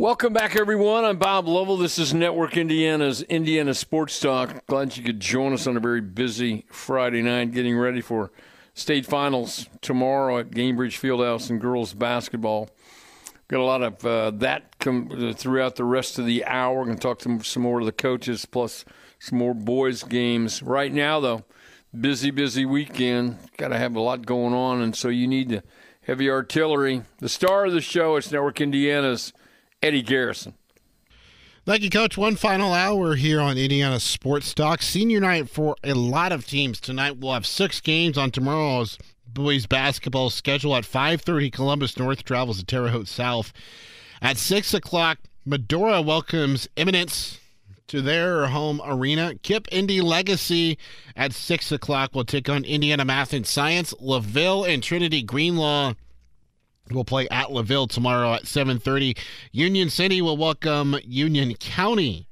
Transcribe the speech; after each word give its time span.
Welcome 0.00 0.32
back, 0.32 0.56
everyone. 0.56 1.04
I'm 1.04 1.18
Bob 1.18 1.46
Lovell. 1.46 1.76
This 1.76 1.98
is 1.98 2.14
Network 2.14 2.56
Indiana's 2.56 3.20
Indiana 3.20 3.74
Sports 3.74 4.18
Talk. 4.18 4.64
Glad 4.64 4.96
you 4.96 5.02
could 5.02 5.20
join 5.20 5.52
us 5.52 5.66
on 5.66 5.76
a 5.76 5.80
very 5.80 6.00
busy 6.00 6.64
Friday 6.70 7.20
night, 7.20 7.52
getting 7.52 7.76
ready 7.76 8.00
for 8.00 8.32
state 8.72 9.04
finals 9.04 9.68
tomorrow 9.82 10.38
at 10.38 10.52
Gainbridge 10.52 10.98
Fieldhouse 10.98 11.50
in 11.50 11.58
girls 11.58 11.92
basketball. 11.92 12.70
Got 13.48 13.60
a 13.60 13.62
lot 13.62 13.82
of 13.82 14.06
uh, 14.06 14.30
that 14.36 14.78
com- 14.78 15.34
throughout 15.36 15.76
the 15.76 15.84
rest 15.84 16.18
of 16.18 16.24
the 16.24 16.46
hour. 16.46 16.78
We're 16.78 16.84
going 16.86 16.96
to 16.96 17.02
talk 17.02 17.18
to 17.18 17.44
some 17.44 17.64
more 17.64 17.80
of 17.80 17.84
the 17.84 17.92
coaches, 17.92 18.46
plus 18.46 18.86
some 19.18 19.36
more 19.36 19.52
boys' 19.52 20.02
games. 20.02 20.62
Right 20.62 20.94
now, 20.94 21.20
though, 21.20 21.44
busy, 22.00 22.30
busy 22.30 22.64
weekend. 22.64 23.36
Got 23.58 23.68
to 23.68 23.76
have 23.76 23.94
a 23.96 24.00
lot 24.00 24.24
going 24.24 24.54
on, 24.54 24.80
and 24.80 24.96
so 24.96 25.10
you 25.10 25.28
need 25.28 25.50
the 25.50 25.62
heavy 26.00 26.30
artillery. 26.30 27.02
The 27.18 27.28
star 27.28 27.66
of 27.66 27.74
the 27.74 27.82
show 27.82 28.16
is 28.16 28.32
Network 28.32 28.62
Indiana's 28.62 29.34
Eddie 29.82 30.02
Garrison. 30.02 30.54
Thank 31.66 31.82
you, 31.82 31.90
Coach. 31.90 32.18
One 32.18 32.36
final 32.36 32.72
hour 32.72 33.14
here 33.14 33.40
on 33.40 33.56
Indiana 33.56 34.00
Sports 34.00 34.54
Talk. 34.54 34.82
Senior 34.82 35.20
night 35.20 35.48
for 35.48 35.76
a 35.84 35.94
lot 35.94 36.32
of 36.32 36.46
teams 36.46 36.80
tonight. 36.80 37.18
We'll 37.18 37.34
have 37.34 37.46
six 37.46 37.80
games 37.80 38.18
on 38.18 38.30
tomorrow's 38.30 38.98
boys 39.26 39.66
basketball 39.66 40.30
schedule 40.30 40.74
at 40.74 40.84
5.30 40.84 41.52
Columbus 41.52 41.98
North 41.98 42.24
travels 42.24 42.58
to 42.58 42.64
Terre 42.64 42.88
Haute 42.88 43.08
South. 43.08 43.52
At 44.20 44.36
6 44.36 44.74
o'clock, 44.74 45.18
Medora 45.44 46.02
welcomes 46.02 46.68
Eminence 46.76 47.38
to 47.86 48.00
their 48.00 48.46
home 48.46 48.80
arena. 48.84 49.34
KIPP 49.42 49.66
Indy 49.70 50.00
Legacy 50.00 50.78
at 51.16 51.32
6 51.32 51.72
o'clock 51.72 52.14
will 52.14 52.24
take 52.24 52.48
on 52.48 52.64
Indiana 52.64 53.04
Math 53.04 53.32
and 53.32 53.46
Science. 53.46 53.94
LaVille 54.00 54.64
and 54.64 54.82
Trinity 54.82 55.22
Greenlawn 55.22 55.96
will 56.92 57.04
play 57.04 57.28
at 57.30 57.52
LaVille 57.52 57.86
tomorrow 57.88 58.34
at 58.34 58.44
7.30. 58.44 59.16
Union 59.52 59.90
City 59.90 60.20
will 60.22 60.36
welcome 60.36 60.96
Union 61.04 61.54
County 61.54 62.26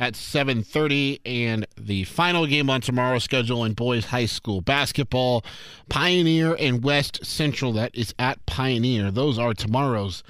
at 0.00 0.14
7:30 0.14 1.20
and 1.26 1.66
the 1.76 2.04
final 2.04 2.46
game 2.46 2.70
on 2.70 2.80
tomorrow's 2.80 3.22
schedule 3.22 3.64
in 3.64 3.74
boys 3.74 4.06
high 4.06 4.26
school 4.26 4.62
basketball 4.62 5.44
Pioneer 5.90 6.56
and 6.58 6.82
West 6.82 7.24
Central. 7.24 7.72
That 7.74 7.94
is 7.94 8.14
at 8.18 8.44
Pioneer. 8.46 9.10
Those 9.10 9.38
are 9.38 9.52
tomorrow's 9.52 10.22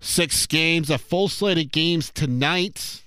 six 0.00 0.46
games. 0.46 0.88
A 0.88 0.96
full 0.96 1.28
slate 1.28 1.58
of 1.58 1.70
games 1.70 2.10
tonight 2.10 3.02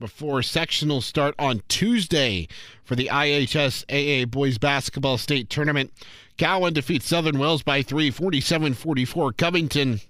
before 0.00 0.42
sectional 0.42 1.00
start 1.00 1.34
on 1.38 1.62
Tuesday 1.68 2.48
for 2.82 2.96
the 2.96 3.08
IHSAA 3.12 4.28
boys 4.28 4.58
basketball 4.58 5.16
state 5.16 5.48
tournament 5.48 5.92
Cowan 6.38 6.72
defeats 6.72 7.06
Southern 7.06 7.38
Wells 7.38 7.62
by 7.62 7.82
3 7.82 8.10
47-44 8.10 9.36
Covington 9.36 10.00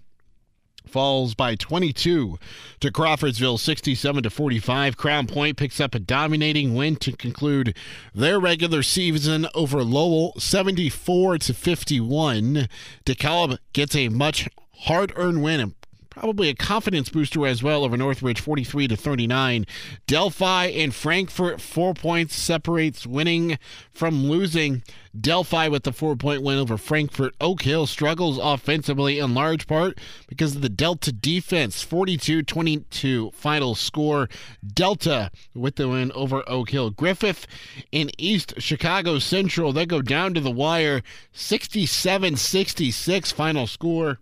falls 0.87 1.35
by 1.35 1.55
22 1.55 2.39
to 2.81 2.91
Crawfordsville 2.91 3.59
67 3.59 4.23
to 4.23 4.31
45. 4.31 4.97
Crown 4.97 5.27
Point 5.27 5.57
picks 5.57 5.81
up 5.81 5.95
a 5.95 5.99
dominating 6.01 6.75
win 6.75 6.97
to 6.97 7.13
conclude 7.13 7.77
their 8.15 8.39
regular 8.39 8.83
season 8.83 9.47
over 9.55 9.83
Lowell 9.83 10.35
74 10.39 11.39
to 11.39 11.55
51. 11.55 12.69
DeKalb 13.05 13.59
gets 13.73 13.97
a 13.97 14.09
much 14.09 14.49
hard-earned 14.81 15.43
win 15.43 15.75
probably 16.13 16.51
a 16.51 16.55
confidence 16.55 17.09
booster 17.09 17.47
as 17.47 17.63
well 17.63 17.85
over 17.85 17.97
Northridge 17.97 18.41
43 18.41 18.89
to 18.89 18.97
39. 18.97 19.67
Delphi 20.07 20.67
and 20.67 20.95
Frankfort 20.95 21.61
4 21.61 21.95
points 21.95 22.37
separates 22.37 23.07
winning 23.07 23.59
from 23.93 24.29
losing. 24.29 24.83
Delphi 25.19 25.69
with 25.69 25.85
the 25.85 25.91
4-point 25.91 26.43
win 26.43 26.59
over 26.59 26.77
Frankfort. 26.77 27.35
Oak 27.41 27.63
Hill 27.63 27.87
struggles 27.87 28.39
offensively 28.43 29.19
in 29.19 29.35
large 29.35 29.67
part 29.67 29.99
because 30.27 30.57
of 30.57 30.63
the 30.63 30.69
Delta 30.69 31.13
defense. 31.13 31.85
42-22 31.85 33.35
final 33.35 33.75
score. 33.75 34.29
Delta 34.67 35.31
with 35.55 35.77
the 35.77 35.89
win 35.89 36.13
over 36.13 36.43
Oak 36.47 36.71
Hill. 36.71 36.91
Griffith 36.91 37.47
in 37.91 38.11
East 38.19 38.55
Chicago 38.59 39.19
Central 39.19 39.73
they 39.73 39.87
go 39.87 40.03
down 40.03 40.35
to 40.35 40.41
the 40.41 40.51
wire 40.51 41.03
67-66 41.35 43.33
final 43.33 43.67
score. 43.67 44.19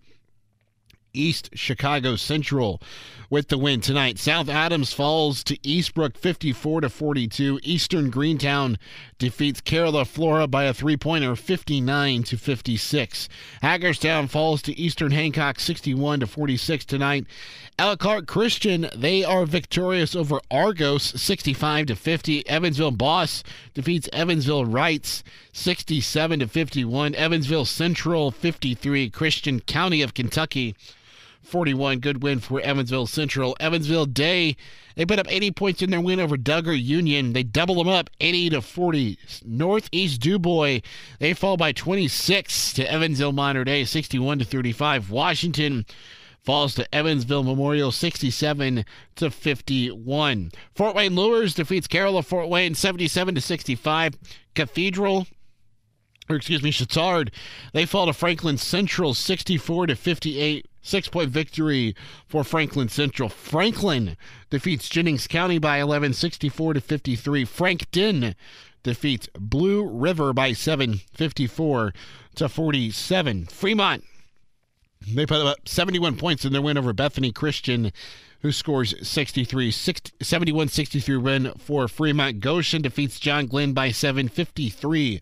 East 1.13 1.49
Chicago 1.53 2.15
Central 2.15 2.81
with 3.31 3.47
the 3.47 3.57
win 3.57 3.79
tonight. 3.79 4.19
South 4.19 4.49
Adams 4.49 4.91
falls 4.91 5.41
to 5.45 5.57
Eastbrook 5.59 6.17
54 6.17 6.81
to 6.81 6.89
42. 6.89 7.61
Eastern 7.63 8.09
Greentown 8.09 8.77
defeats 9.17 9.61
Carroll 9.61 10.03
Flora 10.03 10.47
by 10.47 10.65
a 10.65 10.73
three-pointer 10.73 11.37
59 11.37 12.23
to 12.23 12.37
56. 12.37 13.29
Hagerstown 13.61 14.27
falls 14.27 14.61
to 14.63 14.77
Eastern 14.77 15.11
Hancock 15.11 15.61
61 15.61 16.19
to 16.19 16.27
46 16.27 16.83
tonight. 16.83 17.25
Elkhart 17.79 18.27
Christian 18.27 18.89
they 18.95 19.23
are 19.23 19.45
victorious 19.45 20.13
over 20.13 20.41
Argos 20.51 21.03
65 21.19 21.87
to 21.87 21.95
50. 21.95 22.47
Evansville 22.49 22.91
Bosse 22.91 23.43
defeats 23.73 24.09
Evansville 24.11 24.65
Reitz 24.65 25.23
67 25.53 26.39
to 26.41 26.47
51. 26.47 27.15
Evansville 27.15 27.65
Central 27.65 28.29
53. 28.29 29.09
Christian 29.09 29.61
County 29.61 30.01
of 30.01 30.13
Kentucky 30.13 30.75
41. 31.43 31.99
Good 31.99 32.23
win 32.23 32.39
for 32.39 32.61
Evansville 32.61 33.07
Central. 33.07 33.55
Evansville 33.59 34.05
Day, 34.05 34.55
they 34.95 35.05
put 35.05 35.19
up 35.19 35.31
80 35.31 35.51
points 35.51 35.81
in 35.81 35.89
their 35.89 36.01
win 36.01 36.19
over 36.19 36.37
Dugger 36.37 36.79
Union. 36.79 37.33
They 37.33 37.43
double 37.43 37.75
them 37.75 37.87
up 37.87 38.09
80 38.19 38.51
to 38.51 38.61
40. 38.61 39.17
Northeast 39.45 40.21
Dubois, 40.21 40.79
they 41.19 41.33
fall 41.33 41.57
by 41.57 41.71
26 41.71 42.73
to 42.73 42.91
Evansville 42.91 43.33
Mater 43.33 43.63
Dei, 43.63 43.85
61 43.85 44.39
to 44.39 44.45
35. 44.45 45.09
Washington 45.09 45.85
falls 46.43 46.73
to 46.75 46.95
Evansville 46.95 47.43
Memorial 47.43 47.91
67 47.91 48.85
to 49.15 49.29
51. 49.29 50.51
Fort 50.75 50.95
Wayne 50.95 51.15
Luers 51.15 51.53
defeats 51.53 51.87
Carroll 51.87 52.17
of 52.17 52.25
Fort 52.25 52.49
Wayne 52.49 52.75
77 52.75 53.35
to 53.35 53.41
65. 53.41 54.17
Cathedral 54.55 55.27
or 56.29 56.37
excuse 56.37 56.63
me, 56.63 56.71
Chatard, 56.71 57.31
they 57.73 57.85
fall 57.85 58.05
to 58.05 58.13
Franklin 58.13 58.57
Central 58.57 59.13
64 59.13 59.87
to 59.87 59.95
58. 59.95 60.65
Six 60.81 61.07
point 61.07 61.29
victory 61.29 61.95
for 62.27 62.43
Franklin 62.43 62.89
Central. 62.89 63.29
Franklin 63.29 64.17
defeats 64.49 64.89
Jennings 64.89 65.27
County 65.27 65.59
by 65.59 65.79
11, 65.79 66.13
64 66.13 66.73
to 66.73 66.81
53. 66.81 67.45
Frankton 67.45 68.35
defeats 68.83 69.29
Blue 69.37 69.85
River 69.85 70.33
by 70.33 70.53
7, 70.53 71.01
54 71.13 71.93
to 72.35 72.49
47. 72.49 73.45
Fremont, 73.45 74.03
they 75.07 75.25
put 75.25 75.45
up 75.45 75.67
71 75.67 76.17
points 76.17 76.45
in 76.45 76.53
their 76.53 76.61
win 76.61 76.77
over 76.77 76.93
Bethany 76.93 77.31
Christian, 77.31 77.91
who 78.41 78.51
scores 78.51 78.95
63, 79.07 79.69
71 79.71 80.67
63 80.67 81.17
win 81.17 81.53
for 81.59 81.87
Fremont. 81.87 82.39
Goshen 82.39 82.81
defeats 82.81 83.19
John 83.19 83.45
Glenn 83.45 83.73
by 83.73 83.91
7, 83.91 84.29
53 84.29 85.21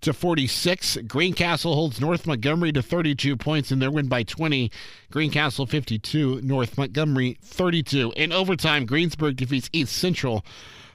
to 0.00 0.12
46. 0.12 0.98
Greencastle 1.06 1.74
holds 1.74 2.00
North 2.00 2.26
Montgomery 2.26 2.72
to 2.72 2.82
32 2.82 3.36
points 3.36 3.72
in 3.72 3.78
their 3.78 3.90
win 3.90 4.08
by 4.08 4.22
20. 4.22 4.70
Greencastle 5.10 5.66
52, 5.66 6.40
North 6.42 6.76
Montgomery 6.76 7.38
32. 7.42 8.12
In 8.16 8.32
overtime, 8.32 8.86
Greensburg 8.86 9.36
defeats 9.36 9.70
East 9.72 9.96
Central 9.96 10.44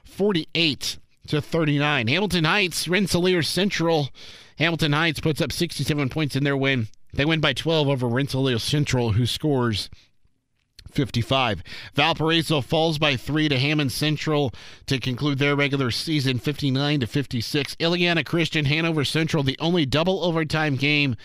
48 0.04 0.98
to 1.28 1.40
39. 1.40 2.08
Hamilton 2.08 2.44
Heights, 2.44 2.88
Rensselaer 2.88 3.42
Central. 3.42 4.10
Hamilton 4.58 4.92
Heights 4.92 5.20
puts 5.20 5.40
up 5.40 5.52
67 5.52 6.08
points 6.08 6.36
in 6.36 6.44
their 6.44 6.56
win. 6.56 6.88
They 7.12 7.24
win 7.24 7.40
by 7.40 7.52
12 7.52 7.88
over 7.88 8.08
Rensselaer 8.08 8.58
Central, 8.58 9.12
who 9.12 9.26
scores 9.26 9.90
55. 10.92 11.62
Valparaiso 11.94 12.60
falls 12.60 12.98
by 12.98 13.16
three 13.16 13.48
to 13.48 13.58
Hammond 13.58 13.92
Central 13.92 14.52
to 14.86 14.98
conclude 14.98 15.38
their 15.38 15.56
regular 15.56 15.90
season 15.90 16.38
59 16.38 17.00
to 17.00 17.06
56. 17.06 17.74
Illiana 17.76 18.24
Christian, 18.24 18.66
Hanover 18.66 19.04
Central, 19.04 19.42
the 19.42 19.58
only 19.58 19.86
double 19.86 20.24
overtime 20.24 20.76
game 20.76 21.16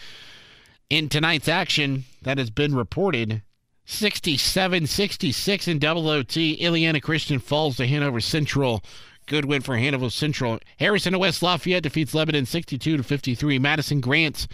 in 0.90 1.10
tonight's 1.10 1.48
action 1.48 2.06
that 2.22 2.38
has 2.38 2.50
been 2.50 2.75
reported. 2.75 3.42
67 3.86 4.86
66 4.86 5.68
in 5.68 5.80
double 5.80 6.10
OT. 6.10 6.58
Illiana 6.62 7.02
Christian 7.02 7.40
falls 7.40 7.78
to 7.78 7.88
Hanover 7.88 8.19
Central. 8.19 8.84
Good 9.28 9.46
win 9.46 9.62
for 9.62 9.78
Hanover 9.78 10.10
Central. 10.10 10.60
Harrison 10.80 11.14
and 11.14 11.22
West 11.22 11.42
Lafayette 11.42 11.84
defeats 11.84 12.14
Lebanon 12.14 12.46
62 12.46 12.98
to 12.98 13.04
53. 13.04 13.60
Madison 13.60 14.00
Grant 14.00 14.48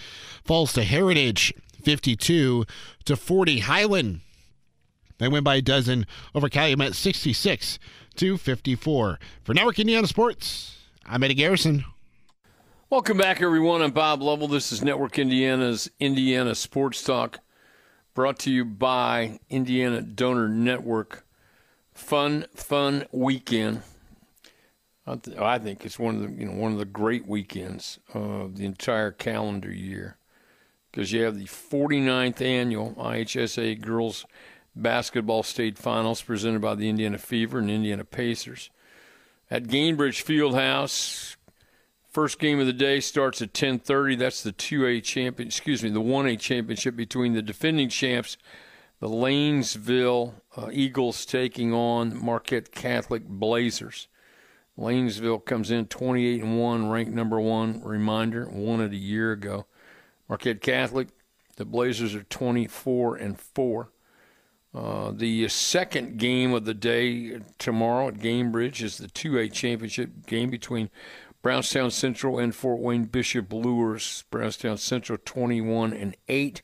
falls 0.44 0.74
to 0.74 0.84
Heritage 0.84 1.54
52 1.84 2.66
to 3.06 3.16
40. 3.16 3.60
Highland 3.60 4.22
they 5.18 5.28
win 5.28 5.44
by 5.44 5.56
a 5.56 5.62
dozen 5.62 6.06
over 6.34 6.50
Calumet 6.50 6.96
66 6.96 7.80
to 8.16 8.38
54. 8.38 9.20
For 9.44 9.54
Network 9.54 9.80
Indiana 9.80 10.08
Sports, 10.08 10.78
I'm 11.06 11.24
Eddie 11.24 11.34
Garrison. 11.34 11.86
Welcome 12.90 13.18
back, 13.18 13.42
everyone. 13.42 13.82
I'm 13.82 13.92
Bob 13.92 14.22
Lovell. 14.22 14.48
This 14.48 14.72
is 14.72 14.84
Network 14.84 15.18
Indiana's 15.18 15.90
Indiana 16.00 16.54
Sports 16.54 17.04
Talk, 17.04 17.40
brought 18.14 18.38
to 18.40 18.52
you 18.52 18.66
by 18.66 19.40
Indiana 19.50 20.02
Donor 20.02 20.48
Network. 20.48 21.26
Fun, 21.94 22.46
fun 22.54 23.06
weekend. 23.12 23.82
I 25.06 25.60
think 25.60 25.86
it's 25.86 26.00
one 26.00 26.16
of 26.16 26.22
the 26.22 26.40
you 26.40 26.46
know 26.48 26.54
one 26.54 26.72
of 26.72 26.78
the 26.78 26.86
great 26.86 27.28
weekends 27.28 28.00
of 28.14 28.56
the 28.56 28.66
entire 28.66 29.12
calendar 29.12 29.72
year 29.72 30.18
because 30.92 31.12
you 31.12 31.24
have 31.24 31.38
the 31.38 31.46
49th 31.46 32.42
annual 32.42 32.94
IHSA 32.94 33.82
Girls 33.82 34.26
Basketball 34.76 35.44
State 35.44 35.78
Finals 35.78 36.22
presented 36.22 36.62
by 36.62 36.76
the 36.76 36.90
Indiana 36.90 37.18
Fever 37.18 37.60
and 37.60 37.70
Indiana 37.70 38.04
Pacers 38.04 38.70
at 39.52 39.66
Gainbridge 39.66 40.24
Fieldhouse. 40.24 41.36
First 42.10 42.40
game 42.40 42.60
of 42.60 42.66
the 42.66 42.74
day 42.74 43.00
starts 43.00 43.42
at 43.42 43.54
10:30. 43.54 44.16
That's 44.16 44.44
the 44.44 44.52
2A 44.52 45.04
champion, 45.04 45.48
excuse 45.48 45.84
me, 45.84 45.90
the 45.90 46.02
1A 46.02 46.40
championship 46.40 46.96
between 46.96 47.34
the 47.34 47.42
defending 47.42 47.90
champs, 47.90 48.38
the 49.00 49.10
Lanesville 49.10 50.36
uh, 50.56 50.70
Eagles 50.72 51.26
taking 51.26 51.74
on 51.74 52.18
Marquette 52.24 52.72
Catholic 52.72 53.28
Blazers. 53.28 54.08
Lanesville 54.78 55.46
comes 55.46 55.70
in 55.70 55.86
28 55.86 56.42
and 56.42 56.60
1, 56.60 56.90
ranked 56.90 57.12
number 57.12 57.40
1. 57.40 57.84
Reminder, 57.84 58.50
won 58.50 58.82
it 58.82 58.92
a 58.92 58.98
year 58.98 59.32
ago. 59.32 59.68
Marquette 60.28 60.62
Catholic, 60.62 61.10
the 61.58 61.66
Blazers 61.66 62.16
are 62.16 62.24
24 62.24 63.18
and 63.18 63.40
4. 63.40 63.92
Uh, 64.74 65.12
the 65.12 65.48
second 65.50 66.18
game 66.18 66.52
of 66.52 66.66
the 66.66 66.74
day 66.74 67.40
tomorrow 67.60 68.08
at 68.08 68.16
Gainbridge 68.16 68.82
is 68.82 68.98
the 68.98 69.08
2A 69.08 69.52
championship 69.52 70.26
game 70.26 70.50
between 70.50 70.90
Brownstown 71.44 71.92
Central 71.92 72.40
and 72.40 72.56
Fort 72.56 72.80
Wayne 72.80 73.04
Bishop 73.06 73.54
Luers. 73.54 74.24
Brownstown 74.32 74.78
Central 74.78 75.20
21 75.24 75.94
and 75.94 76.16
8. 76.28 76.64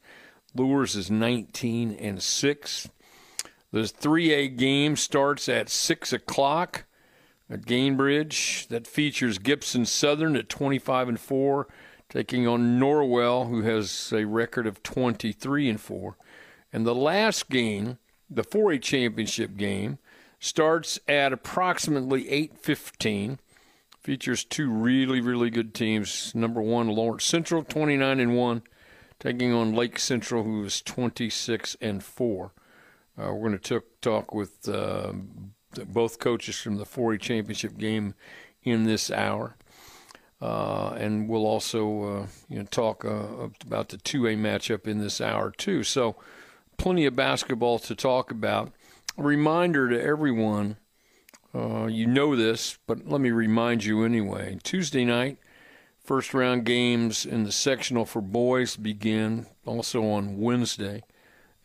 Luers 0.56 0.96
is 0.96 1.12
19 1.12 1.92
and 1.92 2.24
6. 2.24 2.90
The 3.72 3.82
3A 3.82 4.58
game 4.58 4.96
starts 4.96 5.48
at 5.48 5.70
6 5.70 6.14
o'clock 6.14 6.86
at 7.50 7.66
Gainbridge. 7.66 8.68
That 8.70 8.88
features 8.88 9.38
Gibson 9.38 9.86
Southern 9.86 10.36
at 10.36 10.50
25 10.50 11.10
and 11.10 11.20
4, 11.20 11.68
taking 12.10 12.48
on 12.48 12.80
Norwell, 12.80 13.50
who 13.50 13.62
has 13.62 14.12
a 14.12 14.26
record 14.26 14.66
of 14.66 14.82
23 14.82 15.70
and 15.70 15.80
4. 15.80 16.18
And 16.71 16.86
the 16.86 16.95
last 16.95 17.50
game, 17.50 17.98
the 18.30 18.44
4A 18.44 18.81
championship 18.81 19.57
game, 19.57 19.98
starts 20.39 21.00
at 21.07 21.33
approximately 21.33 22.30
8:15 22.30 23.39
features 24.01 24.44
two 24.44 24.71
really, 24.71 25.21
really 25.21 25.50
good 25.50 25.74
teams. 25.74 26.33
Number 26.33 26.62
one, 26.62 26.88
Lawrence 26.88 27.25
Central, 27.25 27.63
29 27.63 28.19
and 28.19 28.36
1, 28.36 28.62
taking 29.19 29.54
on 29.54 29.74
Lake 29.74 30.00
Central, 30.00 30.44
who 30.44 30.63
is 30.63 30.81
26 30.81 31.75
and 31.81 32.04
4. 32.04 32.54
Uh, 33.18 33.33
we're 33.33 33.50
going 33.50 33.60
to 33.60 33.83
talk 34.01 34.33
with 34.33 34.68
uh, 34.69 35.12
both 35.88 36.19
coaches 36.19 36.57
from 36.57 36.77
the 36.77 36.86
4A 36.86 37.19
championship 37.19 37.77
game 37.77 38.15
in 38.63 38.86
this 38.86 39.12
hour. 39.12 39.57
Uh, 40.42 40.94
and 40.98 41.27
we'll 41.27 41.45
also, 41.45 42.04
uh, 42.04 42.27
you 42.48 42.60
know, 42.60 42.65
talk 42.72 43.04
uh, 43.04 43.50
about 43.65 43.89
the 43.89 43.98
2A 43.98 44.38
matchup 44.38 44.88
in 44.88 45.00
this 45.00 45.19
hour 45.19 45.51
too. 45.51 45.83
So, 45.83 46.15
plenty 46.80 47.06
of 47.06 47.16
basketball 47.16 47.78
to 47.78 47.94
talk 47.94 48.31
about. 48.31 48.72
A 49.18 49.22
reminder 49.22 49.90
to 49.90 50.02
everyone 50.02 50.78
uh, 51.54 51.88
you 51.88 52.08
know 52.08 52.36
this, 52.36 52.78
but 52.88 53.08
let 53.08 53.20
me 53.20 53.31
remind 53.31 53.84
you 53.84 54.04
anyway. 54.04 54.58
Tuesday 54.64 55.04
night, 55.04 55.38
first 56.04 56.34
round 56.34 56.64
games 56.64 57.26
in 57.26 57.44
the 57.44 57.52
sectional 57.52 58.06
for 58.06 58.22
boys 58.22 58.78
begin 58.78 59.48
also 59.66 60.06
on 60.06 60.40
Wednesday. 60.40 61.04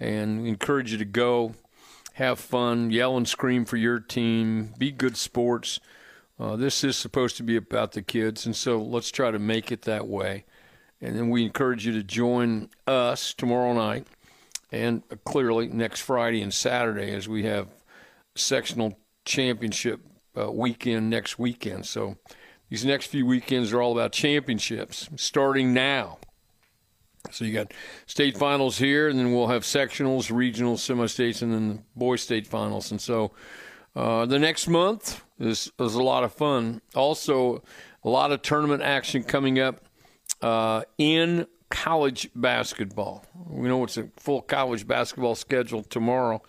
And 0.01 0.43
we 0.43 0.49
encourage 0.49 0.91
you 0.91 0.99
to 0.99 1.05
go, 1.05 1.55
have 2.15 2.41
fun, 2.41 2.91
yell 2.91 3.17
and 3.17 3.29
scream 3.29 3.65
for 3.65 3.77
your 3.77 4.01
team, 4.01 4.75
be 4.79 4.91
good 4.91 5.17
sports. 5.17 5.79
Uh, 6.41 6.57
this 6.57 6.83
is 6.83 6.97
supposed 6.97 7.37
to 7.37 7.45
be 7.45 7.55
about 7.55 7.93
the 7.93 8.03
kids, 8.03 8.47
and 8.47 8.57
so 8.57 8.83
let's 8.83 9.13
try 9.13 9.31
to 9.31 9.39
make 9.39 9.71
it 9.71 9.83
that 9.83 10.09
way. 10.09 10.45
And 11.01 11.15
then 11.17 11.31
we 11.31 11.45
encourage 11.45 11.87
you 11.87 11.93
to 11.93 12.03
join 12.03 12.71
us 12.89 13.33
tomorrow 13.33 13.75
night 13.75 14.09
and 14.75 15.03
clearly 15.25 15.69
next 15.69 16.01
Friday 16.01 16.43
and 16.43 16.53
Saturday 16.53 17.15
as 17.15 17.29
we 17.29 17.45
have 17.45 17.69
sectional 18.35 18.99
championship 19.25 20.01
uh, 20.37 20.51
weekend 20.51 21.09
next 21.09 21.39
weekend. 21.39 21.87
So 21.87 22.17
these 22.69 22.85
next 22.85 23.07
few 23.07 23.25
weekends 23.25 23.73
are 23.73 23.81
all 23.81 23.93
about 23.93 24.11
championships 24.13 25.09
starting 25.17 25.73
now. 25.73 26.19
So 27.31 27.45
you 27.45 27.55
got 27.55 27.73
state 28.07 28.37
finals 28.37 28.77
here, 28.77 29.09
and 29.09 29.19
then 29.19 29.33
we'll 29.33 29.47
have 29.47 29.63
sectionals, 29.63 30.31
regionals, 30.31 30.81
semi-states, 30.81 31.41
and 31.41 31.53
then 31.53 31.69
the 31.69 31.83
boys 31.97 32.21
state 32.23 32.47
finals. 32.47 32.91
And 32.91 33.01
so 33.01 33.33
uh, 33.97 34.27
the 34.27 34.39
next 34.39 34.67
month 34.69 35.23
is 35.39 35.71
is 35.79 35.95
a 35.95 36.03
lot 36.03 36.25
of 36.25 36.33
fun. 36.33 36.83
Also, 36.95 37.63
a 38.03 38.09
lot 38.09 38.33
of 38.33 38.43
tournament 38.43 38.83
action 38.83 39.23
coming 39.23 39.59
up 39.59 39.85
uh, 40.43 40.83
in 40.99 41.47
college 41.75 42.31
basketball. 42.37 43.25
We 43.49 43.69
know 43.69 43.83
it's 43.83 43.97
a 43.97 44.09
full 44.17 44.43
college 44.43 44.87
basketball 44.87 45.35
schedule 45.35 45.83
tomorrow, 45.83 46.41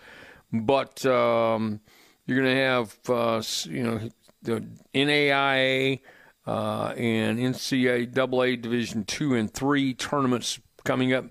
but 0.53 1.03
um, 1.07 1.81
you're 2.27 2.39
going 2.41 2.55
to 2.55 2.61
have, 2.61 2.97
uh, 3.09 3.41
you 3.63 3.83
know, 3.83 4.09
the 4.43 4.63
NAIA 4.93 5.99
uh, 6.45 6.93
and 6.95 7.39
NCAA 7.39 8.61
Division 8.61 9.03
two 9.03 9.33
and 9.33 9.51
three 9.51 9.95
tournaments 9.95 10.59
coming 10.83 11.11
up 11.11 11.25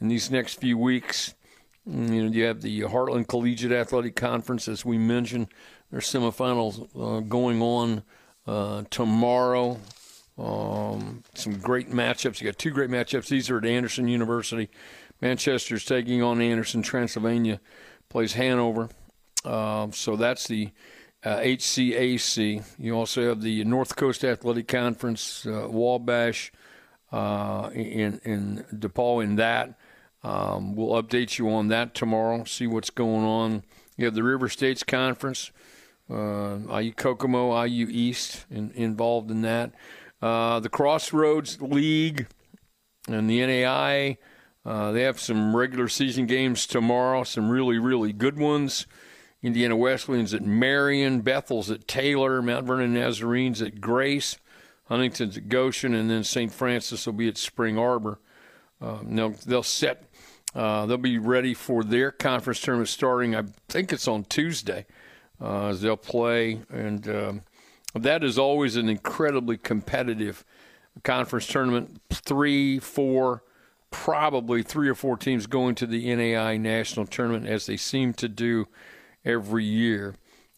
in 0.00 0.08
these 0.08 0.32
next 0.32 0.54
few 0.60 0.76
weeks. 0.76 1.34
You 1.86 2.24
know, 2.24 2.30
you 2.32 2.44
have 2.44 2.60
the 2.60 2.80
Heartland 2.80 3.28
Collegiate 3.28 3.72
Athletic 3.72 4.16
Conference, 4.16 4.66
as 4.66 4.84
we 4.84 4.98
mentioned. 4.98 5.46
There's 5.92 6.06
semifinals 6.12 6.88
uh, 6.96 7.20
going 7.20 7.62
on 7.62 8.02
uh, 8.48 8.82
tomorrow. 8.90 9.78
Um, 10.38 11.24
some 11.34 11.58
great 11.58 11.90
matchups. 11.90 12.40
You 12.40 12.46
got 12.46 12.58
two 12.58 12.70
great 12.70 12.90
matchups. 12.90 13.28
These 13.28 13.50
are 13.50 13.58
at 13.58 13.66
Anderson 13.66 14.08
University. 14.08 14.70
Manchester's 15.20 15.84
taking 15.84 16.22
on 16.22 16.40
Anderson. 16.40 16.82
Transylvania 16.82 17.60
plays 18.08 18.34
Hanover. 18.34 18.88
Um, 19.44 19.92
so 19.92 20.16
that's 20.16 20.46
the 20.46 20.70
uh, 21.24 21.38
HCAC. 21.38 22.62
You 22.78 22.94
also 22.94 23.28
have 23.28 23.42
the 23.42 23.64
North 23.64 23.96
Coast 23.96 24.24
Athletic 24.24 24.68
Conference, 24.68 25.44
uh, 25.46 25.66
Wabash 25.68 26.52
uh, 27.12 27.70
in 27.72 28.20
in 28.24 28.64
DePauw 28.72 29.24
in 29.24 29.36
that. 29.36 29.78
Um, 30.22 30.74
we'll 30.74 31.00
update 31.00 31.38
you 31.38 31.50
on 31.50 31.68
that 31.68 31.94
tomorrow. 31.94 32.44
See 32.44 32.66
what's 32.66 32.90
going 32.90 33.24
on. 33.24 33.62
You 33.96 34.04
have 34.06 34.14
the 34.14 34.22
River 34.22 34.48
States 34.48 34.82
Conference, 34.82 35.50
uh, 36.10 36.58
IU 36.80 36.92
Kokomo, 36.92 37.60
IU 37.64 37.86
East 37.90 38.46
in, 38.50 38.70
involved 38.72 39.30
in 39.30 39.42
that. 39.42 39.72
Uh, 40.20 40.60
the 40.60 40.68
Crossroads 40.68 41.60
League 41.60 42.26
and 43.08 43.28
the 43.28 43.44
NAI. 43.44 44.18
Uh, 44.64 44.92
they 44.92 45.02
have 45.02 45.20
some 45.20 45.56
regular 45.56 45.88
season 45.88 46.26
games 46.26 46.66
tomorrow. 46.66 47.24
Some 47.24 47.48
really 47.48 47.78
really 47.78 48.12
good 48.12 48.38
ones. 48.38 48.86
Indiana 49.42 49.76
Wesleyans 49.76 50.34
at 50.34 50.42
Marion, 50.42 51.20
Bethel's 51.20 51.70
at 51.70 51.86
Taylor, 51.86 52.42
Mount 52.42 52.66
Vernon 52.66 52.94
Nazarenes 52.94 53.62
at 53.62 53.80
Grace, 53.80 54.36
Huntington's 54.86 55.36
at 55.36 55.48
Goshen, 55.48 55.94
and 55.94 56.10
then 56.10 56.24
St. 56.24 56.52
Francis 56.52 57.06
will 57.06 57.12
be 57.12 57.28
at 57.28 57.36
Spring 57.36 57.78
Arbor. 57.78 58.18
Um, 58.80 59.14
they'll, 59.14 59.34
they'll 59.46 59.62
set, 59.62 60.10
uh, 60.54 60.86
they'll 60.86 60.96
be 60.96 61.18
ready 61.18 61.54
for 61.54 61.84
their 61.84 62.10
conference 62.10 62.60
tournament 62.60 62.88
starting, 62.88 63.36
I 63.36 63.44
think 63.68 63.92
it's 63.92 64.08
on 64.08 64.24
Tuesday, 64.24 64.86
uh, 65.40 65.66
as 65.68 65.82
they'll 65.82 65.96
play. 65.96 66.60
And 66.70 67.08
um, 67.08 67.42
that 67.98 68.24
is 68.24 68.38
always 68.38 68.76
an 68.76 68.88
incredibly 68.88 69.56
competitive 69.56 70.44
conference 71.04 71.46
tournament. 71.46 72.00
Three, 72.10 72.78
four, 72.78 73.42
probably 73.90 74.62
three 74.62 74.88
or 74.88 74.94
four 74.94 75.16
teams 75.16 75.46
going 75.46 75.74
to 75.76 75.86
the 75.86 76.14
NAI 76.14 76.56
national 76.56 77.06
tournament 77.06 77.46
as 77.46 77.66
they 77.66 77.76
seem 77.76 78.12
to 78.14 78.28
do 78.28 78.68
every 79.24 79.64
year. 79.64 80.14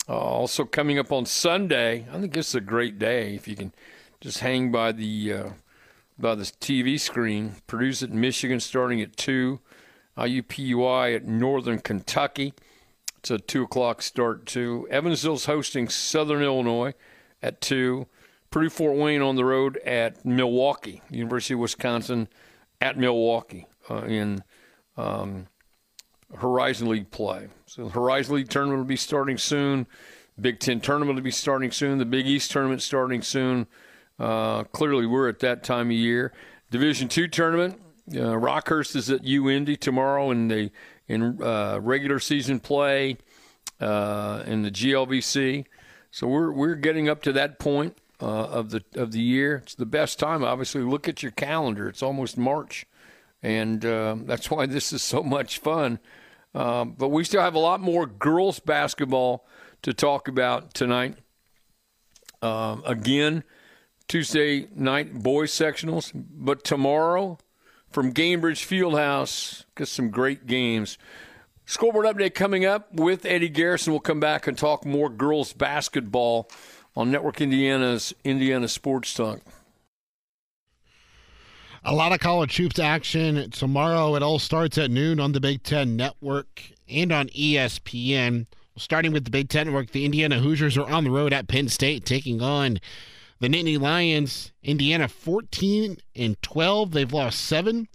Uh, 0.09 0.18
also 0.18 0.64
coming 0.64 0.99
up 0.99 1.12
on 1.12 1.26
Sunday, 1.26 2.06
I 2.12 2.20
think 2.20 2.37
it's 2.37 2.54
a 2.54 2.61
great 2.61 2.99
day 2.99 3.35
if 3.35 3.47
you 3.47 3.56
can 3.56 3.73
just 4.20 4.40
hang 4.40 4.73
by 4.73 4.92
the 4.92 5.32
uh, 5.32 5.49
by 6.18 6.35
the 6.35 6.44
TV 6.44 6.99
screen. 6.99 7.56
Purdue's 7.66 8.02
at 8.02 8.11
Michigan 8.11 8.61
starting 8.61 9.00
at 9.00 9.16
two. 9.16 9.61
IUPUI 10.16 11.16
at 11.16 11.26
Northern 11.26 11.78
Kentucky. 11.78 12.52
It's 13.18 13.30
a 13.30 13.38
two 13.38 13.62
o'clock 13.62 14.02
start 14.02 14.47
too. 14.47 14.87
Evansville's 14.90 15.47
hosting 15.47 15.88
Southern 15.88 16.42
Illinois 16.42 16.94
at 17.42 17.61
two. 17.61 18.06
Purdue 18.50 18.70
Fort 18.70 18.97
Wayne 18.97 19.23
on 19.23 19.37
the 19.37 19.44
road 19.44 19.76
at 19.78 20.25
Milwaukee. 20.25 21.02
University 21.11 21.54
of 21.54 21.61
Wisconsin 21.61 22.28
at 22.80 22.99
Milwaukee 22.99 23.66
uh, 23.88 24.02
in 24.02 24.42
um, 24.97 25.47
Horizon 26.37 26.88
League 26.88 27.11
play. 27.11 27.49
So 27.66 27.85
the 27.85 27.90
Horizon 27.90 28.37
League 28.37 28.49
tournament 28.49 28.78
will 28.78 28.87
be 28.87 28.97
starting 28.97 29.38
soon. 29.38 29.87
Big 30.40 30.59
Ten 30.59 30.80
tournament 30.80 31.16
will 31.16 31.23
be 31.23 31.30
starting 31.30 31.70
soon. 31.70 31.99
The 31.99 32.04
Big 32.04 32.26
East 32.26 32.50
tournament 32.50 32.82
starting 32.82 33.23
soon. 33.23 33.66
Uh, 34.18 34.64
clearly, 34.64 35.06
we're 35.06 35.28
at 35.28 35.38
that 35.40 35.62
time 35.62 35.87
of 35.87 35.92
year. 35.92 36.32
Division 36.70 37.09
two 37.09 37.28
tournament. 37.28 37.80
Uh, 38.11 38.35
Rockhurst 38.35 38.97
is 38.97 39.11
at 39.11 39.23
UIndy 39.23 39.78
tomorrow 39.78 40.30
in 40.30 40.49
the 40.49 40.70
in 41.09 41.42
uh, 41.42 41.78
regular 41.80 42.18
season 42.18 42.61
play 42.61 43.16
uh, 43.80 44.42
in 44.47 44.62
the 44.62 44.70
GLVC. 44.70 45.64
So 46.11 46.26
we're 46.26 46.52
we're 46.52 46.75
getting 46.75 47.09
up 47.09 47.23
to 47.23 47.33
that 47.33 47.59
point 47.59 47.97
uh, 48.21 48.26
of 48.26 48.71
the 48.71 48.85
of 48.95 49.12
the 49.12 49.21
year. 49.21 49.57
It's 49.64 49.75
the 49.75 49.87
best 49.87 50.19
time. 50.19 50.45
Obviously, 50.45 50.83
look 50.83 51.09
at 51.09 51.23
your 51.23 51.33
calendar. 51.33 51.88
It's 51.88 52.02
almost 52.02 52.37
March, 52.37 52.87
and 53.43 53.85
uh, 53.85 54.17
that's 54.23 54.50
why 54.50 54.67
this 54.67 54.93
is 54.93 55.02
so 55.02 55.23
much 55.23 55.59
fun. 55.59 55.99
Um, 56.55 56.95
but 56.99 57.09
we 57.09 57.25
still 57.25 57.43
have 57.43 57.55
a 57.55 57.61
lot 57.61 57.81
more 57.81 58.07
girls 58.07 58.59
basketball 58.59 59.47
to 59.83 59.95
talk 59.95 60.26
about 60.26 60.75
tonight. 60.75 61.17
Um, 62.43 62.83
again, 62.85 63.45
Tuesday 64.09 64.67
night 64.75 65.14
boys 65.14 65.52
sectionals, 65.52 66.11
but 66.14 66.64
tomorrow 66.64 67.38
from 67.90 68.12
Gainbridge 68.12 68.64
Fieldhouse, 68.67 69.64
get 69.76 69.88
some 69.88 70.11
great 70.11 70.47
games. 70.47 70.99
Scoreboard 71.70 72.04
update 72.04 72.34
coming 72.34 72.64
up 72.64 72.92
with 72.92 73.24
Eddie 73.24 73.48
Garrison. 73.48 73.92
We'll 73.92 74.00
come 74.00 74.18
back 74.18 74.48
and 74.48 74.58
talk 74.58 74.84
more 74.84 75.08
girls 75.08 75.52
basketball 75.52 76.50
on 76.96 77.12
Network 77.12 77.40
Indiana's 77.40 78.12
Indiana 78.24 78.66
Sports 78.66 79.14
Talk. 79.14 79.38
A 81.84 81.94
lot 81.94 82.10
of 82.10 82.18
college 82.18 82.56
hoops 82.56 82.80
action 82.80 83.52
tomorrow. 83.52 84.16
It 84.16 84.22
all 84.24 84.40
starts 84.40 84.78
at 84.78 84.90
noon 84.90 85.20
on 85.20 85.30
the 85.30 85.38
Big 85.38 85.62
Ten 85.62 85.94
Network 85.94 86.60
and 86.88 87.12
on 87.12 87.28
ESPN. 87.28 88.46
Starting 88.76 89.12
with 89.12 89.24
the 89.24 89.30
Big 89.30 89.48
Ten 89.48 89.68
Network, 89.68 89.92
the 89.92 90.04
Indiana 90.04 90.40
Hoosiers 90.40 90.76
are 90.76 90.90
on 90.90 91.04
the 91.04 91.10
road 91.12 91.32
at 91.32 91.46
Penn 91.46 91.68
State 91.68 92.04
taking 92.04 92.42
on 92.42 92.80
the 93.38 93.46
Nittany 93.46 93.78
Lions. 93.78 94.50
Indiana 94.64 95.06
14 95.06 95.98
and 96.16 96.42
12. 96.42 96.90
They've 96.90 97.12
lost 97.12 97.40
seven 97.42 97.86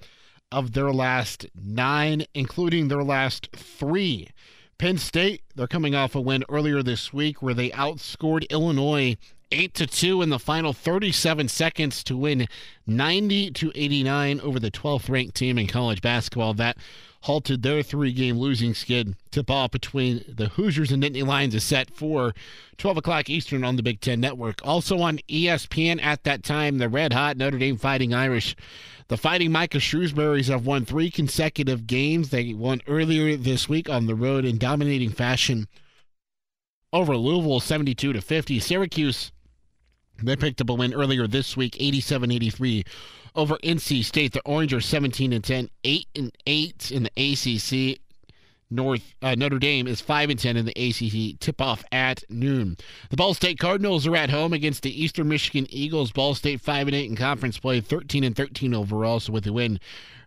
of 0.55 0.71
their 0.71 0.93
last 0.93 1.45
nine, 1.53 2.25
including 2.33 2.87
their 2.87 3.03
last 3.03 3.49
three. 3.53 4.29
Penn 4.77 4.97
State, 4.97 5.41
they're 5.53 5.67
coming 5.67 5.93
off 5.93 6.15
a 6.15 6.21
win 6.21 6.45
earlier 6.47 6.81
this 6.81 7.11
week 7.11 7.41
where 7.41 7.53
they 7.53 7.71
outscored 7.71 8.49
Illinois 8.49 9.17
8 9.55 9.73
to 9.75 9.87
2 9.87 10.21
in 10.21 10.29
the 10.29 10.39
final 10.39 10.73
37 10.73 11.47
seconds 11.47 12.03
to 12.03 12.17
win 12.17 12.47
90 12.85 13.51
to 13.51 13.71
89 13.73 14.41
over 14.41 14.59
the 14.59 14.69
12th 14.69 15.09
ranked 15.09 15.35
team 15.35 15.57
in 15.57 15.67
college 15.67 16.01
basketball. 16.01 16.53
That 16.53 16.77
halted 17.21 17.63
their 17.63 17.81
three 17.81 18.11
game 18.11 18.37
losing 18.37 18.73
skid. 18.73 19.15
Tip 19.31 19.49
off 19.49 19.71
between 19.71 20.23
the 20.27 20.49
Hoosiers 20.49 20.91
and 20.91 21.01
Nittany 21.01 21.25
Lions 21.25 21.55
is 21.55 21.63
set 21.63 21.89
for 21.89 22.33
12 22.77 22.97
o'clock 22.97 23.29
Eastern 23.29 23.63
on 23.63 23.77
the 23.77 23.83
Big 23.83 24.01
Ten 24.01 24.19
Network. 24.19 24.59
Also 24.63 24.99
on 24.99 25.17
ESPN 25.29 26.03
at 26.03 26.23
that 26.23 26.43
time, 26.43 26.77
the 26.77 26.89
red 26.89 27.13
hot 27.13 27.37
Notre 27.37 27.57
Dame 27.57 27.77
Fighting 27.77 28.13
Irish. 28.13 28.55
The 29.07 29.17
Fighting 29.17 29.51
Micah 29.51 29.77
Shrewsberrys 29.77 30.49
have 30.49 30.65
won 30.65 30.83
three 30.83 31.09
consecutive 31.09 31.87
games. 31.87 32.29
They 32.29 32.53
won 32.53 32.81
earlier 32.87 33.37
this 33.37 33.69
week 33.69 33.89
on 33.89 34.05
the 34.05 34.15
road 34.15 34.45
in 34.45 34.57
dominating 34.57 35.11
fashion 35.11 35.67
over 36.93 37.17
Louisville 37.17 37.59
72 37.59 38.13
to 38.13 38.21
50. 38.21 38.59
Syracuse 38.59 39.31
they 40.21 40.35
picked 40.35 40.61
up 40.61 40.69
a 40.69 40.73
win 40.73 40.93
earlier 40.93 41.27
this 41.27 41.57
week 41.57 41.73
87-83 41.73 42.85
over 43.35 43.57
NC 43.57 44.03
State. 44.03 44.33
The 44.33 44.41
Orange 44.45 44.73
are 44.73 44.81
17 44.81 45.33
and 45.33 45.43
10, 45.43 45.69
8 45.83 46.07
and 46.15 46.31
8 46.45 46.91
in 46.91 47.03
the 47.03 47.11
ACC. 47.17 47.99
North 48.71 49.13
uh, 49.21 49.35
Notre 49.35 49.59
Dame 49.59 49.87
is 49.87 50.01
five 50.01 50.31
and 50.31 50.39
ten 50.39 50.57
in 50.57 50.65
the 50.65 50.71
ACC. 50.71 51.39
Tip 51.39 51.61
off 51.61 51.83
at 51.91 52.23
noon. 52.29 52.77
The 53.11 53.15
Ball 53.15 53.35
State 53.35 53.59
Cardinals 53.59 54.07
are 54.07 54.15
at 54.15 54.31
home 54.31 54.53
against 54.53 54.81
the 54.81 55.03
Eastern 55.03 55.27
Michigan 55.27 55.67
Eagles. 55.69 56.11
Ball 56.11 56.33
State 56.33 56.61
five 56.61 56.87
and 56.87 56.95
eight 56.95 57.09
in 57.09 57.15
conference 57.15 57.59
play, 57.59 57.79
thirteen 57.79 58.23
and 58.23 58.35
thirteen 58.35 58.73
overall. 58.73 59.19
So 59.19 59.33
with 59.33 59.43
the 59.43 59.53
win, 59.53 59.79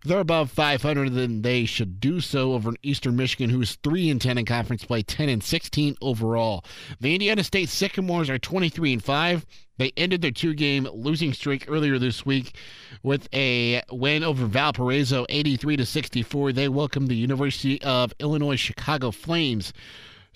they're 0.04 0.20
above 0.20 0.50
500. 0.52 1.12
Then 1.12 1.42
they 1.42 1.64
should 1.64 1.98
do 1.98 2.20
so 2.20 2.52
over 2.52 2.72
Eastern 2.82 3.16
Michigan, 3.16 3.50
who's 3.50 3.74
three 3.82 4.08
and 4.08 4.20
ten 4.20 4.38
in 4.38 4.46
conference 4.46 4.84
play, 4.84 5.02
10 5.02 5.28
and 5.28 5.42
16 5.42 5.96
overall. 6.00 6.64
The 7.00 7.14
Indiana 7.14 7.42
State 7.42 7.68
Sycamores 7.68 8.30
are 8.30 8.38
23 8.38 8.92
and 8.94 9.04
five. 9.04 9.44
They 9.78 9.92
ended 9.96 10.22
their 10.22 10.30
two 10.30 10.54
game 10.54 10.88
losing 10.92 11.32
streak 11.32 11.64
earlier 11.68 11.98
this 11.98 12.26
week 12.26 12.56
with 13.02 13.28
a 13.32 13.82
win 13.90 14.22
over 14.24 14.46
Valparaiso 14.46 15.24
83 15.28 15.76
to 15.76 15.86
64. 15.86 16.52
They 16.52 16.68
welcomed 16.68 17.08
the 17.08 17.16
University 17.16 17.80
of 17.82 18.12
Illinois 18.18 18.56
Chicago 18.56 19.10
Flames 19.10 19.72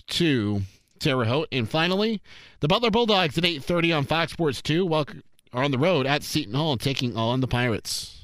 to 0.07 0.61
Terre 0.99 1.25
Haute. 1.25 1.49
And 1.51 1.69
finally, 1.69 2.21
the 2.61 2.67
Butler 2.67 2.89
Bulldogs 2.89 3.37
at 3.37 3.43
8:30 3.43 3.97
on 3.97 4.05
Fox 4.05 4.31
Sports 4.31 4.61
2 4.61 4.91
are 4.93 5.63
on 5.63 5.71
the 5.71 5.77
road 5.77 6.07
at 6.07 6.23
Seton 6.23 6.55
Hall 6.55 6.77
taking 6.77 7.15
on 7.15 7.41
the 7.41 7.47
Pirates. 7.47 8.22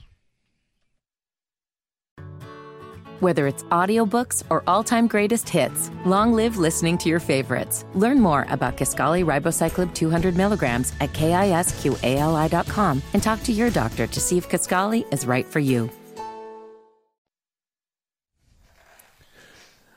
Whether 3.20 3.48
it's 3.48 3.64
audiobooks 3.64 4.44
or 4.50 4.64
all-time 4.66 5.06
greatest 5.06 5.50
hits, 5.50 5.92
long 6.06 6.32
live 6.32 6.56
listening 6.56 6.98
to 7.00 7.10
your 7.10 7.20
favorites. 7.20 7.84
Learn 7.94 8.22
more 8.22 8.48
about 8.50 8.78
Kisqali 8.78 9.26
Ribociclib 9.26 9.94
200 9.94 10.38
milligrams 10.38 10.94
at 11.02 11.12
kisqali.com 11.12 13.02
and 13.14 13.22
talk 13.22 13.44
to 13.44 13.52
your 13.52 13.70
doctor 13.72 14.08
to 14.08 14.20
see 14.22 14.38
if 14.38 14.48
Kisqali 14.48 15.12
is 15.14 15.26
right 15.26 15.46
for 15.46 15.60
you. 15.60 15.90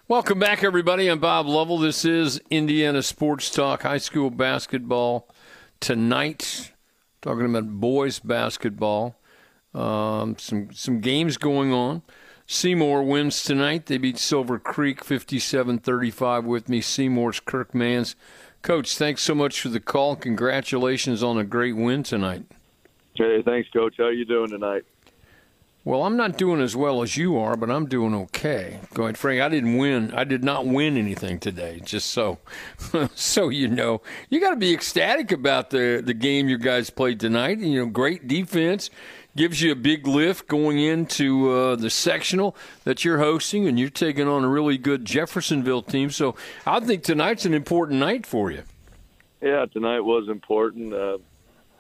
Welcome 0.09 0.41
back, 0.41 0.65
everybody. 0.65 1.07
I'm 1.07 1.21
Bob 1.21 1.47
Lovell. 1.47 1.79
This 1.79 2.05
is 2.05 2.41
Indiana 2.51 3.05
Sports 3.05 3.51
Talk, 3.51 3.83
high 3.83 3.99
school 3.99 4.31
basketball 4.31 5.29
tonight. 5.79 6.73
Talking 7.23 7.47
about 7.47 7.69
boys 7.69 8.19
basketball. 8.19 9.15
Um, 9.73 10.37
some 10.39 10.73
some 10.73 11.01
games 11.01 11.37
going 11.37 11.73
on. 11.73 12.03
Seymour 12.53 13.03
wins 13.05 13.43
tonight. 13.43 13.87
They 13.87 13.97
beat 13.97 14.19
Silver 14.19 14.59
Creek 14.59 15.03
57 15.03 15.79
35 15.79 16.45
with 16.45 16.69
me. 16.69 16.83
Seymour's 16.83 17.41
Kirk 17.41 17.73
Manns. 17.73 18.15
Coach, 18.61 18.97
thanks 18.99 19.23
so 19.23 19.35
much 19.35 19.61
for 19.61 19.71
the 19.71 19.81
call. 19.81 20.17
Congratulations 20.17 21.23
on 21.23 21.39
a 21.39 21.45
great 21.45 21.75
win 21.75 22.03
tonight. 22.03 22.45
Hey, 23.15 23.43
thanks, 23.43 23.71
Coach. 23.71 23.95
How 23.97 24.05
are 24.05 24.13
you 24.13 24.27
doing 24.27 24.51
tonight? 24.51 24.85
Well, 25.85 26.05
I'm 26.05 26.17
not 26.17 26.39
doing 26.39 26.61
as 26.61 26.77
well 26.77 27.03
as 27.03 27.17
you 27.17 27.37
are, 27.39 27.57
but 27.57 27.69
I'm 27.69 27.87
doing 27.87 28.15
okay. 28.15 28.79
Going, 28.95 29.15
Frank, 29.15 29.41
I 29.41 29.49
didn't 29.49 29.79
win. 29.79 30.13
I 30.15 30.23
did 30.23 30.45
not 30.45 30.65
win 30.65 30.97
anything 30.97 31.41
today. 31.41 31.81
Just 31.83 32.11
so, 32.11 32.39
so 33.17 33.49
you 33.49 33.67
know, 33.67 34.01
you 34.29 34.41
got 34.41 34.51
to 34.51 34.57
be 34.57 34.73
ecstatic 34.73 35.33
about 35.33 35.71
the 35.71 36.01
the 36.05 36.15
game 36.15 36.49
you 36.49 36.59
guys 36.59 36.91
played 36.91 37.19
tonight. 37.19 37.59
You 37.59 37.81
know, 37.81 37.87
great 37.87 38.29
defense 38.29 38.91
gives 39.37 39.63
you 39.63 39.73
a 39.73 39.77
big 39.77 40.07
lift 40.07 40.47
going 40.47 40.79
into 40.79 41.51
uh, 41.51 41.77
the 41.77 41.91
sectional 41.91 42.57
that 42.85 43.05
you're 43.05 43.19
hosting, 43.19 43.67
and 43.67 43.79
you're 43.79 43.91
taking 43.91 44.29
on 44.29 44.45
a 44.45 44.49
really 44.49 44.79
good 44.79 45.05
Jeffersonville 45.05 45.83
team. 45.83 46.11
So 46.11 46.35
I 46.67 46.81
think 46.81 47.03
tonight's 47.03 47.45
an 47.45 47.55
important 47.55 48.01
night 48.01 48.27
for 48.27 48.51
you. 48.51 48.63
Yeah, 49.41 49.67
tonight 49.73 50.01
was 50.01 50.29
important. 50.29 50.95
Uh, 50.95 51.19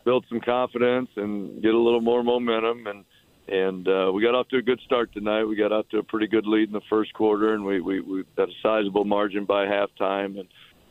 build 0.05 0.25
some 0.29 0.41
confidence 0.41 1.11
and 1.17 1.63
get 1.63 1.75
a 1.75 1.79
little 1.79 2.01
more 2.01 2.23
momentum, 2.23 2.87
and 2.87 3.05
and 3.49 3.89
uh, 3.89 4.11
we 4.15 4.23
got 4.23 4.35
off 4.35 4.49
to 4.49 4.57
a 4.57 4.63
good 4.63 4.81
start 4.85 5.13
tonight. 5.13 5.45
We 5.45 5.57
got 5.57 5.73
off 5.73 5.89
to 5.91 5.99
a 5.99 6.03
pretty 6.03 6.29
good 6.29 6.47
lead 6.47 6.69
in 6.69 6.73
the 6.73 6.81
first 6.89 7.13
quarter, 7.13 7.55
and 7.55 7.65
we 7.65 7.81
we, 7.81 8.01
we 8.01 8.25
got 8.37 8.49
a 8.49 8.53
sizable 8.63 9.05
margin 9.05 9.45
by 9.45 9.67
halftime, 9.67 10.39
and 10.39 10.49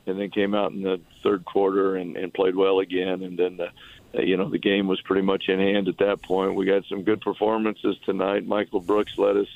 and 0.08 0.20
then 0.20 0.32
came 0.32 0.56
out 0.56 0.72
in 0.72 0.82
the 0.82 1.00
third 1.24 1.46
quarter 1.46 1.96
and, 1.96 2.18
and 2.18 2.34
played 2.34 2.56
well 2.56 2.80
again, 2.80 3.24
and 3.24 3.38
then. 3.38 3.58
The, 3.58 3.68
you 4.14 4.38
know 4.38 4.50
the 4.50 4.60
game 4.60 4.88
was 4.88 5.02
pretty 5.02 5.22
much 5.22 5.48
in 5.48 5.60
hand 5.60 5.88
at 5.88 5.98
that 6.00 6.22
point. 6.22 6.56
We 6.56 6.66
got 6.66 6.86
some 6.86 7.04
good 7.04 7.22
performances 7.22 7.98
tonight. 8.06 8.46
Michael 8.46 8.82
Brooks 8.82 9.18
led 9.18 9.38
us 9.38 9.48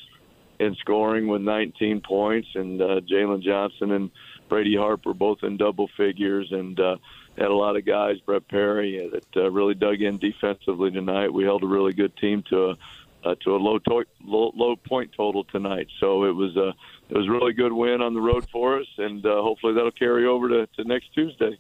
in 0.60 0.76
scoring 0.76 1.28
with 1.28 1.42
19 1.42 2.02
points, 2.02 2.48
and 2.56 2.82
uh, 2.82 3.02
Jalen 3.02 3.42
Johnson 3.42 3.92
and 3.92 4.12
Brady 4.48 4.76
Harper 4.76 5.14
both 5.14 5.44
in 5.44 5.58
double 5.58 5.90
figures, 5.98 6.52
and 6.52 6.80
uh, 6.80 6.98
had 7.38 7.48
a 7.48 7.56
lot 7.56 7.76
of 7.76 7.86
guys. 7.86 8.20
Brett 8.20 8.48
Perry 8.48 9.10
that 9.12 9.44
uh, 9.44 9.52
really 9.52 9.74
dug 9.74 10.02
in 10.02 10.18
defensively 10.18 10.92
tonight. 10.92 11.34
We 11.34 11.44
held 11.44 11.64
a 11.64 11.68
really 11.68 11.94
good 11.94 12.16
team 12.18 12.44
to 12.50 12.70
a 12.72 12.78
uh, 13.26 13.36
to 13.44 13.56
a 13.56 13.58
low, 13.58 13.80
to- 13.80 14.06
low 14.24 14.52
low 14.56 14.76
point 14.76 15.12
total 15.18 15.44
tonight. 15.46 15.88
So 16.00 16.26
it 16.26 16.36
was 16.36 16.56
a 16.56 16.74
it 17.10 17.18
was 17.18 17.28
a 17.28 17.32
really 17.32 17.54
good 17.54 17.74
win 17.74 18.02
on 18.02 18.14
the 18.14 18.22
road 18.22 18.48
for 18.52 18.80
us, 18.80 18.88
and 18.98 19.26
uh, 19.26 19.42
hopefully 19.42 19.74
that'll 19.74 19.92
carry 19.92 20.26
over 20.26 20.48
to, 20.50 20.68
to 20.68 20.84
next 20.84 21.14
Tuesday. 21.14 21.58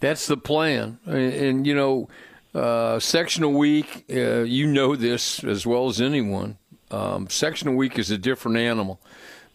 That's 0.00 0.26
the 0.26 0.36
plan. 0.36 0.98
And, 1.06 1.32
and 1.32 1.66
you 1.66 1.74
know, 1.74 2.08
uh, 2.54 2.98
sectional 2.98 3.52
week, 3.52 4.04
uh, 4.10 4.42
you 4.42 4.66
know 4.66 4.96
this 4.96 5.44
as 5.44 5.66
well 5.66 5.88
as 5.88 6.00
anyone. 6.00 6.58
Um, 6.90 7.28
sectional 7.28 7.74
week 7.74 7.98
is 7.98 8.10
a 8.10 8.18
different 8.18 8.56
animal, 8.56 9.00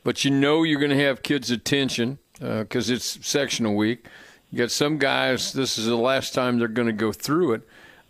but 0.04 0.26
you 0.26 0.32
know 0.32 0.64
you're 0.64 0.80
going 0.80 0.92
to 0.92 1.04
have 1.04 1.24
kids' 1.24 1.50
attention 1.50 2.20
because 2.34 2.90
uh, 2.90 2.94
it's 2.94 3.26
sectional 3.26 3.76
week. 3.76 4.08
You 4.52 4.58
got 4.58 4.72
some 4.72 4.98
guys. 4.98 5.54
This 5.54 5.78
is 5.78 5.86
the 5.86 5.96
last 5.96 6.34
time 6.34 6.60
they're 6.60 6.68
going 6.68 6.88
to 6.88 6.94
go 6.94 7.12
through 7.12 7.54
it. 7.54 7.62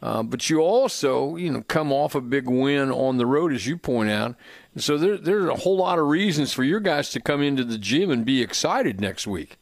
Uh, 0.02 0.24
but 0.24 0.50
you 0.50 0.60
also, 0.60 1.36
you 1.36 1.52
know, 1.52 1.64
come 1.68 1.92
off 1.92 2.16
a 2.16 2.22
big 2.22 2.50
win 2.50 2.92
on 2.92 3.18
the 3.18 3.26
road, 3.26 3.54
as 3.54 3.68
you 3.68 3.78
point 3.78 4.10
out. 4.10 4.36
And 4.74 4.84
so 4.84 4.98
there, 4.98 5.18
there's 5.18 5.48
a 5.48 5.58
whole 5.58 5.78
lot 5.78 6.00
of 6.00 6.08
reasons 6.08 6.52
for 6.54 6.64
your 6.64 6.80
guys 6.80 7.12
to 7.12 7.22
come 7.22 7.44
into 7.44 7.64
the 7.64 7.78
gym 7.78 8.10
and 8.10 8.26
be 8.26 8.42
excited 8.42 9.00
next 9.00 9.28
week. 9.28 9.60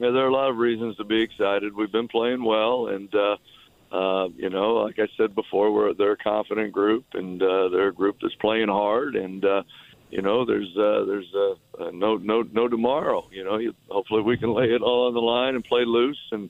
Yeah, 0.00 0.12
there 0.12 0.24
are 0.24 0.28
a 0.28 0.32
lot 0.32 0.48
of 0.48 0.56
reasons 0.56 0.96
to 0.96 1.04
be 1.04 1.20
excited. 1.20 1.76
We've 1.76 1.92
been 1.92 2.08
playing 2.08 2.42
well, 2.42 2.86
and 2.86 3.14
uh, 3.14 3.36
uh, 3.92 4.28
you 4.34 4.48
know, 4.48 4.76
like 4.76 4.98
I 4.98 5.08
said 5.18 5.34
before, 5.34 5.70
we're 5.70 5.92
they're 5.92 6.12
a 6.12 6.16
confident 6.16 6.72
group, 6.72 7.04
and 7.12 7.42
uh, 7.42 7.68
they're 7.68 7.88
a 7.88 7.94
group 7.94 8.16
that's 8.22 8.34
playing 8.36 8.68
hard, 8.68 9.14
and 9.14 9.44
uh, 9.44 9.62
you 10.10 10.22
know, 10.22 10.46
there's 10.46 10.74
uh, 10.74 11.04
there's 11.04 11.30
uh, 11.34 11.84
uh, 11.84 11.90
no 11.92 12.16
no 12.16 12.42
no 12.50 12.66
tomorrow. 12.66 13.28
You 13.30 13.44
know, 13.44 13.58
you, 13.58 13.74
hopefully 13.90 14.22
we 14.22 14.38
can 14.38 14.54
lay 14.54 14.72
it 14.72 14.80
all 14.80 15.08
on 15.08 15.12
the 15.12 15.20
line 15.20 15.54
and 15.54 15.62
play 15.62 15.84
loose 15.84 16.20
and 16.32 16.48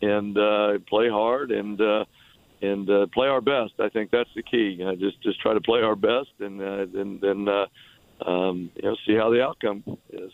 and 0.00 0.38
uh, 0.38 0.78
play 0.88 1.08
hard 1.08 1.50
and 1.50 1.80
uh, 1.80 2.04
and 2.62 2.88
uh, 2.88 3.06
play 3.12 3.26
our 3.26 3.40
best. 3.40 3.72
I 3.80 3.88
think 3.88 4.12
that's 4.12 4.30
the 4.36 4.44
key. 4.44 4.80
Uh, 4.80 4.94
just 4.94 5.20
just 5.22 5.40
try 5.40 5.54
to 5.54 5.60
play 5.60 5.80
our 5.80 5.96
best 5.96 6.30
and 6.38 6.62
uh, 6.62 6.86
then 6.92 7.18
then 7.20 7.48
uh, 7.48 7.66
um, 8.30 8.70
you 8.76 8.82
know 8.82 8.96
see 9.04 9.16
how 9.16 9.30
the 9.30 9.42
outcome 9.42 9.82
is. 10.12 10.30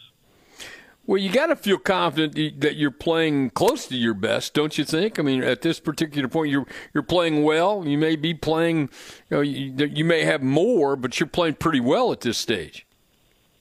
Well, 1.09 1.17
you 1.17 1.31
got 1.31 1.47
to 1.47 1.57
feel 1.57 1.79
confident 1.79 2.61
that 2.61 2.77
you're 2.77 2.91
playing 2.91 3.49
close 3.51 3.87
to 3.87 3.97
your 3.97 4.13
best, 4.13 4.53
don't 4.53 4.77
you 4.77 4.85
think? 4.85 5.19
I 5.19 5.23
mean, 5.23 5.43
at 5.43 5.63
this 5.63 5.81
particular 5.81 6.29
point, 6.29 6.51
you're 6.51 6.67
you're 6.93 7.03
playing 7.03 7.45
well. 7.45 7.83
You 7.87 7.97
may 7.97 8.15
be 8.15 8.35
playing, 8.35 8.91
you 9.31 9.37
know, 9.39 9.41
you, 9.41 9.87
you 9.87 10.05
may 10.05 10.25
have 10.25 10.43
more, 10.43 10.97
but 10.97 11.19
you're 11.19 11.27
playing 11.27 11.55
pretty 11.55 11.81
well 11.81 12.13
at 12.13 12.21
this 12.21 12.37
stage. 12.37 12.87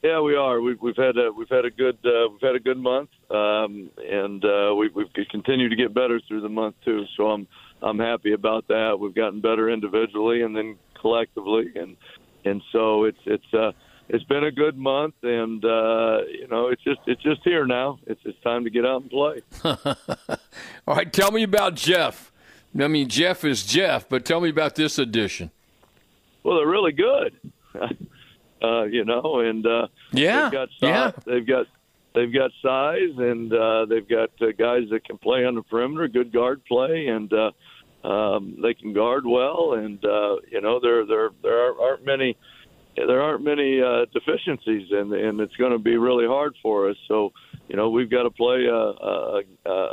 Yeah, 0.04 0.20
we 0.20 0.36
are. 0.36 0.60
We've, 0.60 0.82
we've 0.82 0.98
had 0.98 1.16
a 1.18 1.32
we've 1.32 1.48
had 1.48 1.64
a 1.64 1.72
good 1.72 1.98
uh, 2.04 2.28
we've 2.30 2.42
had 2.42 2.56
a 2.56 2.60
good 2.60 2.78
month, 2.78 3.12
um, 3.32 3.92
and 3.98 4.44
uh, 4.44 4.76
we, 4.76 4.90
we've 4.90 5.08
continued 5.30 5.70
to 5.70 5.78
get 5.78 5.94
better 5.94 6.20
through 6.28 6.42
the 6.42 6.50
month 6.50 6.76
too. 6.84 7.06
So 7.16 7.32
I'm 7.32 7.48
I'm 7.82 7.98
happy 7.98 8.34
about 8.34 8.68
that. 8.68 9.00
We've 9.00 9.16
gotten 9.16 9.40
better 9.40 9.70
individually 9.70 10.42
and 10.42 10.54
then 10.54 10.76
collectively, 11.00 11.72
and 11.78 11.96
and 12.44 12.62
so 12.74 13.06
it's 13.06 13.22
it's. 13.26 13.54
Uh, 13.54 13.72
it's 14.10 14.24
been 14.24 14.44
a 14.44 14.52
good 14.52 14.78
month, 14.78 15.16
and 15.24 15.64
uh, 15.64 16.20
you 16.30 16.48
know, 16.50 16.68
it's 16.68 16.84
just 16.84 17.00
it's 17.08 17.22
just 17.22 17.42
here 17.44 17.66
now. 17.66 18.00
It's 18.06 18.22
it's 18.24 18.40
time 18.42 18.64
to 18.64 18.70
get 18.70 18.86
out 18.86 19.02
and 19.02 19.12
play. 19.12 19.42
All 20.88 20.96
right, 20.96 21.12
tell 21.12 21.32
me 21.32 21.44
about 21.44 21.76
Jeff. 21.76 22.32
I 22.80 22.88
mean, 22.88 23.10
Jeff 23.10 23.44
is 23.44 23.66
Jeff, 23.66 24.08
but 24.08 24.26
tell 24.26 24.40
me 24.40 24.50
about 24.50 24.76
this 24.76 25.00
edition. 25.00 25.52
Well, 26.44 26.58
they're 26.58 26.68
really 26.68 26.94
good, 26.94 27.36
uh, 28.62 28.84
you 28.84 29.04
know, 29.04 29.40
and 29.40 29.66
uh, 29.66 29.88
yeah, 30.12 30.44
they've 30.44 30.52
got 30.52 30.70
size, 30.80 30.82
yeah, 30.82 31.12
they've 31.26 31.48
got 31.48 31.68
they've 32.14 32.34
got 32.34 32.52
size, 32.62 33.18
and 33.18 33.52
uh, 33.52 33.86
they've 33.86 34.08
got 34.08 34.30
uh, 34.42 34.52
guys 34.58 34.84
that 34.92 35.04
can 35.04 35.18
play 35.18 35.46
on 35.46 35.56
the 35.56 35.64
perimeter, 35.64 36.08
good 36.08 36.32
guard 36.32 36.64
play, 36.66 37.08
and 37.08 37.32
uh, 37.34 37.52
um, 38.08 38.58
they 38.62 38.74
can 38.74 38.94
guard 38.94 39.26
well, 39.26 39.74
and 39.74 40.04
uh, 40.06 40.38
you 40.50 40.62
know, 40.62 40.80
there 40.80 41.06
there 41.06 41.32
there 41.42 41.80
aren't 41.82 42.06
many 42.06 42.38
there 43.06 43.22
aren't 43.22 43.44
many 43.44 43.82
uh, 43.82 44.06
deficiencies, 44.12 44.92
and 44.92 45.14
and 45.14 45.40
it's 45.40 45.56
going 45.56 45.72
to 45.72 45.78
be 45.78 45.98
really 45.98 46.26
hard 46.26 46.56
for 46.62 46.90
us. 46.90 46.98
So, 47.08 47.32
you 47.68 47.76
know, 47.76 47.90
we've 47.90 48.10
got 48.10 48.24
to 48.24 48.32
play 48.32 48.66
a, 48.66 48.76
a, 48.76 49.42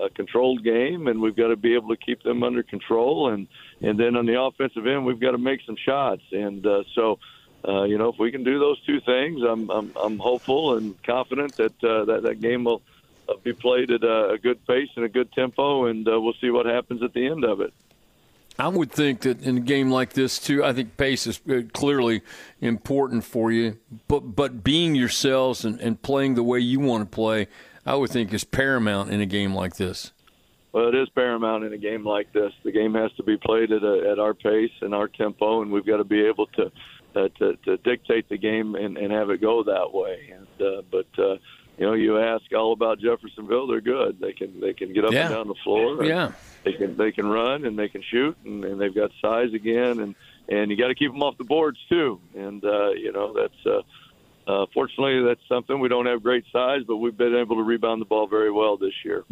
a 0.07 0.11
controlled 0.15 0.65
game, 0.65 1.07
and 1.09 1.21
we've 1.21 1.37
got 1.37 1.49
to 1.49 1.57
be 1.57 1.75
able 1.75 1.91
to 1.91 1.97
keep 1.97 2.23
them 2.23 2.43
under 2.43 2.63
control, 2.63 3.29
and 3.29 3.47
and 3.83 3.99
then 3.99 4.17
on 4.17 4.27
the 4.27 4.41
offensive 4.41 4.87
end, 4.87 5.05
we've 5.05 5.21
got 5.21 5.33
to 5.33 5.39
make 5.39 5.61
some 5.67 5.77
shots. 5.77 6.23
And 6.33 6.67
uh, 6.67 6.85
so, 6.95 7.19
uh, 7.69 7.83
you 7.85 7.99
know, 7.99 8.09
if 8.09 8.19
we 8.19 8.31
can 8.31 8.43
do 8.43 8.59
those 8.59 8.81
two 8.87 9.01
things, 9.01 9.43
I'm 9.43 9.71
I'm, 9.71 9.93
I'm 10.03 10.19
hopeful 10.19 10.77
and 10.77 11.01
confident 11.03 11.57
that 11.57 11.85
uh, 11.85 12.07
that 12.07 12.23
that 12.23 12.41
game 12.41 12.65
will 12.65 12.81
uh, 13.29 13.35
be 13.43 13.53
played 13.53 13.91
at 13.91 14.03
a, 14.03 14.39
good 14.43 14.67
pace 14.67 14.91
and 14.97 15.05
a 15.05 15.09
good 15.09 15.33
tempo, 15.33 15.87
and 15.87 16.09
uh, 16.09 16.19
we'll 16.21 16.35
see 16.41 16.51
what 16.51 16.67
happens 16.67 17.03
at 17.03 17.13
the 17.13 17.27
end 17.27 17.45
of 17.45 17.61
it. 17.61 17.73
I 18.59 18.69
would 18.69 18.93
think 18.93 19.23
that 19.23 19.43
in 19.43 19.59
a 19.59 19.61
game 19.61 19.91
like 19.91 20.13
this 20.13 20.39
too, 20.39 20.65
I 20.65 20.73
think 20.73 20.97
pace 20.97 21.27
is 21.27 21.41
uh, 21.51 21.63
clearly 21.73 22.23
important 22.61 23.25
for 23.25 23.51
you. 23.51 23.79
But 24.07 24.21
but 24.37 24.63
being 24.63 24.95
yourselves 24.95 25.65
and, 25.65 25.81
and 25.81 26.01
playing 26.01 26.35
the 26.35 26.45
way 26.45 26.61
you 26.61 26.81
want 26.81 27.11
to 27.11 27.15
play, 27.15 27.49
I 27.85 27.97
would 27.97 28.11
think 28.11 28.33
is 28.33 28.45
paramount 28.45 29.11
in 29.11 29.21
a 29.21 29.27
game 29.27 29.55
like 29.55 29.77
this. 29.77 30.13
Well, 30.73 30.89
it 30.89 30.95
is 30.95 31.09
paramount 31.11 31.65
in 31.65 31.73
a 31.73 31.79
game 31.79 32.05
like 32.05 32.33
this. 32.33 32.53
The 32.65 32.73
game 32.73 32.95
has 32.95 33.13
to 33.13 33.23
be 33.23 33.37
played 33.37 33.71
at 33.71 33.85
a, 33.85 34.11
at 34.11 34.19
our 34.19 34.35
pace 34.35 34.73
and 34.81 34.93
our 34.93 35.07
tempo, 35.07 35.63
and 35.63 35.71
we've 35.71 35.87
got 35.87 35.99
to 35.99 36.05
be 36.05 36.25
able 36.27 36.47
to 36.49 36.73
uh, 37.17 37.29
to, 37.39 37.57
to 37.65 37.77
dictate 37.79 38.29
the 38.29 38.37
game 38.37 38.75
and, 38.75 38.97
and 38.97 39.13
have 39.13 39.31
it 39.31 39.41
go 39.41 39.63
that 39.63 39.93
way. 39.93 40.33
And 40.33 40.67
uh, 40.67 40.83
but 40.91 41.07
uh, 41.17 41.37
you 41.79 41.87
know, 41.87 41.95
you 41.95 42.19
ask 42.19 42.45
all 42.53 42.73
about 42.73 43.01
Jeffersonville, 43.01 43.67
they're 43.67 43.81
good. 43.81 44.19
They 44.21 44.33
can 44.33 44.61
they 44.61 44.73
can 44.73 44.93
get 44.93 45.05
up 45.05 45.13
yeah. 45.13 45.27
and 45.27 45.35
down 45.35 45.49
the 45.49 45.55
floor. 45.65 46.05
Yeah 46.05 46.33
they 46.65 46.73
can 46.73 46.97
they 46.97 47.13
can 47.13 47.27
run 47.27 47.65
and 47.65 47.79
they 47.79 47.89
can 47.89 48.03
shoot 48.03 48.37
and, 48.45 48.65
and 48.65 48.81
they've 48.81 48.95
got 48.95 49.11
size 49.21 49.53
again 49.53 50.01
and 50.01 50.15
and 50.49 50.71
you 50.71 50.77
got 50.77 50.89
to 50.89 50.95
keep 50.95 51.13
them 51.13 51.23
off 51.23 51.39
the 51.39 51.45
boards 51.45 51.79
too 51.89 52.19
and 52.35 52.65
uh, 52.65 52.91
you 52.91 53.13
know 53.13 53.33
that's 53.33 53.67
uh, 53.67 54.51
uh, 54.51 54.67
fortunately 54.75 55.23
that's 55.23 55.47
something 55.49 55.79
we 55.79 55.89
don't 55.89 56.07
have 56.07 56.23
great 56.23 56.45
size 56.51 56.81
but 56.87 56.97
we've 56.97 57.17
been 57.17 57.35
able 57.35 57.57
to 57.57 57.63
rebound 57.63 58.01
the 58.01 58.07
ball 58.07 58.27
very 58.27 58.51
well 58.51 58.77
this 58.77 58.95
year. 59.05 59.25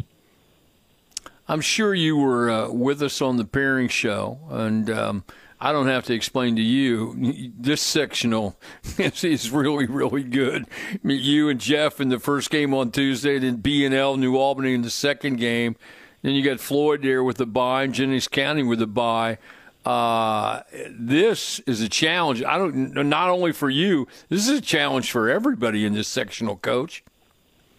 I'm 1.45 1.59
sure 1.59 1.93
you 1.93 2.15
were 2.15 2.49
uh, 2.49 2.69
with 2.69 3.01
us 3.01 3.21
on 3.21 3.37
the 3.37 3.45
pairing 3.45 3.89
show 3.89 4.39
and. 4.49 4.89
Um, 4.89 5.23
I 5.63 5.71
don't 5.71 5.87
have 5.87 6.03
to 6.07 6.13
explain 6.13 6.57
to 6.57 6.61
you. 6.61 7.53
This 7.57 7.81
sectional 7.81 8.59
is 8.97 9.49
really, 9.49 9.85
really 9.85 10.23
good. 10.23 10.65
I 10.91 10.99
mean, 11.01 11.21
you 11.21 11.47
and 11.47 11.57
Jeff 11.57 12.01
in 12.01 12.09
the 12.09 12.19
first 12.19 12.49
game 12.49 12.73
on 12.73 12.91
Tuesday, 12.91 13.39
then 13.39 13.55
B 13.55 13.85
and 13.85 13.95
L 13.95 14.17
New 14.17 14.35
Albany 14.35 14.73
in 14.73 14.81
the 14.81 14.89
second 14.89 15.37
game. 15.37 15.77
Then 16.21 16.33
you 16.33 16.43
got 16.43 16.59
Floyd 16.59 17.01
there 17.01 17.23
with 17.23 17.37
the 17.37 17.45
bye, 17.45 17.83
and 17.83 17.93
Jennings 17.93 18.27
County 18.27 18.61
with 18.61 18.79
the 18.79 18.87
bye. 18.87 19.37
Uh, 19.85 20.63
this 20.89 21.59
is 21.59 21.79
a 21.79 21.87
challenge. 21.87 22.43
I 22.43 22.57
don't 22.57 22.93
not 23.09 23.29
only 23.29 23.53
for 23.53 23.69
you. 23.69 24.05
This 24.27 24.49
is 24.49 24.57
a 24.57 24.61
challenge 24.61 25.11
for 25.11 25.29
everybody 25.29 25.85
in 25.85 25.93
this 25.93 26.09
sectional, 26.09 26.57
coach. 26.57 27.05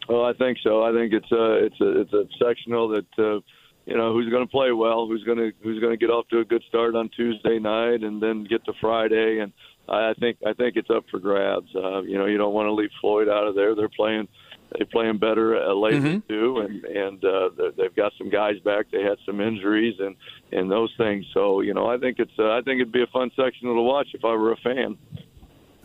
Well, 0.08 0.24
I 0.24 0.32
think 0.32 0.56
so. 0.62 0.82
I 0.82 0.92
think 0.92 1.12
it's 1.12 1.30
a 1.32 1.64
it's 1.66 1.80
a 1.82 2.00
it's 2.00 2.12
a 2.14 2.24
sectional 2.42 2.88
that 2.88 3.18
uh, 3.18 3.40
you 3.86 3.96
know 3.96 4.12
who's 4.12 4.30
going 4.30 4.44
to 4.44 4.50
play 4.50 4.72
well, 4.72 5.06
who's 5.06 5.24
going 5.24 5.38
to 5.38 5.52
who's 5.62 5.80
going 5.80 5.92
to 5.92 5.96
get 5.96 6.10
off 6.10 6.28
to 6.28 6.40
a 6.40 6.44
good 6.44 6.62
start 6.68 6.94
on 6.94 7.08
Tuesday 7.10 7.58
night, 7.58 8.02
and 8.02 8.22
then 8.22 8.44
get 8.44 8.64
to 8.64 8.72
Friday. 8.80 9.40
And 9.40 9.52
I 9.88 10.14
think 10.18 10.38
I 10.46 10.52
think 10.52 10.76
it's 10.76 10.90
up 10.90 11.04
for 11.10 11.18
grabs. 11.18 11.68
Uh, 11.74 12.02
you 12.02 12.18
know, 12.18 12.26
you 12.26 12.38
don't 12.38 12.54
want 12.54 12.66
to 12.66 12.72
leave 12.72 12.90
Floyd 13.00 13.28
out 13.28 13.46
of 13.46 13.54
there. 13.54 13.74
They're 13.74 13.88
playing 13.88 14.28
they're 14.76 14.86
playing 14.86 15.18
better 15.18 15.56
uh, 15.56 15.74
lately 15.74 16.18
mm-hmm. 16.18 16.28
too, 16.28 16.58
and 16.58 16.84
and 16.84 17.24
uh, 17.24 17.70
they've 17.76 17.94
got 17.94 18.12
some 18.18 18.30
guys 18.30 18.58
back. 18.64 18.86
They 18.90 19.02
had 19.02 19.18
some 19.26 19.40
injuries 19.40 19.94
and 20.00 20.16
and 20.52 20.70
those 20.70 20.92
things. 20.98 21.26
So 21.32 21.60
you 21.60 21.74
know, 21.74 21.86
I 21.86 21.98
think 21.98 22.18
it's 22.18 22.32
uh, 22.38 22.50
I 22.50 22.60
think 22.62 22.80
it'd 22.80 22.92
be 22.92 23.02
a 23.02 23.12
fun 23.12 23.30
section 23.36 23.68
to 23.68 23.82
watch 23.82 24.08
if 24.14 24.24
I 24.24 24.34
were 24.34 24.52
a 24.52 24.56
fan. 24.56 24.98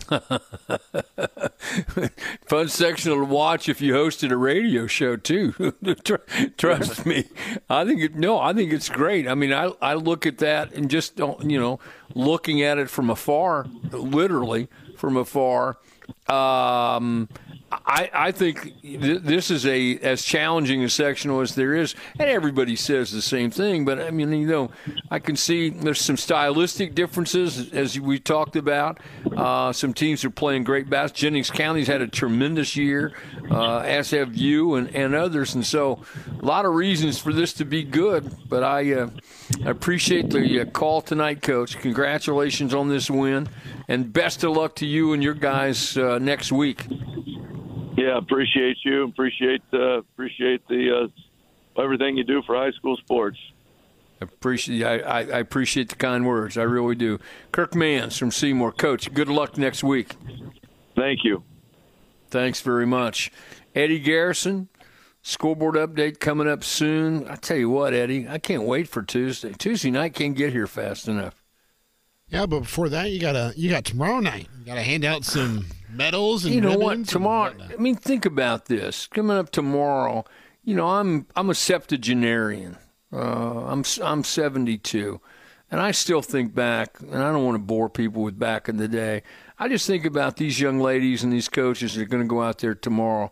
Fun 2.48 2.68
section 2.68 3.12
to 3.12 3.24
watch 3.24 3.70
if 3.70 3.82
you 3.82 3.94
hosted 3.94 4.32
a 4.32 4.38
radio 4.38 4.88
show 4.88 5.16
too. 5.16 5.74
Trust 6.58 7.06
me, 7.06 7.26
I 7.70 7.86
think 7.86 8.02
it. 8.02 8.16
No, 8.16 8.40
I 8.40 8.54
think 8.54 8.74
it's 8.74 8.90
great. 8.90 9.28
I 9.28 9.36
mean, 9.36 9.54
I 9.54 9.72
I 9.82 9.94
look 9.94 10.26
at 10.26 10.40
that 10.40 10.74
and 10.74 10.90
just 10.90 11.16
don't 11.16 11.50
you 11.50 11.60
know, 11.60 11.80
looking 12.16 12.62
at 12.62 12.78
it 12.78 12.90
from 12.90 13.10
afar, 13.10 13.68
literally 13.92 14.68
from 14.98 15.18
afar. 15.18 15.78
Um, 16.28 17.30
I, 17.72 18.10
I 18.14 18.32
think 18.32 18.82
th- 18.82 19.22
this 19.22 19.52
is 19.52 19.66
a 19.66 19.98
as 20.00 20.24
challenging 20.24 20.84
a 20.84 20.90
sectional 20.90 21.42
as 21.42 21.56
there 21.56 21.76
is, 21.76 21.96
and 22.20 22.30
everybody 22.30 22.76
says 22.76 23.12
the 23.12 23.22
same 23.22 23.52
thing. 23.52 23.86
But 23.86 24.00
I 24.00 24.12
mean, 24.12 24.32
you 24.34 24.48
know, 24.48 24.72
I 25.12 25.20
can 25.20 25.36
see 25.36 25.70
there's 25.70 26.02
some 26.02 26.18
stylistic 26.18 26.96
differences 26.96 27.72
as 27.74 28.00
we 28.00 28.20
talked 28.20 28.56
about. 28.56 29.00
Uh, 29.36 29.72
some 29.72 29.94
teams 29.94 30.26
are 30.26 30.30
playing 30.30 30.64
great 30.64 30.90
basketball. 30.90 31.20
Jennings 31.20 31.50
County's 31.50 31.88
had 31.88 32.02
a 32.02 32.08
tremendous 32.08 32.76
year, 32.76 33.14
uh, 33.52 33.80
as 33.80 34.12
have 34.12 34.36
you 34.36 34.76
and, 34.76 34.94
and 34.96 35.14
others, 35.14 35.54
and 35.56 35.66
so 35.66 36.00
a 36.42 36.46
lot 36.46 36.66
of 36.66 36.74
reasons 36.74 37.20
for 37.20 37.34
this 37.34 37.54
to 37.54 37.66
be 37.66 37.84
good. 37.84 38.32
But 38.48 38.64
I, 38.64 38.94
uh, 38.94 39.10
I 39.66 39.70
appreciate 39.70 40.30
the 40.30 40.62
uh, 40.62 40.66
call 40.66 41.02
tonight, 41.02 41.42
Coach. 41.42 41.78
Congratulations 41.80 42.74
on 42.74 42.90
this 42.90 43.10
win, 43.10 43.50
and 43.88 44.12
best 44.12 44.44
of 44.44 44.56
luck 44.56 44.76
to 44.78 44.86
you 44.86 45.14
and 45.14 45.24
your 45.24 45.34
guys 45.34 45.98
uh, 45.98 46.20
next 46.20 46.52
week. 46.52 46.86
Yeah, 47.98 48.18
appreciate 48.18 48.78
you. 48.86 49.04
Appreciate 49.04 49.62
uh, 49.74 50.00
appreciate 50.00 50.66
the 50.68 51.10
uh, 51.78 51.82
everything 51.82 52.16
you 52.16 52.24
do 52.24 52.42
for 52.44 52.56
high 52.56 52.72
school 52.72 52.96
sports. 52.98 53.38
Appreciate 54.22 54.84
I, 54.84 55.00
I, 55.00 55.20
I, 55.20 55.40
appreciate 55.40 55.90
the 55.90 55.96
kind 55.96 56.26
words. 56.26 56.58
I 56.58 56.64
really 56.64 56.96
do. 56.96 57.20
Kirk 57.52 57.72
Manns 57.72 58.18
from 58.18 58.32
Seymour, 58.32 58.74
Coach. 58.74 59.14
Good 59.14 59.30
luck 59.30 59.58
next 59.58 59.84
week. 59.84 60.16
Thank 60.96 61.24
you. 61.24 61.44
Thanks 62.30 62.62
very 62.62 62.86
much, 62.86 63.32
Eddie 63.74 64.00
Garrison. 64.00 64.70
Scoreboard 65.30 65.76
update 65.76 66.20
coming 66.20 66.50
up 66.50 66.64
soon. 66.64 67.28
I 67.28 67.36
tell 67.36 67.58
you 67.58 67.70
what, 67.70 67.94
Eddie, 67.94 68.28
I 68.28 68.40
can't 68.40 68.64
wait 68.64 68.88
for 68.88 69.04
Tuesday. 69.04 69.54
Tuesday 69.54 69.92
night 69.92 70.16
can't 70.16 70.36
get 70.36 70.54
here 70.54 70.68
fast 70.68 71.08
enough. 71.08 71.44
Yeah, 72.30 72.46
but 72.46 72.62
before 72.62 72.90
that, 72.90 73.12
you 73.12 73.20
gotta 73.20 73.54
you 73.56 73.70
got 73.70 73.86
tomorrow 73.86 74.20
night. 74.20 74.48
You 74.60 74.66
gotta 74.66 74.82
hand 74.82 75.06
out 75.06 75.26
some 75.26 75.66
medals 75.94 76.46
and 76.46 76.54
you 76.54 76.62
know 76.62 76.78
what 76.78 77.08
tomorrow 77.08 77.54
i 77.72 77.76
mean 77.78 77.96
think 77.96 78.26
about 78.26 78.66
this 78.66 79.08
coming 79.08 79.36
up 79.36 79.50
tomorrow 79.50 80.24
you 80.64 80.76
know 80.76 80.88
i'm 80.88 81.26
i'm 81.36 81.50
a 81.50 81.56
septuagenarian 81.56 82.78
uh, 83.12 83.66
i'm 83.66 83.84
i'm 84.04 84.24
72 84.24 85.20
and 85.72 85.82
i 85.82 85.92
still 85.92 86.22
think 86.22 86.54
back 86.54 87.00
and 87.00 87.24
i 87.24 87.32
don't 87.32 87.44
want 87.44 87.56
to 87.56 87.64
bore 87.64 87.90
people 87.90 88.22
with 88.22 88.38
back 88.38 88.70
in 88.70 88.78
the 88.78 88.88
day 88.88 89.24
i 89.58 89.68
just 89.68 89.88
think 89.88 90.06
about 90.06 90.38
these 90.38 90.60
young 90.60 90.80
ladies 90.80 91.24
and 91.24 91.34
these 91.34 91.50
coaches 91.50 91.96
that 91.96 92.04
are 92.04 92.06
going 92.06 92.24
to 92.24 92.30
go 92.30 92.42
out 92.42 92.60
there 92.60 92.76
tomorrow 92.76 93.32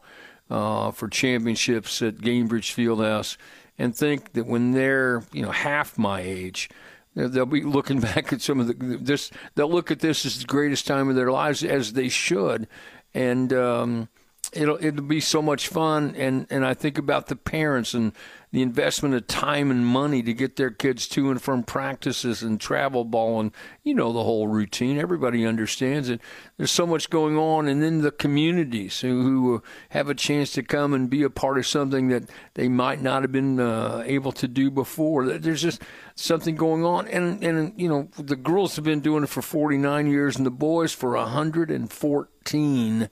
uh, 0.50 0.92
for 0.92 1.08
championships 1.08 2.02
at 2.02 2.18
Gainbridge 2.18 2.74
Fieldhouse 2.74 3.38
and 3.78 3.96
think 3.96 4.34
that 4.34 4.48
when 4.48 4.72
they're 4.72 5.24
you 5.32 5.42
know 5.42 5.52
half 5.52 5.98
my 5.98 6.22
age, 6.22 6.70
they'll 7.16 7.46
be 7.46 7.64
looking 7.64 8.00
back 8.02 8.34
at 8.34 8.42
some 8.42 8.60
of 8.60 8.68
the 8.68 8.74
this. 8.74 9.32
They'll 9.56 9.72
look 9.72 9.92
at 9.92 10.00
this 10.00 10.26
as 10.26 10.40
the 10.40 10.46
greatest 10.46 10.88
time 10.88 11.10
of 11.10 11.16
their 11.16 11.32
lives, 11.32 11.64
as 11.64 11.94
they 11.94 12.10
should, 12.10 12.68
and. 13.14 13.54
Um, 13.54 14.10
it'll 14.54 14.84
it'll 14.84 15.04
be 15.04 15.20
so 15.20 15.42
much 15.42 15.68
fun 15.68 16.16
and 16.16 16.48
and 16.50 16.66
I 16.66 16.74
think 16.74 16.98
about 16.98 17.28
the 17.28 17.36
parents 17.36 17.94
and 17.94 18.14
the 18.52 18.62
investment 18.62 19.14
of 19.14 19.28
time 19.28 19.70
and 19.70 19.86
money 19.86 20.24
to 20.24 20.34
get 20.34 20.56
their 20.56 20.70
kids 20.70 21.06
to 21.10 21.30
and 21.30 21.42
from 21.42 21.64
practices 21.64 22.42
and 22.42 22.62
travel 22.62 23.04
ball 23.04 23.42
and 23.42 23.52
you 23.84 23.94
know 23.94 24.14
the 24.14 24.24
whole 24.24 24.48
routine. 24.48 24.98
Everybody 24.98 25.46
understands 25.46 26.10
it. 26.10 26.22
There's 26.56 26.72
so 26.72 26.88
much 26.88 27.10
going 27.10 27.38
on 27.38 27.68
and 27.68 27.84
then 27.84 28.02
the 28.02 28.12
communities 28.12 29.02
who, 29.02 29.22
who 29.22 29.64
have 29.90 30.10
a 30.10 30.16
chance 30.16 30.52
to 30.54 30.64
come 30.64 30.94
and 30.94 31.10
be 31.10 31.24
a 31.24 31.30
part 31.30 31.58
of 31.58 31.68
something 31.68 32.08
that 32.08 32.30
they 32.54 32.70
might 32.70 33.02
not 33.02 33.24
have 33.24 33.34
been 33.34 33.60
uh, 33.60 34.04
able 34.06 34.32
to 34.34 34.48
do 34.48 34.72
before. 34.72 35.26
There's 35.26 35.62
just 35.62 35.82
something 36.16 36.56
going 36.56 36.86
on 36.86 37.08
and 37.10 37.44
and 37.44 37.74
you 37.80 37.90
know 37.90 38.08
the 38.18 38.38
girls 38.38 38.78
have 38.78 38.86
been 38.86 39.02
doing 39.02 39.24
it 39.24 39.30
for 39.30 39.42
49 39.42 40.08
years 40.08 40.38
and 40.38 40.46
the 40.46 40.52
boys 40.52 40.94
for 40.94 41.18
114 41.18 43.10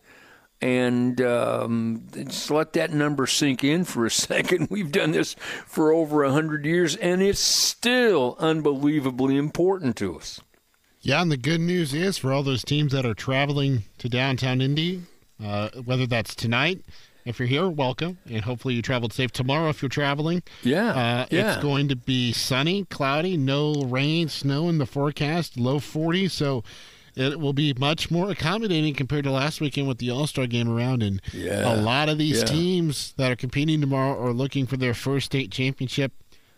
and 0.65 1.21
um, 1.21 2.07
just 2.11 2.49
let 2.49 2.73
that 2.73 2.91
number 2.91 3.27
sink 3.27 3.63
in 3.63 3.83
for 3.83 4.07
a 4.07 4.11
second. 4.31 4.67
We've 4.71 4.91
done 4.91 5.11
this 5.11 5.35
for 5.67 5.93
over 5.93 6.23
a 6.23 6.31
hundred 6.31 6.65
years, 6.65 6.95
and 6.95 7.21
it's 7.21 7.39
still 7.39 8.35
unbelievably 8.39 9.37
important 9.37 9.95
to 9.97 10.17
us. 10.17 10.41
Yeah, 11.01 11.21
and 11.21 11.31
the 11.31 11.37
good 11.37 11.61
news 11.61 11.93
is 11.93 12.17
for 12.17 12.33
all 12.33 12.41
those 12.41 12.63
teams 12.63 12.93
that 12.93 13.05
are 13.05 13.13
traveling 13.13 13.83
to 13.99 14.09
downtown 14.09 14.59
Indy, 14.59 15.03
uh, 15.43 15.69
whether 15.85 16.07
that's 16.07 16.33
tonight, 16.33 16.83
if 17.25 17.37
you're 17.37 17.47
here, 17.47 17.69
welcome, 17.69 18.17
and 18.27 18.43
hopefully 18.43 18.73
you 18.73 18.81
traveled 18.81 19.13
safe 19.13 19.31
tomorrow 19.31 19.69
if 19.69 19.83
you're 19.83 19.89
traveling. 19.89 20.41
Yeah, 20.63 20.89
uh, 20.89 21.25
yeah. 21.29 21.53
It's 21.53 21.61
going 21.61 21.89
to 21.89 21.95
be 21.95 22.33
sunny, 22.33 22.85
cloudy, 22.85 23.37
no 23.37 23.83
rain, 23.83 24.29
snow 24.29 24.67
in 24.67 24.79
the 24.79 24.87
forecast, 24.87 25.59
low 25.59 25.77
40. 25.77 26.27
So 26.27 26.63
it 27.15 27.39
will 27.39 27.53
be 27.53 27.73
much 27.73 28.11
more 28.11 28.29
accommodating 28.29 28.93
compared 28.93 29.23
to 29.23 29.31
last 29.31 29.61
weekend 29.61 29.87
with 29.87 29.99
the 29.99 30.09
All 30.11 30.27
Star 30.27 30.47
game 30.47 30.69
around. 30.69 31.01
And 31.01 31.21
yeah. 31.33 31.73
a 31.73 31.75
lot 31.75 32.09
of 32.09 32.17
these 32.17 32.39
yeah. 32.39 32.45
teams 32.45 33.13
that 33.17 33.31
are 33.31 33.35
competing 33.35 33.81
tomorrow 33.81 34.21
are 34.21 34.33
looking 34.33 34.65
for 34.65 34.77
their 34.77 34.93
first 34.93 35.27
state 35.27 35.51
championship. 35.51 36.11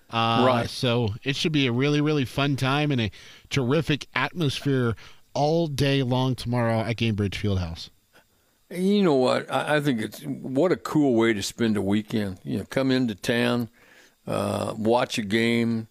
Uh, 0.09 0.43
right. 0.47 0.69
So 0.69 1.09
it 1.23 1.35
should 1.35 1.51
be 1.51 1.67
a 1.67 1.71
really, 1.71 2.01
really 2.01 2.25
fun 2.25 2.55
time 2.55 2.91
and 2.91 3.01
a 3.01 3.11
terrific 3.49 4.07
atmosphere 4.15 4.95
all 5.33 5.67
day 5.67 6.01
long 6.01 6.33
tomorrow 6.33 6.79
at 6.79 6.95
Gainbridge 6.95 7.35
Fieldhouse. 7.35 7.89
You 8.69 9.03
know 9.03 9.13
what? 9.13 9.49
I, 9.51 9.79
think 9.79 10.01
it's 10.01 10.21
what 10.23 10.73
a 10.73 10.75
cool 10.75 11.13
way 11.13 11.33
to 11.33 11.41
spend 11.41 11.77
a 11.77 11.81
weekend. 11.81 12.39
You 12.43 12.59
know, 12.59 12.65
come 12.65 12.91
into 12.91 13.15
town, 13.15 13.69
uh, 14.25 14.73
watch 14.77 15.17
a 15.17 15.21
game. 15.21 15.87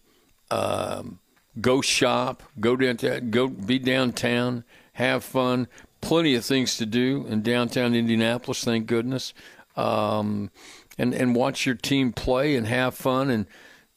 Um, 0.51 1.19
go 1.59 1.81
shop, 1.81 2.43
go 2.59 2.75
downtown, 2.75 3.31
go 3.31 3.47
be 3.47 3.79
downtown, 3.79 4.63
have 4.93 5.23
fun. 5.23 5.67
Plenty 6.01 6.35
of 6.35 6.45
things 6.45 6.77
to 6.77 6.85
do 6.85 7.25
in 7.27 7.41
downtown 7.41 7.95
Indianapolis, 7.95 8.63
thank 8.63 8.85
goodness. 8.85 9.33
Um, 9.75 10.51
and 10.97 11.13
and 11.13 11.35
watch 11.35 11.65
your 11.65 11.75
team 11.75 12.13
play 12.13 12.55
and 12.55 12.67
have 12.67 12.95
fun 12.95 13.29
and 13.29 13.45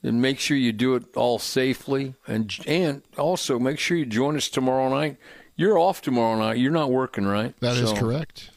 and 0.02 0.20
make 0.20 0.38
sure 0.38 0.56
you 0.56 0.72
do 0.72 0.94
it 0.94 1.04
all 1.16 1.38
safely 1.38 2.14
and 2.26 2.54
and 2.66 3.02
also 3.18 3.58
make 3.58 3.78
sure 3.78 3.96
you 3.96 4.06
join 4.06 4.36
us 4.36 4.48
tomorrow 4.48 4.88
night. 4.88 5.16
You're 5.56 5.78
off 5.78 6.00
tomorrow 6.00 6.38
night. 6.38 6.58
You're 6.58 6.72
not 6.72 6.90
working, 6.90 7.26
right? 7.26 7.54
That 7.60 7.76
so, 7.76 7.84
is 7.84 7.92
correct. 7.92 8.50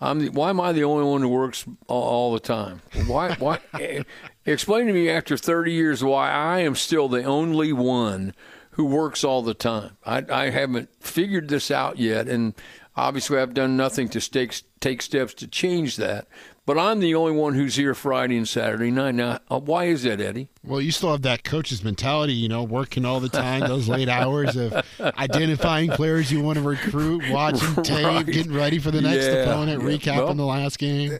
I'm 0.00 0.18
the, 0.18 0.28
why 0.30 0.50
am 0.50 0.60
I 0.60 0.72
the 0.72 0.84
only 0.84 1.04
one 1.04 1.20
who 1.20 1.28
works 1.28 1.64
all, 1.86 2.02
all 2.02 2.32
the 2.32 2.40
time? 2.40 2.80
Why? 3.06 3.34
Why? 3.34 3.58
explain 4.52 4.86
to 4.86 4.92
me 4.92 5.08
after 5.08 5.36
30 5.36 5.72
years 5.72 6.04
why 6.04 6.30
I 6.30 6.60
am 6.60 6.74
still 6.74 7.08
the 7.08 7.24
only 7.24 7.72
one 7.72 8.34
who 8.72 8.84
works 8.84 9.24
all 9.24 9.42
the 9.42 9.54
time. 9.54 9.96
I, 10.04 10.24
I 10.30 10.50
haven't 10.50 10.88
figured 11.00 11.48
this 11.48 11.70
out 11.70 11.98
yet, 11.98 12.28
and 12.28 12.54
obviously 12.96 13.38
I've 13.38 13.54
done 13.54 13.76
nothing 13.76 14.08
to 14.10 14.20
take 14.20 14.62
take 14.80 15.02
steps 15.02 15.34
to 15.34 15.46
change 15.46 15.96
that. 15.96 16.26
But 16.66 16.78
I'm 16.78 17.00
the 17.00 17.14
only 17.16 17.32
one 17.32 17.54
who's 17.54 17.74
here 17.74 17.94
Friday 17.94 18.36
and 18.36 18.48
Saturday 18.48 18.90
night. 18.92 19.16
Now, 19.16 19.40
uh, 19.50 19.58
why 19.58 19.86
is 19.86 20.04
that, 20.04 20.20
Eddie? 20.20 20.50
Well, 20.62 20.80
you 20.80 20.92
still 20.92 21.10
have 21.10 21.22
that 21.22 21.42
coach's 21.42 21.82
mentality, 21.82 22.34
you 22.34 22.48
know, 22.48 22.62
working 22.62 23.04
all 23.04 23.18
the 23.18 23.28
time, 23.28 23.60
those 23.60 23.88
late 23.88 24.08
hours 24.20 24.56
of 24.56 24.84
identifying 25.00 25.90
players 25.90 26.30
you 26.30 26.42
want 26.42 26.58
to 26.58 26.62
recruit, 26.64 27.28
watching 27.28 27.74
tape, 27.82 28.26
getting 28.26 28.52
ready 28.54 28.78
for 28.78 28.92
the 28.92 29.00
next 29.00 29.26
yeah. 29.26 29.32
opponent, 29.32 29.82
yeah. 29.82 29.88
recapping 29.88 30.24
well, 30.26 30.34
the 30.34 30.44
last 30.44 30.78
game. 30.78 31.18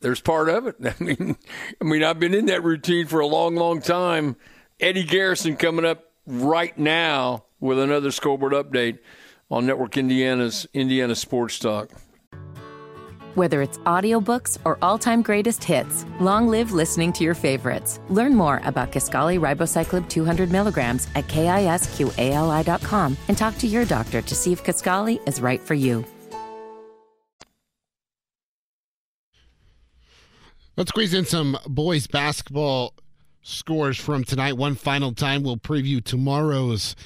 There's 0.00 0.20
part 0.20 0.48
of 0.48 0.66
it. 0.66 0.76
I 0.84 0.94
mean, 1.02 1.36
I 1.80 1.84
mean, 1.84 2.02
I've 2.02 2.18
been 2.18 2.34
in 2.34 2.46
that 2.46 2.64
routine 2.64 3.06
for 3.06 3.20
a 3.20 3.26
long, 3.26 3.54
long 3.56 3.80
time. 3.80 4.36
Eddie 4.78 5.04
Garrison 5.04 5.56
coming 5.56 5.84
up 5.84 6.10
right 6.26 6.76
now 6.78 7.44
with 7.60 7.78
another 7.78 8.10
scoreboard 8.10 8.52
update 8.52 8.98
on 9.50 9.66
Network 9.66 9.96
Indiana's 9.96 10.66
Indiana 10.72 11.14
Sports 11.14 11.58
Talk. 11.58 11.90
Whether 13.36 13.62
it's 13.62 13.78
audiobooks 13.78 14.58
or 14.64 14.76
all-time 14.82 15.22
greatest 15.22 15.62
hits, 15.62 16.04
long 16.18 16.48
live 16.48 16.72
listening 16.72 17.12
to 17.12 17.24
your 17.24 17.34
favorites. 17.34 18.00
Learn 18.08 18.34
more 18.34 18.60
about 18.64 18.90
Kisqali 18.90 19.38
Ribociclib 19.38 20.08
200 20.08 20.50
milligrams 20.50 21.06
at 21.14 21.28
kisqali.com 21.28 23.16
and 23.28 23.38
talk 23.38 23.56
to 23.58 23.68
your 23.68 23.84
doctor 23.84 24.20
to 24.20 24.34
see 24.34 24.52
if 24.52 24.64
Kisqali 24.64 25.26
is 25.28 25.40
right 25.40 25.60
for 25.60 25.74
you. 25.74 26.04
Let's 30.80 30.88
squeeze 30.88 31.12
in 31.12 31.26
some 31.26 31.58
boys 31.66 32.06
basketball 32.06 32.94
scores 33.42 33.98
from 33.98 34.24
tonight. 34.24 34.56
One 34.56 34.76
final 34.76 35.12
time, 35.12 35.42
we'll 35.42 35.58
preview 35.58 36.02
tomorrow's 36.02 36.96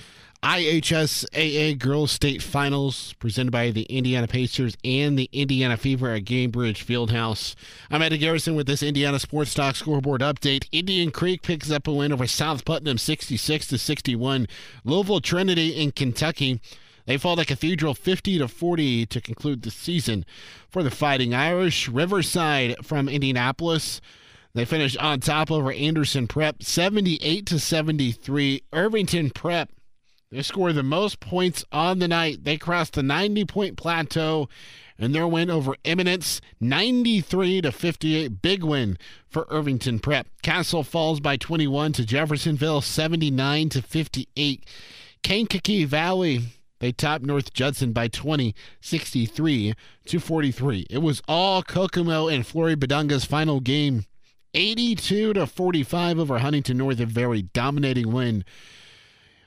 IHSAA 0.44 1.76
Girls 1.80 2.12
State 2.12 2.40
Finals 2.40 3.14
presented 3.14 3.50
by 3.50 3.72
the 3.72 3.82
Indiana 3.87 4.28
Pacers 4.28 4.76
and 4.84 5.18
the 5.18 5.28
Indiana 5.32 5.76
Fever 5.76 6.12
at 6.12 6.22
Gainbridge 6.22 6.84
Fieldhouse. 6.84 7.56
I'm 7.90 8.00
Eddie 8.00 8.18
Garrison 8.18 8.54
with 8.54 8.68
this 8.68 8.80
Indiana 8.80 9.18
Sports 9.18 9.54
Talk 9.54 9.74
scoreboard 9.74 10.20
update. 10.20 10.68
Indian 10.70 11.10
Creek 11.10 11.42
picks 11.42 11.72
up 11.72 11.88
a 11.88 11.92
win 11.92 12.12
over 12.12 12.28
South 12.28 12.64
Putnam 12.64 12.96
66 12.96 13.66
to 13.66 13.76
61. 13.76 14.46
Louisville 14.84 15.20
Trinity 15.20 15.70
in 15.70 15.90
Kentucky. 15.90 16.60
They 17.06 17.18
fall 17.18 17.36
to 17.36 17.44
Cathedral 17.44 17.94
50 17.94 18.38
to 18.38 18.48
40 18.48 19.06
to 19.06 19.20
conclude 19.20 19.62
the 19.62 19.70
season. 19.70 20.24
For 20.68 20.82
the 20.82 20.90
Fighting 20.90 21.34
Irish, 21.34 21.88
Riverside 21.88 22.76
from 22.82 23.08
Indianapolis 23.08 24.00
they 24.54 24.64
finished 24.64 24.96
on 24.98 25.18
top 25.18 25.50
over 25.50 25.72
Anderson 25.72 26.28
Prep 26.28 26.62
78 26.62 27.44
to 27.46 27.58
73. 27.58 28.62
Irvington 28.72 29.30
Prep 29.30 29.70
they 30.34 30.42
scored 30.42 30.74
the 30.74 30.82
most 30.82 31.20
points 31.20 31.64
on 31.70 32.00
the 32.00 32.08
night. 32.08 32.42
They 32.42 32.56
crossed 32.56 32.94
the 32.94 33.04
90 33.04 33.44
point 33.44 33.76
plateau 33.76 34.48
and 34.98 35.14
their 35.14 35.28
win 35.28 35.48
over 35.48 35.76
Eminence 35.84 36.40
93 36.58 37.62
to 37.62 37.70
58 37.70 38.42
big 38.42 38.64
win 38.64 38.98
for 39.28 39.46
Irvington 39.48 40.00
Prep. 40.00 40.26
Castle 40.42 40.82
falls 40.82 41.20
by 41.20 41.36
21 41.36 41.92
to 41.92 42.04
Jeffersonville 42.04 42.80
79 42.80 43.68
to 43.68 43.82
58. 43.82 44.64
Kankakee 45.22 45.84
Valley 45.84 46.40
they 46.80 46.92
topped 46.92 47.24
North 47.24 47.52
Judson 47.52 47.92
by 47.92 48.08
20, 48.08 48.54
63 48.80 49.74
to 50.06 50.20
43. 50.20 50.87
It 50.90 50.98
was 50.98 51.22
all 51.28 51.62
Kokomo 51.62 52.28
and 52.28 52.46
Flory-Bidunga's 52.46 53.24
final 53.24 53.60
game 53.60 54.04
82 54.54 55.32
to 55.32 55.46
45 55.46 56.18
over 56.18 56.38
Huntington 56.38 56.78
North, 56.78 57.00
a 57.00 57.06
very 57.06 57.42
dominating 57.42 58.12
win 58.12 58.44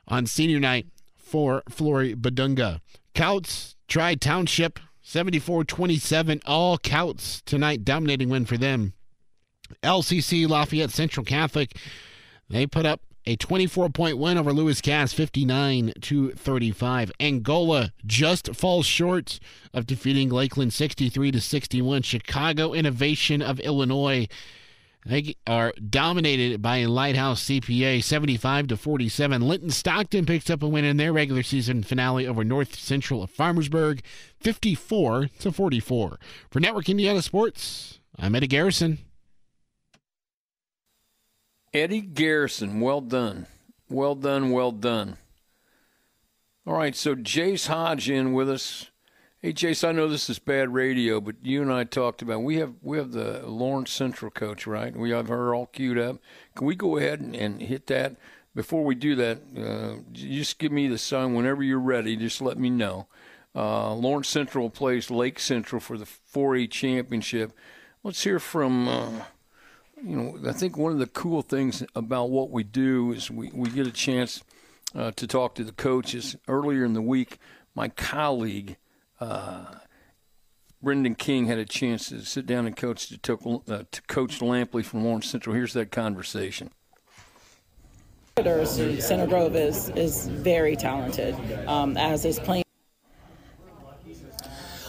on 0.08 0.26
senior 0.26 0.60
night 0.60 0.88
for 1.16 1.64
Flory-Bidunga. 1.70 2.82
Kouts 3.14 3.76
Tri 3.88 4.16
Township 4.16 4.80
74 5.02 5.64
27, 5.64 6.42
all 6.46 6.78
Kouts 6.78 7.42
tonight, 7.46 7.86
dominating 7.86 8.30
win 8.30 8.46
for 8.46 8.58
them. 8.58 8.94
LCC 9.82 10.48
Lafayette 10.48 10.92
Central 10.92 11.26
Catholic, 11.26 11.78
they 12.50 12.68
put 12.68 12.86
up 12.86 13.02
a 13.28 13.36
24 13.36 13.90
point 13.90 14.18
win 14.18 14.38
over 14.38 14.54
Lewis 14.54 14.80
Cass 14.80 15.12
59 15.12 15.94
to 16.02 16.32
35. 16.32 17.12
Angola 17.20 17.92
just 18.06 18.56
falls 18.56 18.86
short 18.86 19.40
of 19.74 19.86
defeating 19.86 20.30
Lakeland 20.30 20.74
63 20.74 21.32
to 21.32 21.42
61. 21.42 22.02
Chicago 22.04 22.74
Innovation 22.74 23.42
of 23.42 23.60
Illinois 23.60 24.28
they 25.06 25.36
are 25.46 25.74
dominated 25.90 26.62
by 26.62 26.84
Lighthouse 26.84 27.44
CPA 27.46 28.04
75 28.04 28.68
to 28.68 28.78
47. 28.78 29.42
Linton 29.42 29.70
Stockton 29.70 30.26
picks 30.26 30.50
up 30.50 30.62
a 30.62 30.68
win 30.68 30.84
in 30.84 30.98
their 30.98 31.14
regular 31.14 31.44
season 31.44 31.82
finale 31.84 32.28
over 32.28 32.44
North 32.44 32.76
Central 32.76 33.24
of 33.24 33.32
Farmersburg 33.32 34.02
54 34.42 35.28
to 35.40 35.52
44. 35.54 36.20
For 36.50 36.60
Network 36.60 36.90
Indiana 36.90 37.22
Sports, 37.22 38.00
I'm 38.20 38.36
Eddie 38.36 38.48
Garrison. 38.48 38.98
Eddie 41.74 42.02
Garrison, 42.02 42.80
well 42.80 43.02
done. 43.02 43.48
Well 43.90 44.16
done, 44.16 44.52
well 44.52 44.72
done. 44.72 45.18
All 46.66 46.74
right, 46.74 46.96
so 46.96 47.16
Jace 47.16 47.68
Hodge 47.68 48.10
in 48.10 48.34
with 48.34 48.50
us. 48.50 48.90
Hey, 49.40 49.54
Jace, 49.54 49.88
I 49.88 49.92
know 49.92 50.08
this 50.08 50.30
is 50.30 50.40
bad 50.40 50.74
radio, 50.74 51.22
but 51.22 51.36
you 51.42 51.62
and 51.62 51.72
I 51.72 51.84
talked 51.84 52.22
about 52.22 52.44
we 52.44 52.58
have 52.58 52.74
we 52.82 52.98
have 52.98 53.12
the 53.12 53.44
Lawrence 53.46 53.92
Central 53.92 54.32
coach, 54.32 54.66
right? 54.66 54.96
We 54.96 55.12
have 55.12 55.28
her 55.28 55.54
all 55.54 55.68
queued 55.68 55.98
up. 55.98 56.18
Can 56.56 56.68
we 56.68 56.76
go 56.76 56.98
ahead 56.98 57.20
and, 57.22 57.36
and 57.36 57.62
hit 57.62 57.88
that? 57.88 58.16
Before 58.56 58.84
we 58.84 58.96
do 58.96 59.16
that, 59.16 59.40
uh, 59.58 60.02
just 60.12 60.58
give 60.58 60.72
me 60.72 60.88
the 60.88 60.98
sign 60.98 61.36
whenever 61.36 61.64
you're 61.64 61.80
ready. 61.80 62.16
Just 62.16 62.42
let 62.42 62.58
me 62.58 62.70
know. 62.70 63.08
Uh, 63.56 63.94
Lawrence 63.94 64.30
Central 64.30 64.70
plays 64.70 65.12
Lake 65.12 65.40
Central 65.40 65.80
for 65.80 65.98
the 65.98 66.06
4A 66.06 66.70
championship. 66.72 67.54
Let's 68.04 68.24
hear 68.24 68.40
from. 68.40 68.88
Uh, 68.88 69.12
you 70.04 70.16
know, 70.16 70.50
I 70.50 70.54
think 70.54 70.78
one 70.78 70.92
of 70.92 71.00
the 71.00 71.08
cool 71.08 71.42
things 71.42 71.84
about 71.96 72.30
what 72.30 72.52
we 72.52 72.64
do 72.64 73.12
is 73.12 73.32
we, 73.32 73.50
we 73.54 73.70
get 73.70 73.88
a 73.88 73.92
chance 73.92 74.44
uh, 74.96 75.12
to 75.12 75.28
talk 75.28 75.56
to 75.56 75.64
the 75.64 75.72
coaches. 75.72 76.36
Earlier 76.48 76.86
in 76.86 76.94
the 76.94 77.02
week, 77.02 77.40
my 77.76 77.90
colleague 77.90 78.78
uh, 79.20 79.66
Brendan 80.82 81.16
King 81.16 81.48
had 81.48 81.58
a 81.58 81.66
chance 81.66 82.10
to 82.10 82.24
sit 82.24 82.46
down 82.46 82.68
and 82.68 82.76
coach 82.76 83.10
to, 83.22 83.62
uh, 83.68 83.84
to 83.92 84.02
coach 84.04 84.40
Lampley 84.40 84.86
from 84.86 85.04
Lawrence 85.04 85.28
Central. 85.28 85.56
Here's 85.56 85.74
that 85.74 85.92
conversation. 85.92 86.70
Center 89.02 89.26
Grove 89.26 89.56
is 89.56 89.90
is 89.90 90.28
very 90.28 90.76
talented, 90.76 91.36
um, 91.68 91.98
as 91.98 92.24
is 92.24 92.40
playing. 92.40 92.67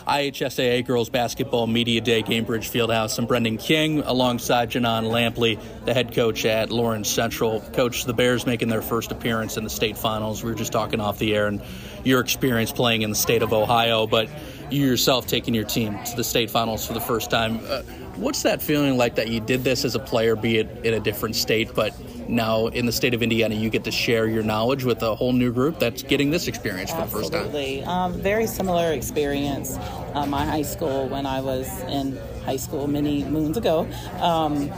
IHSAA 0.09 0.87
Girls 0.87 1.11
Basketball 1.11 1.66
Media 1.66 2.01
Day, 2.01 2.23
Gainbridge 2.23 2.71
Fieldhouse. 2.71 3.18
I'm 3.18 3.27
Brendan 3.27 3.59
King 3.59 4.01
alongside 4.01 4.71
Janon 4.71 5.11
Lampley, 5.11 5.61
the 5.85 5.92
head 5.92 6.14
coach 6.14 6.47
at 6.47 6.71
Lawrence 6.71 7.11
Central. 7.11 7.61
Coach, 7.61 8.05
the 8.05 8.14
Bears 8.14 8.47
making 8.47 8.68
their 8.68 8.81
first 8.81 9.12
appearance 9.12 9.59
in 9.59 9.64
the 9.64 9.71
state 9.71 9.99
finals. 9.99 10.42
We 10.42 10.51
were 10.51 10.57
just 10.57 10.73
talking 10.73 11.01
off 11.01 11.18
the 11.18 11.37
air 11.37 11.47
and 11.47 11.61
your 12.05 12.21
experience 12.21 12.73
playing 12.73 13.03
in 13.03 13.11
the 13.11 13.16
state 13.16 13.42
of 13.42 13.53
Ohio, 13.53 14.07
but 14.07 14.31
you 14.71 14.87
yourself 14.87 15.27
taking 15.27 15.53
your 15.53 15.64
team 15.64 16.03
to 16.05 16.16
the 16.16 16.25
state 16.25 16.49
finals 16.49 16.87
for 16.87 16.94
the 16.94 17.01
first 17.03 17.31
time. 17.31 17.61
Uh, 17.68 17.83
what's 18.18 18.42
that 18.42 18.61
feeling 18.61 18.96
like 18.96 19.14
that 19.14 19.28
you 19.28 19.40
did 19.40 19.64
this 19.64 19.85
as 19.85 19.94
a 19.94 19.98
player, 19.98 20.37
be 20.37 20.59
it 20.59 20.85
in 20.85 20.94
a 20.94 21.00
different 21.00 21.37
state, 21.37 21.74
but 21.74 21.94
now 22.28 22.66
in 22.66 22.87
the 22.87 22.92
state 22.92 23.14
of 23.14 23.22
Indiana, 23.22 23.54
you 23.54 23.70
get 23.70 23.85
to 23.85 23.90
share 23.90 24.26
your 24.26 24.42
knowledge 24.42 24.85
with 24.85 25.02
a 25.02 25.14
whole 25.14 25.33
new 25.33 25.52
group 25.52 25.78
that's 25.78 26.02
getting 26.02 26.31
this 26.31 26.46
experience 26.46 26.90
for 26.90 26.98
Absolutely. 26.98 27.31
the 27.31 27.37
first 27.42 27.52
time. 27.52 27.57
Absolutely. 27.57 27.85
Um, 27.85 28.12
very 28.20 28.46
similar 28.46 28.92
experience. 28.92 29.76
Uh, 30.14 30.26
my 30.26 30.44
high 30.44 30.62
school, 30.62 31.09
when 31.09 31.26
I 31.26 31.40
was 31.40 31.68
in 31.85 32.18
high 32.44 32.57
school 32.57 32.87
many 32.87 33.24
moons 33.24 33.57
ago, 33.57 33.88
um, 34.20 34.70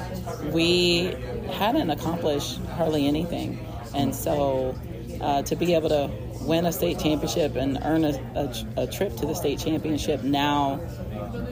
we 0.52 1.16
hadn't 1.52 1.90
accomplished 1.90 2.60
hardly 2.76 3.06
anything. 3.06 3.58
And 3.94 4.14
so 4.14 4.76
uh, 5.20 5.42
to 5.42 5.56
be 5.56 5.74
able 5.74 5.88
to 5.88 6.10
win 6.40 6.66
a 6.66 6.72
state 6.72 6.98
championship 6.98 7.56
and 7.56 7.78
earn 7.82 8.04
a, 8.04 8.12
a, 8.34 8.82
a 8.82 8.86
trip 8.86 9.16
to 9.16 9.26
the 9.26 9.34
state 9.34 9.58
championship 9.58 10.22
now 10.22 10.80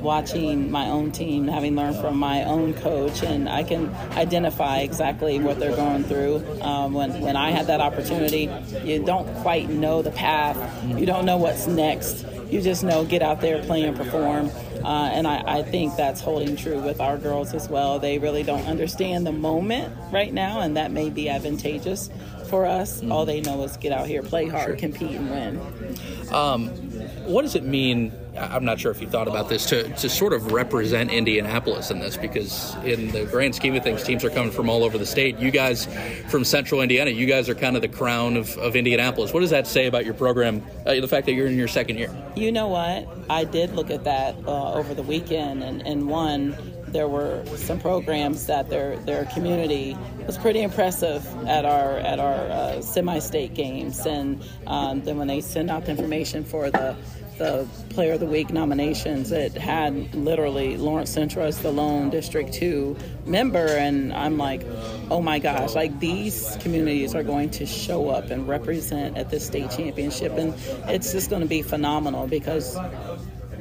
watching 0.01 0.70
my 0.70 0.87
own 0.88 1.12
team, 1.12 1.46
having 1.46 1.74
learned 1.74 1.96
from 1.96 2.16
my 2.18 2.44
own 2.44 2.74
coach, 2.74 3.22
and 3.22 3.48
I 3.48 3.62
can 3.62 3.94
identify 4.12 4.79
exactly 4.79 5.38
what 5.38 5.59
they're 5.59 5.77
going 5.77 6.05
through. 6.05 6.44
Um, 6.62 6.94
when 6.94 7.20
when 7.20 7.37
I 7.37 7.51
had 7.51 7.66
that 7.66 7.81
opportunity, 7.81 8.51
you 8.85 9.05
don't 9.05 9.33
quite 9.42 9.68
know 9.68 10.03
the 10.03 10.11
path, 10.11 10.57
you 10.85 11.07
don't 11.07 11.24
know 11.24 11.37
what's 11.37 11.66
next. 11.66 12.24
You 12.51 12.62
just 12.62 12.83
know 12.83 13.05
get 13.05 13.20
out 13.20 13.40
there, 13.40 13.62
play 13.64 13.85
and 13.85 13.96
perform. 13.96 14.51
Uh, 14.85 15.11
and 15.12 15.27
I, 15.27 15.59
I, 15.59 15.62
think 15.62 15.97
that's 15.97 16.21
holding 16.21 16.57
true 16.57 16.81
with 16.81 17.01
our 17.01 17.19
girls 17.19 17.55
as 17.55 17.69
well. 17.69 17.99
They 17.99 18.19
really 18.19 18.43
don't 18.43 18.67
understand 18.67 19.27
the 19.27 19.33
moment 19.33 19.93
right 20.12 20.33
now, 20.33 20.61
and 20.61 20.77
that 20.77 20.91
may 20.91 21.11
be 21.11 21.29
advantageous 21.29 22.11
for 22.49 22.67
us. 22.67 23.01
Mm-hmm. 23.01 23.12
All 23.12 23.27
they 23.27 23.41
know 23.41 23.62
is 23.62 23.77
get 23.77 23.93
out 23.93 24.07
here, 24.07 24.23
play 24.23 24.47
hard, 24.47 24.67
sure. 24.67 24.77
compete, 24.77 25.17
and 25.17 25.31
win. 25.31 26.33
Um, 26.33 26.88
what 27.27 27.43
does 27.43 27.55
it 27.55 27.65
mean? 27.65 28.13
I'm 28.37 28.65
not 28.65 28.79
sure 28.79 28.93
if 28.93 29.01
you 29.01 29.09
thought 29.09 29.27
about 29.27 29.49
this 29.49 29.67
to, 29.67 29.89
to 29.97 30.09
sort 30.09 30.33
of 30.33 30.53
represent 30.53 31.11
Indianapolis 31.11 31.91
in 31.91 31.99
this 31.99 32.17
because, 32.17 32.75
in 32.85 33.11
the 33.11 33.25
grand 33.25 33.55
scheme 33.55 33.75
of 33.75 33.83
things, 33.83 34.03
teams 34.05 34.25
are 34.25 34.31
coming 34.31 34.53
from 34.53 34.69
all 34.69 34.85
over 34.85 34.97
the 34.97 35.07
state. 35.07 35.39
You 35.39 35.51
guys 35.51 35.89
from 36.29 36.45
central 36.45 36.81
Indiana, 36.81 37.11
you 37.11 37.27
guys 37.27 37.49
are 37.49 37.55
kind 37.55 37.75
of 37.75 37.83
the 37.83 37.89
crown 37.89 38.37
of, 38.37 38.57
of 38.59 38.77
Indianapolis. 38.77 39.33
What 39.33 39.41
does 39.41 39.51
that 39.51 39.67
say 39.67 39.87
about 39.87 40.05
your 40.05 40.15
program, 40.15 40.65
uh, 40.87 40.95
the 40.95 41.09
fact 41.09 41.27
that 41.27 41.33
you're 41.33 41.49
in 41.49 41.57
your 41.57 41.69
second 41.69 41.99
year? 41.99 42.15
You 42.37 42.53
know 42.53 42.69
what? 42.69 43.09
I 43.29 43.45
did 43.45 43.75
look 43.75 43.91
at 43.91 44.05
that 44.05 44.37
uh, 44.47 44.75
over 44.75 44.95
the 44.95 45.03
weekend, 45.03 45.63
and, 45.63 45.85
and 45.87 46.09
one, 46.09 46.57
there 46.92 47.09
were 47.09 47.44
some 47.57 47.81
programs 47.81 48.46
that 48.46 48.68
their 48.68 48.96
their 48.98 49.24
community 49.27 49.96
was 50.27 50.38
pretty 50.38 50.62
impressive 50.62 51.27
at 51.46 51.64
our 51.64 51.98
at 51.98 52.18
our 52.18 52.35
uh, 52.35 52.81
semi-state 52.81 53.55
games, 53.55 54.07
and 54.07 54.42
um, 54.66 55.03
then 55.03 55.18
when 55.18 55.29
they 55.29 55.40
send 55.40 55.70
out 55.70 55.85
the 55.85 55.90
information 55.90 56.44
for 56.44 56.70
the 56.70 56.96
the 57.38 57.66
Player 57.90 58.14
of 58.14 58.20
the 58.20 58.27
Week 58.27 58.51
nominations, 58.51 59.33
it 59.33 59.53
had 59.53 60.14
literally 60.14 60.77
Lawrence 60.77 61.11
Central 61.11 61.46
as 61.46 61.59
the 61.61 61.70
lone 61.70 62.11
District 62.11 62.53
2 62.53 62.96
member. 63.27 63.66
And 63.66 64.12
I'm 64.12 64.37
like, 64.37 64.62
oh 65.11 65.22
my 65.22 65.38
gosh, 65.38 65.74
like 65.74 65.98
these 66.01 66.57
communities 66.61 67.14
are 67.14 67.22
going 67.22 67.51
to 67.51 67.66
show 67.66 68.09
up 68.09 68.31
and 68.31 68.46
represent 68.46 69.16
at 69.16 69.31
this 69.31 69.46
state 69.46 69.70
championship. 69.70 70.33
And 70.33 70.55
it's 70.88 71.12
just 71.12 71.31
going 71.31 71.42
to 71.42 71.48
be 71.48 71.62
phenomenal 71.62 72.27
because 72.27 72.77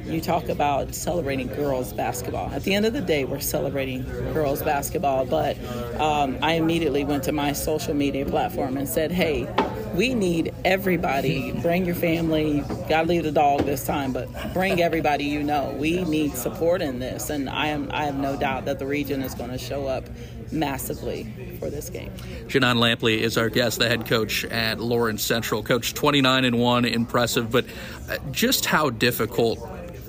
you 0.08 0.20
talk 0.20 0.48
about 0.48 0.94
celebrating 0.94 1.48
girls 1.48 1.92
basketball. 1.92 2.50
At 2.50 2.64
the 2.64 2.74
end 2.74 2.86
of 2.86 2.92
the 2.92 3.00
day, 3.00 3.24
we're 3.24 3.40
celebrating 3.40 4.04
girls 4.32 4.62
basketball. 4.62 5.26
But 5.26 5.56
um, 6.00 6.38
I 6.42 6.54
immediately 6.54 7.04
went 7.04 7.24
to 7.24 7.32
my 7.32 7.52
social 7.52 7.94
media 7.94 8.24
platform 8.24 8.76
and 8.76 8.88
said, 8.88 9.12
hey, 9.12 9.46
we 9.94 10.14
need 10.14 10.54
everybody. 10.64 11.52
Bring 11.52 11.84
your 11.84 11.94
family. 11.94 12.60
Got 12.88 13.02
to 13.02 13.08
leave 13.08 13.24
the 13.24 13.32
dog 13.32 13.64
this 13.64 13.84
time, 13.84 14.12
but 14.12 14.28
bring 14.52 14.80
everybody 14.80 15.24
you 15.24 15.42
know. 15.42 15.74
We 15.78 16.04
need 16.04 16.34
support 16.34 16.82
in 16.82 16.98
this, 16.98 17.30
and 17.30 17.50
I 17.50 17.68
am 17.68 17.90
I 17.92 18.04
have 18.04 18.16
no 18.16 18.36
doubt 18.36 18.66
that 18.66 18.78
the 18.78 18.86
region 18.86 19.22
is 19.22 19.34
going 19.34 19.50
to 19.50 19.58
show 19.58 19.86
up 19.86 20.04
massively 20.52 21.56
for 21.58 21.70
this 21.70 21.90
game. 21.90 22.12
Janon 22.46 22.76
Lampley 22.76 23.18
is 23.18 23.36
our 23.36 23.48
guest, 23.48 23.78
the 23.78 23.88
head 23.88 24.06
coach 24.06 24.44
at 24.44 24.78
Lawrence 24.78 25.22
Central. 25.22 25.62
Coach 25.62 25.94
29 25.94 26.44
and 26.44 26.58
1, 26.58 26.84
impressive, 26.84 27.50
but 27.50 27.66
uh, 28.08 28.18
just 28.30 28.66
how 28.66 28.90
difficult 28.90 29.58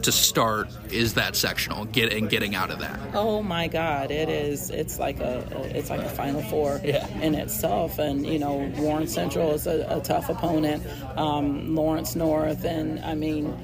to 0.04 0.12
start 0.12 0.70
is 0.92 1.14
that 1.14 1.36
sectional 1.36 1.86
get 1.86 2.12
and 2.14 2.30
getting 2.30 2.56
out 2.56 2.72
of 2.72 2.80
that 2.80 3.00
oh 3.14 3.42
my 3.42 3.68
god 3.68 4.12
it 4.12 4.30
is 4.30 4.70
it's 4.70 5.00
like 5.00 5.20
a, 5.20 5.44
it's 5.76 5.90
like 5.90 6.02
a 6.02 6.10
final 6.10 6.42
four 6.44 6.80
yeah. 6.84 7.08
in 7.20 7.36
itself 7.36 8.00
and 8.00 8.26
you 8.26 8.40
know 8.40 8.72
warren 8.78 9.08
central 9.08 9.52
is 9.52 9.68
a, 9.68 9.86
a 9.90 10.02
tough 10.02 10.30
opponent 10.30 10.86
um, 11.18 11.76
lawrence 11.76 12.16
north 12.16 12.64
and 12.66 13.00
i 13.02 13.14
mean 13.14 13.58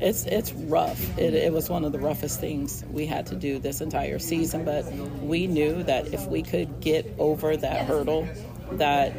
it's 0.00 0.26
it's 0.26 0.52
rough. 0.52 1.18
It, 1.18 1.34
it, 1.34 1.52
was 1.52 1.68
one 1.68 1.84
of 1.84 1.92
the 1.92 1.98
roughest 1.98 2.40
things 2.40 2.84
we 2.90 3.06
had 3.06 3.26
to 3.26 3.34
do 3.34 3.58
this 3.58 3.80
entire 3.80 4.18
season, 4.18 4.64
but 4.64 4.84
we 5.20 5.46
knew 5.46 5.82
that 5.84 6.14
if 6.14 6.26
we 6.26 6.42
could 6.42 6.80
get 6.80 7.12
over 7.18 7.56
that 7.56 7.86
hurdle, 7.86 8.28
that 8.72 9.12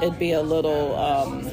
it'd 0.00 0.18
be 0.18 0.32
a 0.32 0.42
little 0.42 0.94
um, 0.94 1.50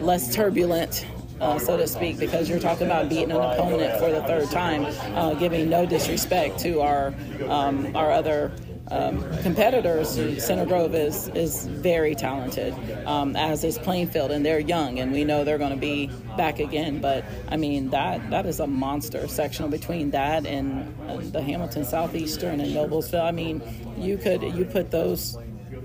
less 0.00 0.34
turbulent 0.34 1.06
uh, 1.40 1.58
so 1.58 1.76
to 1.76 1.86
speak, 1.86 2.18
because 2.18 2.48
you're 2.48 2.58
talking 2.58 2.86
about 2.86 3.08
beating 3.08 3.30
an 3.30 3.36
opponent 3.36 3.98
for 3.98 4.10
the 4.10 4.22
third 4.22 4.50
time, 4.50 4.86
uh, 5.16 5.34
giving 5.34 5.68
no 5.68 5.86
disrespect 5.86 6.58
to 6.60 6.80
our 6.80 7.14
um, 7.48 7.94
our 7.94 8.10
other 8.10 8.52
um, 8.90 9.22
competitors. 9.42 10.10
Center 10.42 10.64
Grove 10.64 10.94
is 10.94 11.28
is 11.28 11.66
very 11.66 12.14
talented, 12.14 12.74
um, 13.06 13.36
as 13.36 13.64
is 13.64 13.78
Plainfield, 13.78 14.30
and 14.30 14.46
they're 14.46 14.60
young, 14.60 14.98
and 14.98 15.12
we 15.12 15.24
know 15.24 15.44
they're 15.44 15.58
going 15.58 15.70
to 15.70 15.76
be 15.76 16.10
back 16.36 16.58
again. 16.58 17.00
But 17.00 17.24
I 17.48 17.56
mean 17.56 17.90
that 17.90 18.30
that 18.30 18.46
is 18.46 18.60
a 18.60 18.66
monster 18.66 19.26
sectional 19.28 19.68
between 19.70 20.10
that 20.12 20.46
and, 20.46 20.94
and 21.08 21.32
the 21.32 21.42
Hamilton 21.42 21.84
Southeastern 21.84 22.60
and 22.60 22.74
Noblesville. 22.74 23.24
I 23.24 23.32
mean, 23.32 23.62
you 23.98 24.16
could 24.16 24.42
you 24.42 24.64
put 24.64 24.90
those 24.90 25.36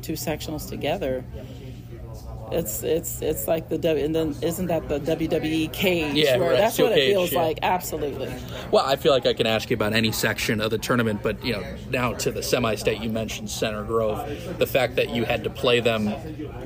two 0.01 0.13
sectionals 0.13 0.67
together 0.67 1.23
it's 2.51 2.83
it's 2.83 3.21
it's 3.21 3.47
like 3.47 3.69
the 3.69 3.77
W, 3.77 4.03
and 4.03 4.15
then 4.15 4.35
isn't 4.41 4.67
that 4.67 4.87
the 4.89 4.99
WWE 4.99 5.71
cage? 5.71 6.15
Yeah, 6.15 6.37
right. 6.37 6.57
That's 6.57 6.77
what 6.77 6.93
cage, 6.93 7.09
it 7.09 7.13
feels 7.13 7.31
yeah. 7.31 7.41
like. 7.41 7.59
Absolutely. 7.61 8.33
Well, 8.71 8.85
I 8.85 8.95
feel 8.95 9.11
like 9.11 9.25
I 9.25 9.33
can 9.33 9.47
ask 9.47 9.69
you 9.69 9.75
about 9.75 9.93
any 9.93 10.11
section 10.11 10.61
of 10.61 10.71
the 10.71 10.77
tournament, 10.77 11.21
but 11.23 11.43
you 11.43 11.53
know, 11.53 11.63
now 11.89 12.13
to 12.13 12.31
the 12.31 12.43
semi-state, 12.43 13.01
you 13.01 13.09
mentioned 13.09 13.49
Center 13.49 13.83
Grove. 13.83 14.57
The 14.57 14.67
fact 14.67 14.95
that 14.95 15.09
you 15.09 15.25
had 15.25 15.43
to 15.43 15.49
play 15.49 15.79
them 15.79 16.13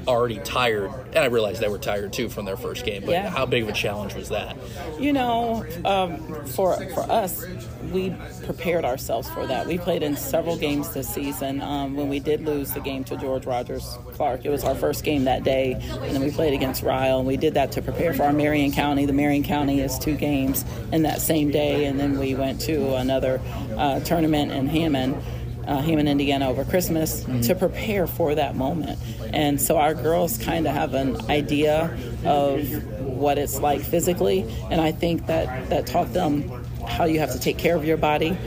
already 0.08 0.39
tired, 0.39 0.91
and 1.08 1.19
I 1.19 1.26
realized 1.26 1.62
they 1.62 1.69
were 1.69 1.78
tired 1.78 2.13
too 2.13 2.30
from 2.30 2.45
their 2.45 2.58
first 2.58 2.86
game. 2.86 3.04
But 3.06 3.12
yeah. 3.12 3.30
how 3.30 3.45
big 3.45 3.63
of 3.63 3.69
a 3.69 3.74
challenge 3.74 4.15
was 4.15 4.30
that? 4.30 4.58
You 5.00 5.13
know, 5.13 5.65
um, 5.86 6.45
for 6.48 6.76
for 6.89 7.02
us, 7.12 7.45
we 7.91 8.13
prepared 8.45 8.86
ourselves 8.86 9.30
for 9.30 9.45
that. 9.48 9.67
We 9.67 9.78
played 9.78 10.04
in 10.04 10.15
several 10.15 10.58
games 10.58 10.93
this 10.93 11.08
season. 11.08 11.62
Um, 11.62 11.95
when 11.95 12.10
we 12.10 12.19
did 12.19 12.45
lose 12.45 12.74
the 12.74 12.80
game 12.80 13.04
to 13.06 13.17
George 13.17 13.45
Rogers 13.45 13.98
Clark, 14.13 14.45
it 14.45 14.50
was 14.50 14.63
our 14.63 14.76
first 14.76 15.04
game 15.04 15.26
that 15.26 15.43
day, 15.43 15.74
and 15.81 16.15
then 16.15 16.21
we 16.21 16.31
played 16.31 16.53
against 16.53 16.83
Ryle. 16.83 17.19
And 17.19 17.27
we 17.27 17.38
did 17.38 17.53
that 17.55 17.71
to 17.73 17.81
prepare 17.81 18.13
for 18.13 18.23
our 18.23 18.33
Marion 18.33 18.71
County. 18.71 19.05
The 19.05 19.13
Marion 19.13 19.43
County 19.43 19.81
is 19.81 19.97
two 19.99 20.15
games 20.15 20.65
in 20.91 21.03
that 21.03 21.21
same 21.21 21.51
day, 21.51 21.85
and 21.85 21.99
then 21.99 22.19
we 22.19 22.35
went 22.35 22.61
to 22.61 22.95
another 22.95 23.41
uh, 23.77 23.99
tournament 24.01 24.51
in 24.51 24.67
Hammond 24.67 25.21
uh, 25.67 25.81
Hammond, 25.81 26.07
Indiana 26.07 26.49
over 26.49 26.63
Christmas 26.63 27.23
mm-hmm. 27.23 27.41
to 27.41 27.55
prepare 27.55 28.07
for 28.07 28.35
that 28.35 28.55
moment. 28.55 28.99
And 29.33 29.59
so 29.59 29.77
our 29.77 29.93
girls 29.93 30.38
kind 30.38 30.67
of 30.67 30.73
have 30.73 30.93
an 30.93 31.29
idea 31.29 31.97
of 32.23 32.61
what 33.01 33.38
it's 33.38 33.59
like 33.59 33.81
physically, 33.81 34.45
and 34.69 34.79
I 34.79 34.91
think 34.91 35.27
that 35.27 35.69
that 35.69 35.88
taught 35.88 36.13
them 36.13 36.49
how 36.88 37.05
you 37.05 37.19
have 37.19 37.31
to 37.31 37.39
take 37.39 37.57
care 37.57 37.75
of 37.75 37.85
your 37.85 37.97
body. 37.97 38.38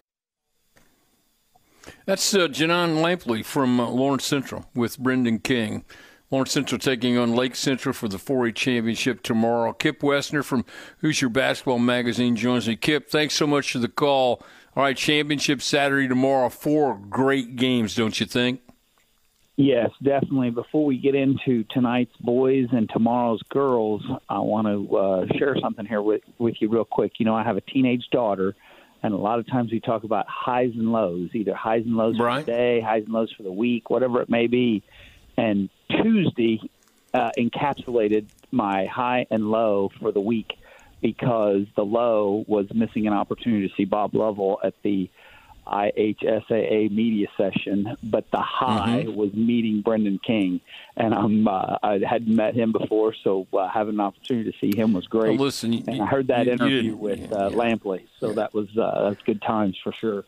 That's 2.07 2.33
uh, 2.35 2.49
Janon 2.49 3.03
Lampley 3.03 3.45
from 3.45 3.79
uh, 3.81 3.89
Lawrence 3.91 4.25
Central 4.25 4.67
with 4.75 4.99
Brendan 4.99 5.41
King. 5.41 5.85
Lawrence 6.31 6.53
Central 6.53 6.79
taking 6.79 7.17
on 7.17 7.35
Lake 7.35 7.57
Central 7.57 7.95
for 7.95 8.07
the 8.07 8.19
4A 8.19 8.55
championship 8.55 9.23
tomorrow. 9.23 9.73
Kip 9.73 10.01
Wesner 10.01 10.45
from 10.45 10.65
Hoosier 10.99 11.31
Basketball 11.31 11.79
Magazine 11.79 12.37
joins 12.37 12.69
me. 12.69 12.77
Kip, 12.77 13.09
thanks 13.09 13.35
so 13.35 13.47
much 13.47 13.73
for 13.73 13.79
the 13.79 13.89
call. 13.89 14.43
All 14.77 14.83
right, 14.83 14.97
championship 14.97 15.63
Saturday 15.63 16.07
tomorrow. 16.07 16.51
Four 16.51 16.97
great 16.97 17.57
games, 17.57 17.95
don't 17.95 18.21
you 18.21 18.27
think? 18.27 18.61
Yes, 19.57 19.91
definitely. 20.03 20.51
Before 20.51 20.85
we 20.85 20.99
get 20.99 21.15
into 21.15 21.65
tonight's 21.71 22.17
boys 22.21 22.69
and 22.73 22.89
tomorrow's 22.91 23.43
girls, 23.49 24.03
I 24.29 24.39
want 24.39 24.69
to 24.69 24.97
uh, 24.97 25.39
share 25.39 25.57
something 25.61 25.85
here 25.85 26.03
with, 26.03 26.23
with 26.39 26.57
you 26.61 26.69
real 26.69 26.85
quick. 26.85 27.15
You 27.19 27.25
know, 27.27 27.35
I 27.35 27.43
have 27.43 27.57
a 27.57 27.61
teenage 27.63 28.05
daughter, 28.13 28.55
and 29.03 29.15
a 29.15 29.17
lot 29.17 29.41
of 29.41 29.49
times 29.49 29.73
we 29.73 29.81
talk 29.81 30.05
about 30.05 30.27
highs 30.29 30.71
and 30.75 30.93
lows, 30.93 31.31
either 31.33 31.55
highs 31.55 31.83
and 31.85 31.97
lows 31.97 32.21
right. 32.21 32.41
for 32.41 32.47
the 32.47 32.53
day, 32.53 32.81
highs 32.81 33.05
and 33.05 33.13
lows 33.13 33.33
for 33.37 33.43
the 33.43 33.51
week, 33.51 33.91
whatever 33.91 34.21
it 34.21 34.29
may 34.29 34.47
be. 34.47 34.85
And 35.37 35.71
Tuesday 35.91 36.61
uh, 37.15 37.31
encapsulated 37.39 38.27
my 38.51 38.87
high 38.87 39.27
and 39.31 39.51
low 39.51 39.91
for 40.01 40.13
the 40.13 40.21
week 40.21 40.53
because 41.01 41.67
the 41.77 41.85
low 41.85 42.45
was 42.47 42.67
missing 42.75 43.07
an 43.07 43.13
opportunity 43.13 43.69
to 43.69 43.75
see 43.77 43.85
Bob 43.85 44.15
Lovell 44.15 44.59
at 44.63 44.75
the 44.83 45.11
IHSAA 45.69 46.91
media 46.91 47.29
session, 47.37 47.97
but 48.03 48.25
the 48.31 48.41
high 48.41 49.05
mm-hmm. 49.05 49.15
was 49.15 49.33
meeting 49.35 49.83
Brendan 49.83 50.19
King, 50.27 50.61
and 50.97 51.15
I'm 51.15 51.47
uh, 51.47 51.77
I 51.83 52.01
hadn't 52.09 52.35
met 52.35 52.55
him 52.55 52.73
before, 52.73 53.15
so 53.23 53.47
uh, 53.53 53.69
having 53.69 53.95
an 53.95 54.01
opportunity 54.01 54.51
to 54.51 54.59
see 54.59 54.77
him 54.77 54.95
was 54.95 55.07
great. 55.07 55.39
Well, 55.39 55.47
listen, 55.47 55.75
you, 55.75 55.85
and 55.87 56.03
I 56.03 56.07
heard 56.07 56.29
that 56.29 56.47
you, 56.47 56.53
interview 56.53 56.81
you 56.81 56.97
with 56.97 57.33
uh, 57.33 57.51
yeah. 57.51 57.57
Lampley, 57.57 58.07
so 58.19 58.33
that 58.33 58.55
was 58.55 58.69
uh, 58.79 59.11
that's 59.11 59.23
good 59.25 59.43
times 59.43 59.77
for 59.83 59.93
sure. 59.93 60.25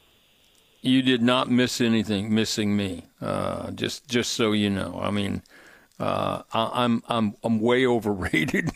You 0.82 1.02
did 1.02 1.22
not 1.22 1.50
miss 1.50 1.80
anything, 1.80 2.34
missing 2.34 2.76
me. 2.76 3.06
Uh, 3.20 3.70
just 3.72 4.08
just 4.08 4.32
so 4.32 4.52
you 4.52 4.70
know, 4.70 4.98
I 5.02 5.10
mean 5.10 5.42
uh, 6.00 6.42
I'm 6.54 7.02
I'm 7.08 7.34
I'm 7.44 7.60
way 7.60 7.86
overrated. 7.86 8.72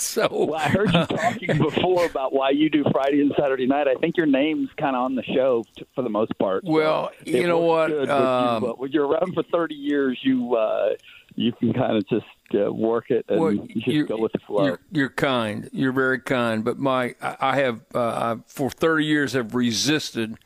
so 0.00 0.28
well, 0.30 0.54
I 0.54 0.68
heard 0.68 0.92
you 0.92 1.06
talking 1.16 1.58
before 1.58 2.06
about 2.06 2.32
why 2.32 2.50
you 2.50 2.68
do 2.68 2.84
Friday 2.90 3.20
and 3.20 3.32
Saturday 3.38 3.66
night. 3.66 3.86
I 3.86 3.94
think 3.94 4.16
your 4.16 4.26
name's 4.26 4.68
kind 4.76 4.96
of 4.96 5.02
on 5.02 5.14
the 5.14 5.22
show 5.22 5.64
t- 5.76 5.86
for 5.94 6.02
the 6.02 6.10
most 6.10 6.36
part. 6.38 6.64
Well, 6.64 7.12
so 7.24 7.30
you 7.30 7.46
know 7.46 7.60
what? 7.60 8.10
Um, 8.10 8.64
you, 8.64 8.68
when 8.70 8.90
you're 8.90 9.06
around 9.06 9.34
for 9.34 9.44
30 9.44 9.76
years, 9.76 10.18
you 10.22 10.56
uh, 10.56 10.94
you 11.36 11.52
can 11.52 11.72
kind 11.72 11.96
of 11.96 12.08
just 12.08 12.26
uh, 12.52 12.72
work 12.72 13.10
it 13.10 13.26
and 13.28 13.40
well, 13.40 13.52
just 13.52 14.08
go 14.08 14.18
with 14.18 14.32
the 14.32 14.40
flow. 14.40 14.64
You're, 14.66 14.80
you're, 14.90 15.08
kind. 15.10 15.70
You're 15.72 15.92
very 15.92 16.18
kind. 16.18 16.64
But 16.64 16.80
my 16.80 17.14
I 17.20 17.60
have 17.60 17.80
uh, 17.94 18.36
for 18.46 18.70
30 18.70 19.04
years 19.04 19.32
have 19.34 19.54
resisted. 19.54 20.36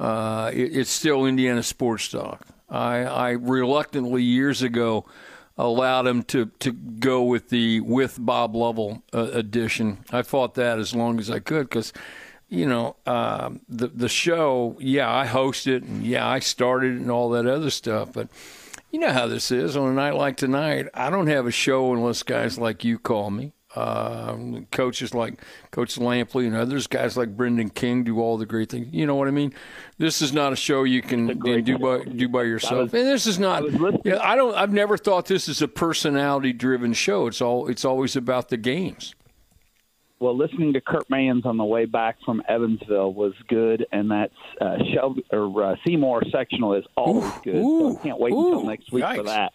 Uh, 0.00 0.50
it, 0.54 0.76
it's 0.78 0.90
still 0.90 1.26
Indiana 1.26 1.62
sports 1.62 2.08
talk. 2.08 2.46
I, 2.70 3.00
I 3.04 3.30
reluctantly 3.32 4.22
years 4.22 4.62
ago 4.62 5.04
allowed 5.58 6.06
him 6.06 6.22
to, 6.22 6.46
to 6.60 6.72
go 6.72 7.22
with 7.22 7.50
the 7.50 7.80
with 7.80 8.16
Bob 8.18 8.56
Lovell 8.56 9.02
uh, 9.12 9.30
edition. 9.32 9.98
I 10.10 10.22
fought 10.22 10.54
that 10.54 10.78
as 10.78 10.94
long 10.94 11.18
as 11.18 11.30
I 11.30 11.38
could 11.38 11.68
because, 11.68 11.92
you 12.48 12.64
know, 12.64 12.96
uh, 13.04 13.50
the 13.68 13.88
the 13.88 14.08
show. 14.08 14.78
Yeah, 14.80 15.12
I 15.12 15.26
host 15.26 15.66
it 15.66 15.82
and 15.82 16.02
yeah, 16.02 16.26
I 16.26 16.38
started 16.38 16.94
it 16.94 17.00
and 17.00 17.10
all 17.10 17.28
that 17.30 17.46
other 17.46 17.70
stuff. 17.70 18.14
But 18.14 18.28
you 18.90 19.00
know 19.00 19.12
how 19.12 19.26
this 19.26 19.50
is 19.50 19.76
on 19.76 19.90
a 19.90 19.92
night 19.92 20.14
like 20.14 20.38
tonight. 20.38 20.86
I 20.94 21.10
don't 21.10 21.26
have 21.26 21.46
a 21.46 21.52
show 21.52 21.92
unless 21.92 22.22
guys 22.22 22.58
like 22.58 22.84
you 22.84 22.98
call 22.98 23.30
me. 23.30 23.52
Um, 23.76 24.66
coaches 24.72 25.14
like 25.14 25.40
Coach 25.70 25.94
Lampley 25.96 26.44
and 26.44 26.56
others, 26.56 26.88
guys 26.88 27.16
like 27.16 27.36
Brendan 27.36 27.70
King 27.70 28.02
do 28.02 28.20
all 28.20 28.36
the 28.36 28.46
great 28.46 28.68
things. 28.68 28.88
You 28.90 29.06
know 29.06 29.14
what 29.14 29.28
I 29.28 29.30
mean? 29.30 29.54
This 29.96 30.20
is 30.20 30.32
not 30.32 30.52
a 30.52 30.56
show 30.56 30.82
you 30.82 31.02
can 31.02 31.38
do 31.38 31.78
by 31.78 32.02
do 32.02 32.28
by 32.28 32.42
yourself. 32.42 32.92
Was, 32.92 32.94
and 32.94 33.06
this 33.06 33.28
is 33.28 33.38
not. 33.38 33.62
I, 33.62 33.66
you 33.66 34.00
know, 34.06 34.20
I 34.20 34.34
don't. 34.34 34.56
I've 34.56 34.72
never 34.72 34.96
thought 34.96 35.26
this 35.26 35.48
is 35.48 35.62
a 35.62 35.68
personality 35.68 36.52
driven 36.52 36.94
show. 36.94 37.28
It's 37.28 37.40
all. 37.40 37.68
It's 37.68 37.84
always 37.84 38.16
about 38.16 38.48
the 38.48 38.56
games. 38.56 39.14
Well, 40.20 40.36
listening 40.36 40.74
to 40.74 40.82
Kirk 40.82 41.08
Manns 41.08 41.46
on 41.46 41.56
the 41.56 41.64
way 41.64 41.86
back 41.86 42.18
from 42.26 42.42
Evansville 42.46 43.14
was 43.14 43.32
good, 43.48 43.86
and 43.90 44.10
that's 44.10 44.34
uh, 44.60 44.76
Shelby 44.92 45.24
or 45.30 45.64
uh, 45.64 45.76
Seymour 45.86 46.24
sectional 46.30 46.74
is 46.74 46.84
always 46.94 47.24
ooh, 47.24 47.40
good. 47.42 47.54
Ooh, 47.54 47.92
so 47.92 47.98
I 47.98 48.02
can't 48.02 48.20
wait 48.20 48.32
ooh, 48.34 48.46
until 48.48 48.64
next 48.64 48.92
week 48.92 49.02
yikes. 49.02 49.16
for 49.16 49.22
that. 49.22 49.52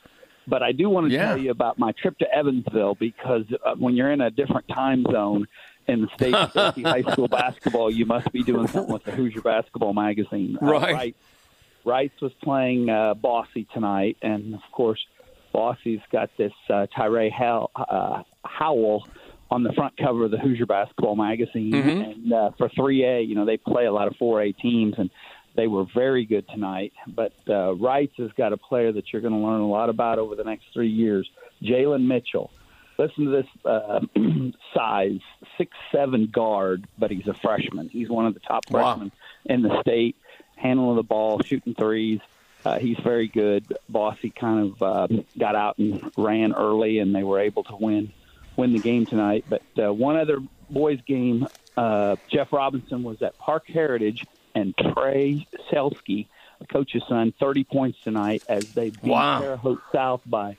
But 0.47 0.63
I 0.63 0.71
do 0.71 0.89
want 0.89 1.08
to 1.08 1.13
yeah. 1.13 1.29
tell 1.29 1.38
you 1.38 1.51
about 1.51 1.79
my 1.79 1.91
trip 1.93 2.17
to 2.19 2.34
Evansville 2.34 2.95
because 2.95 3.45
uh, 3.63 3.75
when 3.75 3.95
you're 3.95 4.12
in 4.12 4.21
a 4.21 4.29
different 4.29 4.67
time 4.67 5.05
zone 5.12 5.47
in 5.88 6.01
the 6.01 6.08
state 6.15 6.34
of 6.34 6.53
high 6.84 7.01
school 7.12 7.27
basketball, 7.27 7.91
you 7.91 8.05
must 8.05 8.31
be 8.31 8.43
doing 8.43 8.67
something 8.67 8.93
with 8.93 9.03
the 9.03 9.12
Hoosier 9.12 9.41
Basketball 9.41 9.93
Magazine. 9.93 10.58
Uh, 10.62 10.65
right. 10.65 10.93
Rice, 10.93 11.13
Rice 11.84 12.21
was 12.21 12.34
playing 12.43 12.89
uh, 12.89 13.13
Bosse 13.13 13.65
tonight, 13.73 14.17
and 14.21 14.55
of 14.55 14.62
course, 14.71 15.05
Bosse's 15.51 16.01
got 16.12 16.29
this 16.38 16.53
uh, 16.69 16.88
Tyree 16.88 17.29
How- 17.29 17.69
uh, 17.75 18.23
Howell 18.43 19.08
on 19.51 19.63
the 19.63 19.71
front 19.73 19.95
cover 19.97 20.25
of 20.25 20.31
the 20.31 20.39
Hoosier 20.39 20.65
Basketball 20.65 21.15
Magazine. 21.15 21.71
Mm-hmm. 21.71 22.01
And 22.01 22.34
uh, 22.34 22.51
for 22.58 22.67
3A, 22.69 23.27
you 23.27 23.36
know, 23.36 23.45
they 23.45 23.58
play 23.58 23.86
a 23.86 23.91
lot 23.91 24.08
of 24.08 24.15
4A 24.15 24.58
teams, 24.58 24.95
and 24.97 25.10
they 25.55 25.67
were 25.67 25.85
very 25.93 26.25
good 26.25 26.47
tonight. 26.49 26.93
But 27.07 27.33
uh, 27.49 27.75
Rice 27.75 28.09
has 28.17 28.31
got 28.33 28.53
a 28.53 28.57
player 28.57 28.91
that 28.91 29.11
you're 29.11 29.21
going 29.21 29.33
to 29.33 29.39
learn 29.39 29.61
a 29.61 29.67
lot 29.67 29.89
about 29.89 30.19
over 30.19 30.35
the 30.35 30.43
next 30.43 30.65
three 30.73 30.89
years. 30.89 31.29
Jalen 31.63 32.05
Mitchell. 32.05 32.51
Listen 32.97 33.25
to 33.25 33.31
this 33.31 33.47
uh, 33.65 33.99
size, 34.73 35.19
six 35.57 35.75
seven 35.91 36.27
guard, 36.27 36.87
but 36.97 37.11
he's 37.11 37.27
a 37.27 37.33
freshman. 37.33 37.89
He's 37.89 38.09
one 38.09 38.25
of 38.25 38.33
the 38.33 38.39
top 38.39 38.69
freshmen 38.69 39.11
wow. 39.13 39.53
in 39.53 39.61
the 39.63 39.81
state, 39.81 40.15
handling 40.55 40.95
the 40.95 41.03
ball, 41.03 41.41
shooting 41.41 41.75
threes. 41.75 42.21
Uh, 42.63 42.79
he's 42.79 42.97
very 43.03 43.27
good. 43.27 43.77
Bosse 43.89 44.31
kind 44.39 44.71
of 44.71 44.81
uh, 44.81 45.07
got 45.37 45.55
out 45.55 45.77
and 45.77 46.09
ran 46.17 46.53
early, 46.53 46.99
and 46.99 47.13
they 47.13 47.23
were 47.23 47.39
able 47.39 47.63
to 47.65 47.75
win 47.75 48.13
win 48.55 48.71
the 48.71 48.79
game 48.79 49.05
tonight. 49.05 49.43
But 49.49 49.63
uh, 49.77 49.93
one 49.93 50.15
other 50.15 50.39
boys 50.69 50.99
game, 51.05 51.47
uh, 51.75 52.15
Jeff 52.29 52.53
Robinson 52.53 53.03
was 53.03 53.21
at 53.21 53.37
Park 53.37 53.67
Heritage 53.67 54.25
and 54.55 54.75
Trey 54.77 55.45
Selsky, 55.71 56.27
coach's 56.71 57.03
son, 57.07 57.33
30 57.39 57.63
points 57.65 57.99
tonight 58.03 58.43
as 58.49 58.73
they 58.73 58.89
beat 58.89 59.03
wow. 59.03 59.41
Terre 59.41 59.57
Haute 59.57 59.81
South 59.91 60.21
by 60.25 60.57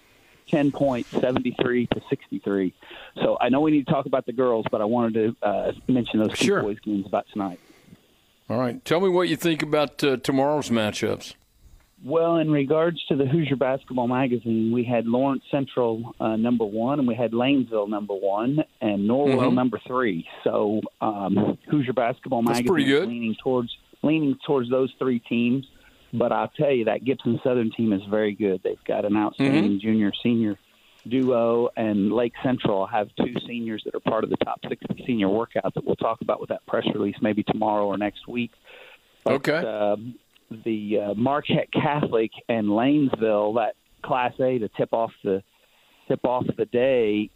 10 0.48 0.70
points, 0.70 1.10
73 1.10 1.86
to 1.86 2.00
63. 2.08 2.74
So 3.22 3.36
I 3.40 3.48
know 3.48 3.60
we 3.60 3.72
need 3.72 3.86
to 3.86 3.92
talk 3.92 4.06
about 4.06 4.26
the 4.26 4.32
girls, 4.32 4.66
but 4.70 4.80
I 4.80 4.84
wanted 4.84 5.14
to 5.14 5.46
uh, 5.46 5.72
mention 5.88 6.20
those 6.20 6.38
two 6.38 6.60
boys 6.60 6.78
games 6.80 7.06
about 7.06 7.26
tonight. 7.32 7.58
All 8.48 8.58
right. 8.58 8.84
Tell 8.84 9.00
me 9.00 9.08
what 9.08 9.28
you 9.28 9.36
think 9.36 9.62
about 9.62 10.04
uh, 10.04 10.18
tomorrow's 10.18 10.70
matchups. 10.70 11.34
Well, 12.04 12.36
in 12.36 12.50
regards 12.50 13.02
to 13.06 13.16
the 13.16 13.24
Hoosier 13.24 13.56
Basketball 13.56 14.06
Magazine, 14.06 14.70
we 14.70 14.84
had 14.84 15.06
Lawrence 15.06 15.42
Central 15.50 16.14
uh, 16.20 16.36
number 16.36 16.64
one, 16.64 16.98
and 16.98 17.08
we 17.08 17.14
had 17.14 17.32
Lanesville 17.32 17.88
number 17.88 18.14
one, 18.14 18.62
and 18.80 19.08
Norwell 19.08 19.38
mm-hmm. 19.38 19.54
number 19.54 19.80
three. 19.86 20.28
So 20.44 20.82
um, 21.00 21.58
Hoosier 21.70 21.94
Basketball 21.94 22.42
Magazine 22.42 22.80
is 22.80 23.08
leaning 23.08 23.36
towards 23.42 23.76
leaning 24.06 24.38
towards 24.46 24.70
those 24.70 24.92
three 24.98 25.18
teams. 25.20 25.66
But 26.12 26.32
I'll 26.32 26.48
tell 26.48 26.70
you 26.70 26.86
that 26.86 27.04
Gibson 27.04 27.40
Southern 27.42 27.70
team 27.72 27.92
is 27.92 28.02
very 28.08 28.34
good. 28.34 28.60
They've 28.62 28.82
got 28.86 29.04
an 29.04 29.16
outstanding 29.16 29.72
mm-hmm. 29.72 29.86
junior 29.86 30.12
senior 30.22 30.58
duo, 31.08 31.68
and 31.76 32.12
Lake 32.12 32.32
Central 32.42 32.86
have 32.86 33.08
two 33.16 33.34
seniors 33.46 33.82
that 33.84 33.94
are 33.94 34.00
part 34.00 34.24
of 34.24 34.30
the 34.30 34.36
top 34.36 34.60
60 34.68 35.04
senior 35.06 35.28
workout 35.28 35.74
that 35.74 35.84
we'll 35.84 35.96
talk 35.96 36.20
about 36.20 36.40
with 36.40 36.48
that 36.48 36.64
press 36.66 36.84
release 36.94 37.16
maybe 37.20 37.42
tomorrow 37.42 37.86
or 37.86 37.98
next 37.98 38.26
week. 38.26 38.52
But, 39.24 39.34
okay. 39.34 39.58
Uh, 39.58 39.96
the 40.64 40.98
uh, 41.00 41.14
Marquette 41.14 41.72
Catholic 41.72 42.30
and 42.48 42.66
Lanesville, 42.68 43.56
that 43.56 43.74
Class 44.04 44.32
A 44.38 44.58
to 44.58 44.68
tip 44.76 44.92
off 44.92 45.12
the 45.24 45.42
tip 46.08 46.24
off 46.24 46.44
the 46.56 46.66
day, 46.66 47.30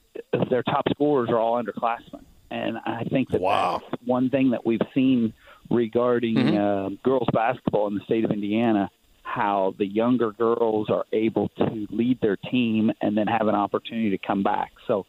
their 0.49 0.63
top 0.63 0.85
scorers 0.91 1.29
are 1.29 1.39
all 1.39 1.61
underclassmen, 1.61 2.25
and 2.51 2.79
I 2.79 3.05
think 3.05 3.31
that 3.31 3.41
wow. 3.41 3.83
that's 3.91 4.03
one 4.05 4.31
thing 4.31 4.51
that 4.51 4.65
we've 4.67 4.81
seen 4.95 5.33
regarding 5.71 6.35
mm-hmm. 6.37 6.57
uh, 6.57 6.97
girls 7.03 7.29
basketball 7.33 7.87
in 7.87 7.95
the 7.95 8.05
state 8.05 8.25
of 8.25 8.31
Indiana. 8.31 8.91
How 9.23 9.75
the 9.79 9.87
younger 9.87 10.33
girls 10.33 10.91
are 10.91 11.05
able 11.13 11.51
to 11.51 11.87
lead 11.91 12.21
their 12.21 12.37
team 12.37 12.91
and 13.01 13.17
then 13.17 13.29
have 13.29 13.47
an 13.47 13.55
opportunity 13.55 14.11
to 14.11 14.19
come 14.19 14.43
back. 14.43 14.73
So 14.89 15.07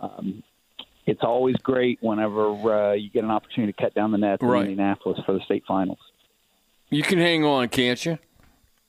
um, 0.00 0.42
it's 1.04 1.20
always 1.22 1.56
great 1.56 1.98
whenever 2.00 2.48
uh, 2.72 2.92
you 2.94 3.10
get 3.10 3.22
an 3.22 3.30
opportunity 3.30 3.74
to 3.74 3.82
cut 3.82 3.94
down 3.94 4.12
the 4.12 4.18
net 4.18 4.40
in. 4.40 4.48
Indianapolis 4.48 5.20
for 5.26 5.32
the 5.32 5.40
state 5.40 5.64
finals. 5.68 5.98
You 6.88 7.02
can 7.02 7.18
hang 7.18 7.44
on, 7.44 7.68
can't 7.68 8.02
you? 8.04 8.18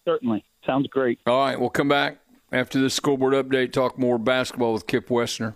Certainly. 0.06 0.46
Sounds 0.66 0.88
great. 0.88 1.20
All 1.28 1.40
right, 1.40 1.60
we'll 1.60 1.70
come 1.70 1.90
back 1.90 2.20
after 2.52 2.80
this 2.80 2.94
scoreboard 2.94 3.34
update, 3.34 3.72
talk 3.72 3.98
more 3.98 4.18
basketball 4.18 4.74
with 4.74 4.88
Kip 4.88 5.10
Wesner. 5.10 5.56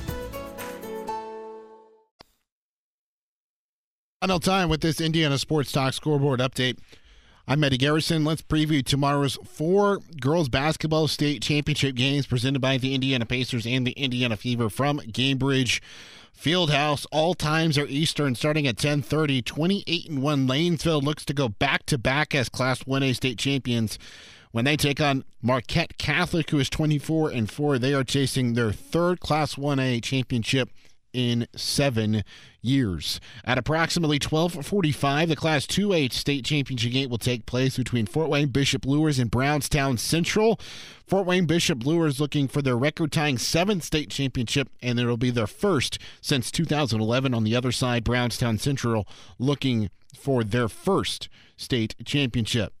Final 4.21 4.39
time 4.39 4.69
with 4.69 4.81
this 4.81 5.01
Indiana 5.01 5.35
Sports 5.39 5.71
Talk 5.71 5.93
scoreboard 5.93 6.39
update. 6.41 6.77
I'm 7.47 7.63
Eddie 7.63 7.79
Garrison. 7.79 8.23
Let's 8.23 8.43
preview 8.43 8.85
tomorrow's 8.85 9.39
four 9.43 9.97
girls 10.19 10.47
basketball 10.47 11.07
state 11.07 11.41
championship 11.41 11.95
games 11.95 12.27
presented 12.27 12.59
by 12.59 12.77
the 12.77 12.93
Indiana 12.93 13.25
Pacers 13.25 13.65
and 13.65 13.85
the 13.85 13.93
Indiana 13.93 14.37
Fever 14.37 14.69
from 14.69 14.99
Gainbridge 14.99 15.81
Fieldhouse. 16.39 17.07
All 17.11 17.33
times 17.33 17.79
are 17.79 17.87
Eastern, 17.87 18.35
starting 18.35 18.67
at 18.67 18.77
10:30. 18.77 19.41
28 19.43 20.07
and 20.07 20.21
one 20.21 20.47
Lanesville 20.47 21.01
looks 21.01 21.25
to 21.25 21.33
go 21.33 21.49
back 21.49 21.87
to 21.87 21.97
back 21.97 22.35
as 22.35 22.47
Class 22.47 22.83
1A 22.83 23.13
state 23.15 23.39
champions. 23.39 23.97
When 24.51 24.65
they 24.65 24.77
take 24.77 25.01
on 25.01 25.23
Marquette 25.41 25.97
Catholic, 25.97 26.51
who 26.51 26.59
is 26.59 26.69
24 26.69 27.31
and 27.31 27.49
4, 27.49 27.79
they 27.79 27.95
are 27.95 28.03
chasing 28.03 28.53
their 28.53 28.71
third 28.71 29.19
Class 29.19 29.55
1A 29.55 29.99
championship 29.99 30.69
in 31.13 31.47
seven 31.55 32.23
years. 32.61 33.19
At 33.43 33.57
approximately 33.57 34.19
12:45, 34.19 35.29
the 35.29 35.35
Class 35.35 35.65
2A 35.65 36.11
state 36.11 36.45
championship 36.45 36.91
game 36.91 37.09
will 37.09 37.17
take 37.17 37.45
place 37.45 37.77
between 37.77 38.05
Fort 38.05 38.29
Wayne 38.29 38.49
Bishop 38.49 38.85
Luers 38.85 39.19
and 39.19 39.31
Brownstown 39.31 39.97
Central. 39.97 40.59
Fort 41.07 41.25
Wayne 41.25 41.45
Bishop 41.45 41.85
Luers 41.85 42.19
looking 42.19 42.47
for 42.47 42.61
their 42.61 42.77
record-tying 42.77 43.37
seventh 43.37 43.83
state 43.83 44.09
championship, 44.09 44.69
and 44.81 44.99
it'll 44.99 45.17
be 45.17 45.31
their 45.31 45.47
first 45.47 45.97
since 46.21 46.51
2011. 46.51 47.33
On 47.33 47.43
the 47.43 47.55
other 47.55 47.71
side, 47.71 48.03
Brownstown 48.03 48.57
Central 48.57 49.07
looking 49.37 49.89
for 50.17 50.43
their 50.43 50.69
first 50.69 51.29
state 51.57 51.95
championship. 52.05 52.73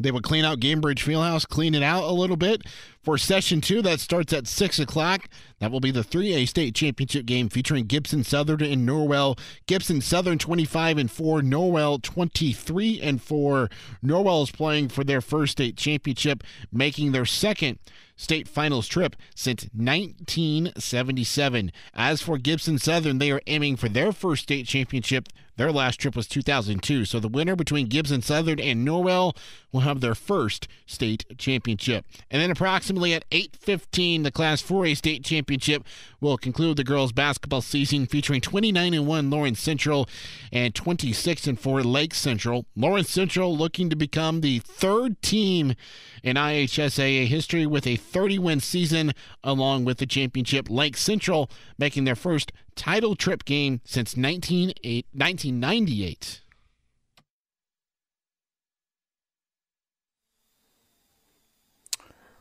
They 0.00 0.10
would 0.10 0.22
clean 0.22 0.44
out 0.44 0.60
Gainbridge 0.60 1.04
Fieldhouse, 1.04 1.46
clean 1.46 1.74
it 1.74 1.82
out 1.82 2.04
a 2.04 2.12
little 2.12 2.36
bit 2.36 2.62
for 3.02 3.18
session 3.18 3.60
two. 3.60 3.82
That 3.82 4.00
starts 4.00 4.32
at 4.32 4.46
six 4.46 4.78
o'clock. 4.78 5.28
That 5.58 5.70
will 5.70 5.80
be 5.80 5.90
the 5.90 6.00
3A 6.02 6.48
state 6.48 6.74
championship 6.74 7.26
game 7.26 7.48
featuring 7.48 7.84
Gibson 7.86 8.24
Southern 8.24 8.62
and 8.62 8.88
Norwell. 8.88 9.38
Gibson 9.66 10.00
Southern 10.00 10.38
25 10.38 10.98
and 10.98 11.10
4, 11.10 11.40
Norwell 11.40 12.02
23 12.02 13.00
and 13.00 13.22
4. 13.22 13.68
Norwell 14.04 14.42
is 14.42 14.50
playing 14.50 14.88
for 14.88 15.04
their 15.04 15.20
first 15.20 15.52
state 15.52 15.76
championship, 15.76 16.42
making 16.72 17.12
their 17.12 17.26
second 17.26 17.78
state 18.20 18.46
finals 18.46 18.86
trip 18.86 19.16
since 19.34 19.64
1977. 19.74 21.72
As 21.94 22.20
for 22.20 22.36
Gibson 22.36 22.78
Southern, 22.78 23.18
they 23.18 23.30
are 23.30 23.40
aiming 23.46 23.76
for 23.76 23.88
their 23.88 24.12
first 24.12 24.42
state 24.42 24.66
championship. 24.66 25.28
Their 25.56 25.72
last 25.72 26.00
trip 26.00 26.16
was 26.16 26.26
2002. 26.26 27.04
So 27.04 27.20
the 27.20 27.28
winner 27.28 27.56
between 27.56 27.88
Gibson 27.88 28.22
Southern 28.22 28.60
and 28.60 28.86
Norwell 28.86 29.36
will 29.72 29.80
have 29.80 30.00
their 30.00 30.14
first 30.14 30.68
state 30.86 31.26
championship. 31.38 32.04
And 32.30 32.40
then 32.40 32.50
approximately 32.50 32.89
at 32.90 33.24
8:15, 33.30 34.24
the 34.24 34.30
Class 34.30 34.62
4A 34.62 34.96
state 34.96 35.24
championship 35.24 35.84
will 36.20 36.36
conclude 36.36 36.76
the 36.76 36.84
girls 36.84 37.12
basketball 37.12 37.62
season 37.62 38.06
featuring 38.06 38.40
29 38.40 38.92
and 38.92 39.06
1 39.06 39.30
Lawrence 39.30 39.60
Central 39.60 40.08
and 40.52 40.74
26 40.74 41.46
and 41.46 41.58
4 41.58 41.82
Lake 41.82 42.14
Central. 42.14 42.66
Lawrence 42.74 43.10
Central 43.10 43.56
looking 43.56 43.88
to 43.90 43.96
become 43.96 44.40
the 44.40 44.58
third 44.58 45.22
team 45.22 45.74
in 46.22 46.36
IHSAA 46.36 47.26
history 47.26 47.64
with 47.64 47.86
a 47.86 47.96
30 47.96 48.38
win 48.38 48.60
season 48.60 49.12
along 49.44 49.84
with 49.84 49.98
the 49.98 50.06
championship. 50.06 50.68
Lake 50.68 50.96
Central 50.96 51.50
making 51.78 52.04
their 52.04 52.16
first 52.16 52.52
title 52.74 53.14
trip 53.14 53.44
game 53.44 53.80
since 53.84 54.16
1998. 54.16 56.40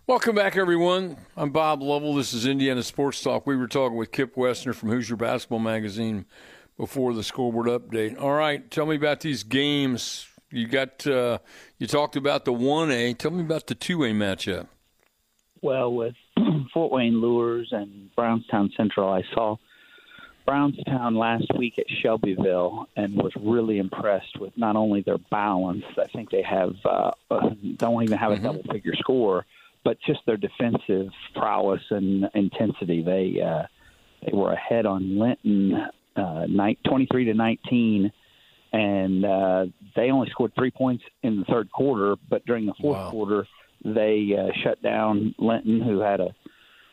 Welcome 0.10 0.34
back, 0.34 0.58
everyone. 0.58 1.18
I'm 1.38 1.52
Bob 1.52 1.84
Lovell. 1.84 2.16
This 2.16 2.34
is 2.34 2.48
Indiana 2.48 2.82
Sports 2.82 3.22
Talk. 3.22 3.46
We 3.46 3.56
were 3.56 3.68
talking 3.68 3.96
with 3.96 4.12
Kip 4.12 4.34
Wesner 4.34 4.74
from 4.74 4.90
Hoosier 4.90 5.16
Basketball 5.16 5.60
Magazine 5.60 6.26
before 6.78 7.14
the 7.14 7.22
scoreboard 7.22 7.68
update. 7.68 8.20
All 8.20 8.32
right, 8.32 8.72
tell 8.72 8.88
me 8.88 8.96
about 8.96 9.20
these 9.20 9.44
games. 9.44 10.28
You 10.50 10.68
got 10.68 11.06
uh, 11.06 11.38
you 11.78 11.86
talked 11.86 12.16
about 12.16 12.46
the 12.46 12.52
one 12.52 12.90
A. 12.90 13.14
Tell 13.14 13.30
me 13.30 13.42
about 13.42 13.68
the 13.68 13.76
two 13.76 14.04
A 14.04 14.08
matchup. 14.08 14.66
Well, 15.62 15.94
with 15.94 16.16
Fort 16.74 16.92
Wayne 16.92 17.22
Luers 17.22 17.68
and 17.72 18.10
Brownstown 18.16 18.72
Central, 18.76 19.10
I 19.10 19.22
saw 19.36 19.58
Brownstown 20.44 21.18
last 21.18 21.52
week 21.56 21.78
at 21.78 21.86
Shelbyville 22.02 22.88
and 22.96 23.14
was 23.16 23.34
really 23.40 23.78
impressed 23.78 24.40
with 24.40 24.58
not 24.58 24.76
only 24.76 25.02
their 25.02 25.20
balance. 25.30 25.86
I 26.00 26.08
think 26.08 26.32
they 26.32 26.42
have 26.42 26.74
uh, 26.84 27.12
don't 27.76 28.02
even 28.02 28.18
have 28.18 28.32
a 28.32 28.38
mm-hmm. 28.38 28.44
double 28.44 28.64
figure 28.72 28.96
score 28.96 29.46
but 29.84 29.98
just 30.06 30.20
their 30.26 30.38
defensive 30.38 31.08
prowess 31.36 31.82
and 31.90 32.26
intensity. 32.34 33.02
They 33.02 33.42
uh, 33.42 33.64
they 34.26 34.36
were 34.36 34.54
ahead 34.54 34.86
on 34.86 35.20
Linton, 35.20 35.88
uh, 36.16 36.46
23 36.88 37.26
to 37.26 37.34
19, 37.34 38.12
and 38.74 39.26
uh, 39.26 39.66
they 39.96 40.12
only 40.12 40.30
scored 40.30 40.52
three 40.56 40.72
points 40.72 41.04
in 41.24 41.40
the 41.40 41.46
third 41.46 41.72
quarter. 41.72 42.16
But 42.30 42.46
during 42.46 42.66
the 42.66 42.74
fourth 42.82 42.98
wow. 42.98 43.12
quarter, 43.12 43.48
they 43.84 44.36
uh, 44.38 44.52
shut 44.64 44.82
down 44.84 45.34
Linton, 45.38 45.82
who 45.82 46.00
had 46.00 46.20
a 46.20 46.36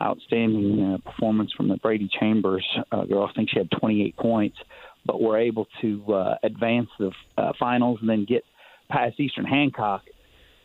outstanding 0.01 0.93
uh, 0.93 1.09
performance 1.09 1.51
from 1.57 1.67
the 1.69 1.77
Brady 1.77 2.09
Chambers 2.19 2.65
uh, 2.91 3.03
girl. 3.05 3.27
I 3.29 3.33
think 3.33 3.49
she 3.49 3.57
had 3.59 3.69
28 3.79 4.15
points, 4.17 4.57
but 5.05 5.21
were 5.21 5.37
able 5.37 5.67
to 5.81 6.13
uh, 6.13 6.35
advance 6.43 6.89
the 6.99 7.11
uh, 7.37 7.53
finals 7.59 7.97
and 8.01 8.09
then 8.09 8.25
get 8.25 8.43
past 8.89 9.19
Eastern 9.19 9.45
Hancock 9.45 10.03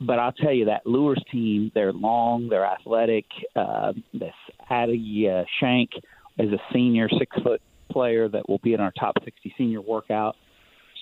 but 0.06 0.18
I'll 0.18 0.32
tell 0.32 0.52
you 0.52 0.66
that 0.66 0.86
Luers 0.86 1.22
team, 1.30 1.70
they're 1.74 1.92
long, 1.92 2.48
they're 2.48 2.66
athletic. 2.66 3.26
Uh, 3.54 3.92
this 4.12 4.34
Addie 4.68 5.28
uh, 5.30 5.44
Shank 5.60 5.90
is 6.38 6.52
a 6.52 6.58
senior 6.72 7.08
six 7.18 7.36
foot 7.42 7.60
player 7.90 8.28
that 8.28 8.48
will 8.48 8.58
be 8.58 8.74
in 8.74 8.80
our 8.80 8.92
top 8.92 9.16
60 9.24 9.54
senior 9.56 9.80
workout. 9.80 10.36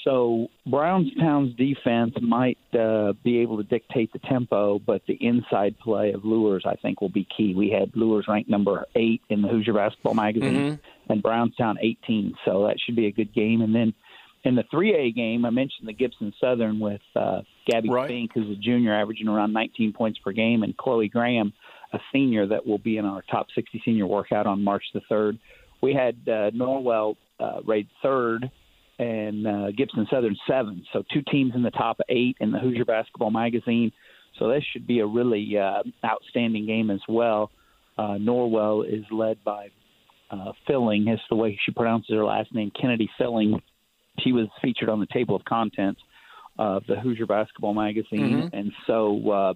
So 0.04 0.48
Brownstown's 0.66 1.54
defense 1.56 2.14
might 2.22 2.58
uh, 2.78 3.12
be 3.22 3.38
able 3.40 3.58
to 3.58 3.64
dictate 3.64 4.12
the 4.12 4.18
tempo, 4.18 4.78
but 4.78 5.02
the 5.06 5.14
inside 5.20 5.78
play 5.78 6.12
of 6.12 6.24
Luers, 6.24 6.64
I 6.66 6.76
think, 6.76 7.00
will 7.00 7.10
be 7.10 7.26
key. 7.36 7.54
We 7.54 7.70
had 7.70 7.94
Luers 7.94 8.26
ranked 8.26 8.48
number 8.48 8.86
eight 8.94 9.20
in 9.28 9.42
the 9.42 9.48
Hoosier 9.48 9.74
Basketball 9.74 10.14
Magazine, 10.14 10.54
mm-hmm. 10.54 11.12
and 11.12 11.22
Brownstown 11.22 11.78
18, 11.82 12.34
so 12.46 12.66
that 12.66 12.76
should 12.80 12.96
be 12.96 13.06
a 13.06 13.12
good 13.12 13.34
game. 13.34 13.60
And 13.60 13.74
then 13.74 13.92
in 14.44 14.54
the 14.54 14.64
3A 14.72 15.14
game, 15.14 15.44
I 15.44 15.50
mentioned 15.50 15.86
the 15.86 15.92
Gibson 15.92 16.32
Southern 16.40 16.80
with 16.80 17.02
uh, 17.14 17.42
Gabby 17.66 17.90
right. 17.90 18.08
Fink, 18.08 18.30
who's 18.34 18.50
a 18.50 18.60
junior, 18.60 18.94
averaging 18.94 19.28
around 19.28 19.52
19 19.52 19.92
points 19.92 20.18
per 20.18 20.32
game, 20.32 20.62
and 20.62 20.76
Chloe 20.76 21.08
Graham, 21.08 21.52
a 21.92 21.98
senior 22.12 22.46
that 22.46 22.66
will 22.66 22.78
be 22.78 22.96
in 22.96 23.04
our 23.04 23.22
top 23.30 23.46
60 23.54 23.82
senior 23.84 24.06
workout 24.06 24.46
on 24.46 24.64
March 24.64 24.84
the 24.94 25.00
3rd. 25.10 25.38
We 25.82 25.92
had 25.94 26.16
uh, 26.26 26.50
Norwell 26.50 27.16
uh, 27.38 27.60
rated 27.66 27.90
third 28.02 28.50
and 28.98 29.46
uh, 29.46 29.70
Gibson 29.70 30.06
Southern 30.10 30.36
seven. 30.46 30.84
So 30.92 31.02
two 31.12 31.22
teams 31.30 31.52
in 31.54 31.62
the 31.62 31.70
top 31.70 32.00
eight 32.10 32.36
in 32.38 32.52
the 32.52 32.58
Hoosier 32.58 32.84
Basketball 32.84 33.30
Magazine. 33.30 33.92
So 34.38 34.48
this 34.48 34.62
should 34.72 34.86
be 34.86 35.00
a 35.00 35.06
really 35.06 35.56
uh, 35.56 35.82
outstanding 36.04 36.66
game 36.66 36.90
as 36.90 37.00
well. 37.08 37.50
Uh, 37.96 38.18
Norwell 38.20 38.86
is 38.86 39.04
led 39.10 39.42
by 39.42 39.68
uh, 40.30 40.52
Filling, 40.66 41.08
is 41.08 41.18
the 41.30 41.36
way 41.36 41.58
she 41.64 41.72
pronounces 41.72 42.14
her 42.14 42.24
last 42.24 42.54
name, 42.54 42.70
Kennedy 42.78 43.08
Filling 43.18 43.60
she 44.18 44.32
was 44.32 44.48
featured 44.60 44.88
on 44.88 45.00
the 45.00 45.06
table 45.06 45.36
of 45.36 45.44
contents 45.44 46.00
of 46.58 46.84
the 46.86 46.98
Hoosier 46.98 47.26
Basketball 47.26 47.74
Magazine, 47.74 48.42
mm-hmm. 48.42 48.56
and 48.56 48.72
so 48.86 49.30
uh, 49.30 49.54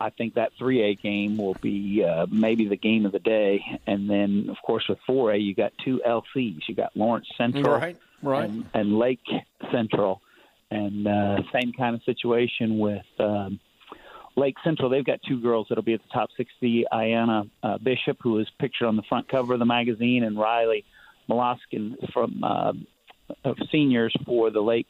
I 0.00 0.10
think 0.10 0.34
that 0.34 0.52
3A 0.60 1.00
game 1.00 1.36
will 1.36 1.56
be 1.60 2.04
uh, 2.04 2.26
maybe 2.30 2.68
the 2.68 2.76
game 2.76 3.06
of 3.06 3.12
the 3.12 3.18
day. 3.18 3.64
And 3.86 4.10
then, 4.10 4.48
of 4.50 4.56
course, 4.64 4.84
with 4.88 4.98
4A, 5.08 5.42
you 5.42 5.54
got 5.54 5.72
two 5.84 6.00
LCs. 6.06 6.68
You 6.68 6.74
got 6.74 6.96
Lawrence 6.96 7.28
Central 7.38 7.74
right, 7.74 7.96
right. 8.22 8.50
And, 8.50 8.66
and 8.74 8.98
Lake 8.98 9.20
Central, 9.70 10.20
and 10.70 11.06
uh, 11.06 11.38
same 11.52 11.72
kind 11.72 11.94
of 11.94 12.02
situation 12.02 12.78
with. 12.78 13.06
Um, 13.18 13.60
Lake 14.36 14.56
Central, 14.64 14.90
they've 14.90 15.04
got 15.04 15.20
two 15.28 15.40
girls 15.40 15.68
that'll 15.68 15.84
be 15.84 15.94
at 15.94 16.02
the 16.02 16.08
top 16.12 16.28
60. 16.36 16.86
Ayana 16.92 17.48
uh, 17.62 17.78
Bishop, 17.78 18.18
who 18.20 18.40
is 18.40 18.48
pictured 18.58 18.86
on 18.86 18.96
the 18.96 19.04
front 19.08 19.28
cover 19.28 19.52
of 19.52 19.60
the 19.60 19.64
magazine, 19.64 20.24
and 20.24 20.36
Riley 20.36 20.84
Moloskin 21.30 21.94
from 22.12 22.42
uh, 22.42 22.72
of 23.44 23.56
seniors 23.70 24.14
for 24.24 24.50
the 24.50 24.60
Lake 24.60 24.88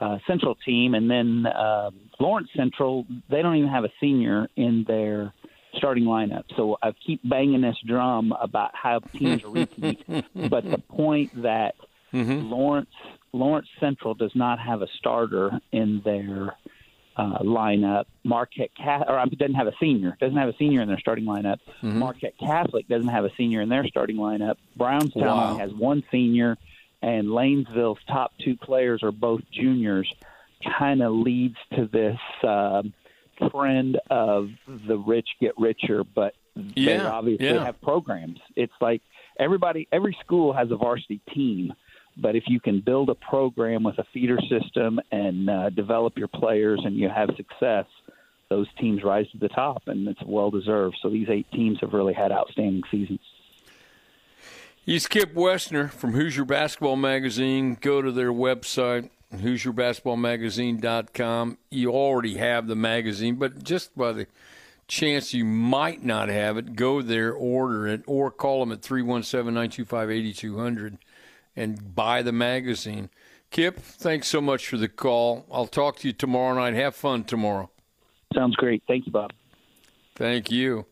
uh, 0.00 0.18
Central 0.26 0.56
team, 0.56 0.94
and 0.94 1.10
then 1.10 1.46
uh, 1.46 1.90
Lawrence 2.18 2.48
Central. 2.56 3.06
They 3.30 3.42
don't 3.42 3.56
even 3.56 3.70
have 3.70 3.84
a 3.84 3.92
senior 4.00 4.48
in 4.56 4.84
their 4.86 5.32
starting 5.76 6.04
lineup. 6.04 6.44
So 6.56 6.78
I 6.82 6.92
keep 7.06 7.20
banging 7.28 7.60
this 7.60 7.76
drum 7.86 8.32
about 8.32 8.70
how 8.74 9.00
teams 9.00 9.44
are 9.44 9.50
repeat, 9.50 10.04
but 10.34 10.68
the 10.68 10.78
point 10.88 11.42
that 11.42 11.74
mm-hmm. 12.12 12.50
Lawrence 12.50 12.90
Lawrence 13.32 13.68
Central 13.80 14.14
does 14.14 14.32
not 14.34 14.58
have 14.60 14.82
a 14.82 14.86
starter 14.98 15.60
in 15.72 16.00
their 16.04 16.56
uh, 17.16 17.38
lineup. 17.40 18.04
Marquette 18.24 18.70
or 18.80 19.18
um, 19.18 19.28
doesn't 19.30 19.54
have 19.54 19.66
a 19.66 19.74
senior. 19.80 20.16
Doesn't 20.20 20.36
have 20.36 20.48
a 20.48 20.56
senior 20.56 20.82
in 20.82 20.88
their 20.88 20.98
starting 20.98 21.24
lineup. 21.24 21.58
Mm-hmm. 21.82 21.98
Marquette 21.98 22.34
Catholic 22.38 22.88
doesn't 22.88 23.08
have 23.08 23.24
a 23.24 23.30
senior 23.36 23.60
in 23.60 23.68
their 23.68 23.86
starting 23.86 24.16
lineup. 24.16 24.56
Brownstown 24.76 25.24
Wow. 25.24 25.58
has 25.58 25.72
one 25.72 26.02
senior, 26.10 26.56
and 27.04 27.28
Lanesville's 27.28 28.00
top 28.08 28.32
two 28.42 28.56
players 28.56 29.02
are 29.02 29.12
both 29.12 29.42
juniors. 29.52 30.10
Kind 30.78 31.02
of 31.02 31.12
leads 31.12 31.56
to 31.76 31.86
this 31.86 32.18
um 32.42 32.94
trend 33.50 33.98
of 34.10 34.48
the 34.66 34.96
rich 34.96 35.28
get 35.40 35.52
richer, 35.58 36.02
but 36.04 36.34
they 36.56 36.98
obviously 36.98 37.46
yeah. 37.46 37.64
have 37.64 37.80
programs. 37.82 38.38
It's 38.56 38.72
like 38.80 39.02
everybody, 39.38 39.86
every 39.92 40.16
school 40.24 40.52
has 40.52 40.70
a 40.70 40.76
varsity 40.76 41.20
team. 41.34 41.74
But 42.16 42.36
if 42.36 42.44
you 42.46 42.60
can 42.60 42.80
build 42.80 43.10
a 43.10 43.16
program 43.16 43.82
with 43.82 43.98
a 43.98 44.04
feeder 44.14 44.38
system 44.48 45.00
and 45.10 45.50
uh, 45.50 45.70
develop 45.70 46.16
your 46.16 46.28
players 46.28 46.80
and 46.84 46.96
you 46.96 47.08
have 47.08 47.30
success, 47.36 47.86
those 48.48 48.68
teams 48.78 49.02
rise 49.02 49.28
to 49.32 49.38
the 49.38 49.48
top, 49.48 49.82
and 49.88 50.06
it's 50.06 50.22
well 50.24 50.50
deserved. 50.50 50.96
So 51.02 51.10
these 51.10 51.28
eight 51.28 51.50
teams 51.52 51.78
have 51.80 51.92
really 51.92 52.14
had 52.14 52.30
outstanding 52.30 52.82
seasons. 52.90 53.18
He's 54.86 55.06
Kip 55.06 55.32
Wesner 55.32 55.90
from 55.90 56.12
Hoosier 56.12 56.44
Basketball 56.44 56.96
Magazine. 56.96 57.78
Go 57.80 58.02
to 58.02 58.12
their 58.12 58.34
website, 58.34 59.08
HoosierBasketballMagazine.com. 59.34 61.56
You 61.70 61.90
already 61.90 62.36
have 62.36 62.66
the 62.66 62.76
magazine, 62.76 63.36
but 63.36 63.64
just 63.64 63.96
by 63.96 64.12
the 64.12 64.26
chance 64.86 65.32
you 65.32 65.46
might 65.46 66.04
not 66.04 66.28
have 66.28 66.58
it, 66.58 66.76
go 66.76 67.00
there, 67.00 67.32
order 67.32 67.86
it, 67.86 68.02
or 68.06 68.30
call 68.30 68.60
them 68.60 68.72
at 68.72 68.82
317 68.82 69.54
925 69.54 70.10
8200 70.10 70.98
and 71.56 71.94
buy 71.94 72.20
the 72.20 72.32
magazine. 72.32 73.08
Kip, 73.50 73.78
thanks 73.78 74.28
so 74.28 74.42
much 74.42 74.68
for 74.68 74.76
the 74.76 74.88
call. 74.88 75.46
I'll 75.50 75.66
talk 75.66 75.96
to 76.00 76.08
you 76.08 76.12
tomorrow 76.12 76.56
night. 76.56 76.74
Have 76.74 76.94
fun 76.94 77.24
tomorrow. 77.24 77.70
Sounds 78.34 78.54
great. 78.56 78.82
Thank 78.86 79.06
you, 79.06 79.12
Bob. 79.12 79.32
Thank 80.14 80.50
you. 80.50 80.84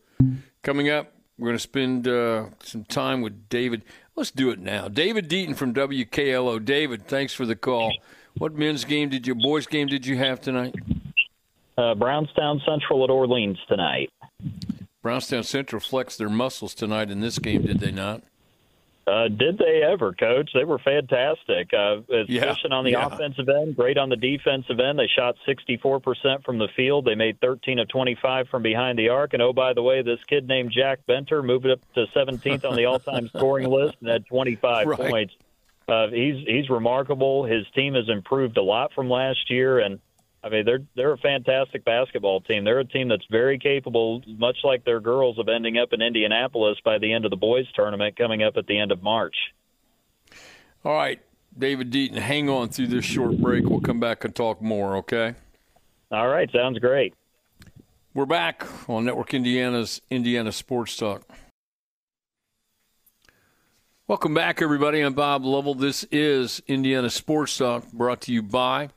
Coming 0.63 0.89
up, 0.89 1.12
we're 1.43 1.49
going 1.49 1.57
to 1.57 1.59
spend 1.59 2.07
uh, 2.07 2.45
some 2.63 2.85
time 2.85 3.21
with 3.21 3.49
David. 3.49 3.83
Let's 4.15 4.31
do 4.31 4.49
it 4.51 4.59
now. 4.59 4.87
David 4.87 5.29
Deaton 5.29 5.57
from 5.57 5.73
WKLO. 5.73 6.63
David, 6.63 7.05
thanks 7.05 7.33
for 7.33 7.45
the 7.45 7.57
call. 7.57 7.91
What 8.37 8.53
men's 8.53 8.85
game 8.85 9.09
did 9.09 9.27
you, 9.27 9.35
boys' 9.35 9.67
game 9.67 9.87
did 9.87 10.05
you 10.05 10.15
have 10.15 10.39
tonight? 10.39 10.73
Uh, 11.77 11.95
Brownstown 11.95 12.61
Central 12.65 13.03
at 13.03 13.09
Orleans 13.09 13.57
tonight. 13.67 14.09
Brownstown 15.01 15.43
Central 15.43 15.81
flexed 15.81 16.17
their 16.17 16.29
muscles 16.29 16.73
tonight 16.73 17.11
in 17.11 17.19
this 17.19 17.39
game, 17.39 17.63
did 17.63 17.81
they 17.81 17.91
not? 17.91 18.23
Uh, 19.05 19.27
did 19.27 19.57
they 19.57 19.81
ever, 19.83 20.13
Coach? 20.13 20.51
They 20.53 20.63
were 20.63 20.79
fantastic. 20.79 21.73
Uh, 21.73 21.97
Yeah, 22.27 22.45
efficient 22.45 22.71
on 22.71 22.85
the 22.85 22.91
yeah. 22.91 23.05
offensive 23.07 23.49
end, 23.49 23.75
great 23.75 23.97
on 23.97 24.07
the 24.07 24.15
defensive 24.15 24.79
end. 24.79 24.97
They 24.97 25.07
shot 25.13 25.35
64% 25.45 26.45
from 26.45 26.57
the 26.57 26.69
field. 26.75 27.03
They 27.05 27.15
made 27.15 27.41
13 27.41 27.79
of 27.79 27.89
25 27.89 28.47
from 28.47 28.63
behind 28.63 28.97
the 28.97 29.09
arc. 29.09 29.33
And 29.33 29.41
oh, 29.41 29.51
by 29.51 29.73
the 29.73 29.83
way, 29.83 30.03
this 30.03 30.19
kid 30.27 30.47
named 30.47 30.71
Jack 30.71 30.99
Benter 31.07 31.43
moved 31.43 31.67
up 31.67 31.79
to 31.95 32.05
17th 32.15 32.63
on 32.63 32.77
the 32.77 32.85
all-time 32.85 33.27
scoring 33.35 33.69
list 33.69 33.97
and 33.99 34.09
had 34.09 34.25
25 34.27 34.87
Right. 34.87 34.99
points. 34.99 35.33
Uh, 35.85 36.07
he's 36.07 36.37
he's 36.47 36.69
remarkable. 36.69 37.43
His 37.43 37.65
team 37.75 37.95
has 37.95 38.07
improved 38.07 38.55
a 38.55 38.63
lot 38.63 38.93
from 38.93 39.09
last 39.09 39.49
year, 39.51 39.79
and 39.79 39.99
I 40.43 40.49
mean 40.49 40.65
they're 40.65 40.81
they're 40.95 41.13
a 41.13 41.17
fantastic 41.17 41.85
basketball 41.85 42.41
team. 42.41 42.65
They're 42.65 42.79
a 42.79 42.85
team 42.85 43.07
that's 43.07 43.25
very 43.31 43.57
capable, 43.57 44.21
much 44.27 44.57
like 44.63 44.83
their 44.83 44.99
girls, 44.99 45.39
of 45.39 45.47
ending 45.47 45.77
up 45.77 45.93
in 45.93 46.01
Indianapolis 46.01 46.77
by 46.83 46.97
the 46.97 47.13
end 47.13 47.23
of 47.23 47.31
the 47.31 47.37
boys 47.37 47.65
tournament 47.73 48.17
coming 48.17 48.43
up 48.43 48.57
at 48.57 48.67
the 48.67 48.77
end 48.77 48.91
of 48.91 49.01
March. 49.01 49.35
All 50.83 50.95
right, 50.95 51.21
David 51.57 51.91
Deaton, 51.91 52.17
hang 52.17 52.49
on 52.49 52.69
through 52.69 52.87
this 52.87 53.05
short 53.05 53.37
break. 53.37 53.65
We'll 53.65 53.79
come 53.79 54.01
back 54.01 54.25
and 54.25 54.35
talk 54.35 54.61
more, 54.61 54.97
okay? 54.97 55.35
All 56.11 56.27
right, 56.27 56.51
sounds 56.51 56.77
great. 56.79 57.13
We're 58.13 58.25
back 58.25 58.67
on 58.89 59.05
Network 59.05 59.33
Indiana's 59.33 60.01
Indiana 60.09 60.51
Sports 60.51 60.97
Talk. 60.97 61.23
Welcome 64.07 64.33
back, 64.33 64.61
everybody. 64.61 64.99
I'm 64.99 65.13
Bob 65.13 65.45
Lovell. 65.45 65.73
This 65.73 66.03
is 66.11 66.61
Indiana 66.67 67.09
Sports 67.09 67.57
Talk, 67.57 67.89
brought 67.93 68.19
to 68.21 68.33
you 68.33 68.43
by 68.43 68.89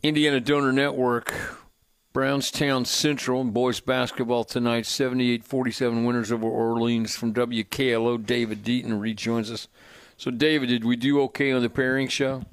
Indiana 0.00 0.38
Donor 0.38 0.72
Network. 0.72 1.34
Brownstown 2.12 2.84
Central 2.84 3.42
boys 3.42 3.80
basketball 3.80 4.44
tonight, 4.44 4.84
78-47 4.84 6.06
winners 6.06 6.30
over 6.30 6.46
Orleans 6.46 7.16
from 7.16 7.34
WKLO. 7.34 8.24
David 8.24 8.62
Deaton 8.62 9.00
rejoins 9.00 9.50
us. 9.50 9.66
So, 10.16 10.30
David, 10.30 10.68
did 10.68 10.84
we 10.84 10.94
do 10.94 11.20
okay 11.22 11.50
on 11.50 11.62
the 11.62 11.68
pairing 11.68 12.06
show? 12.06 12.44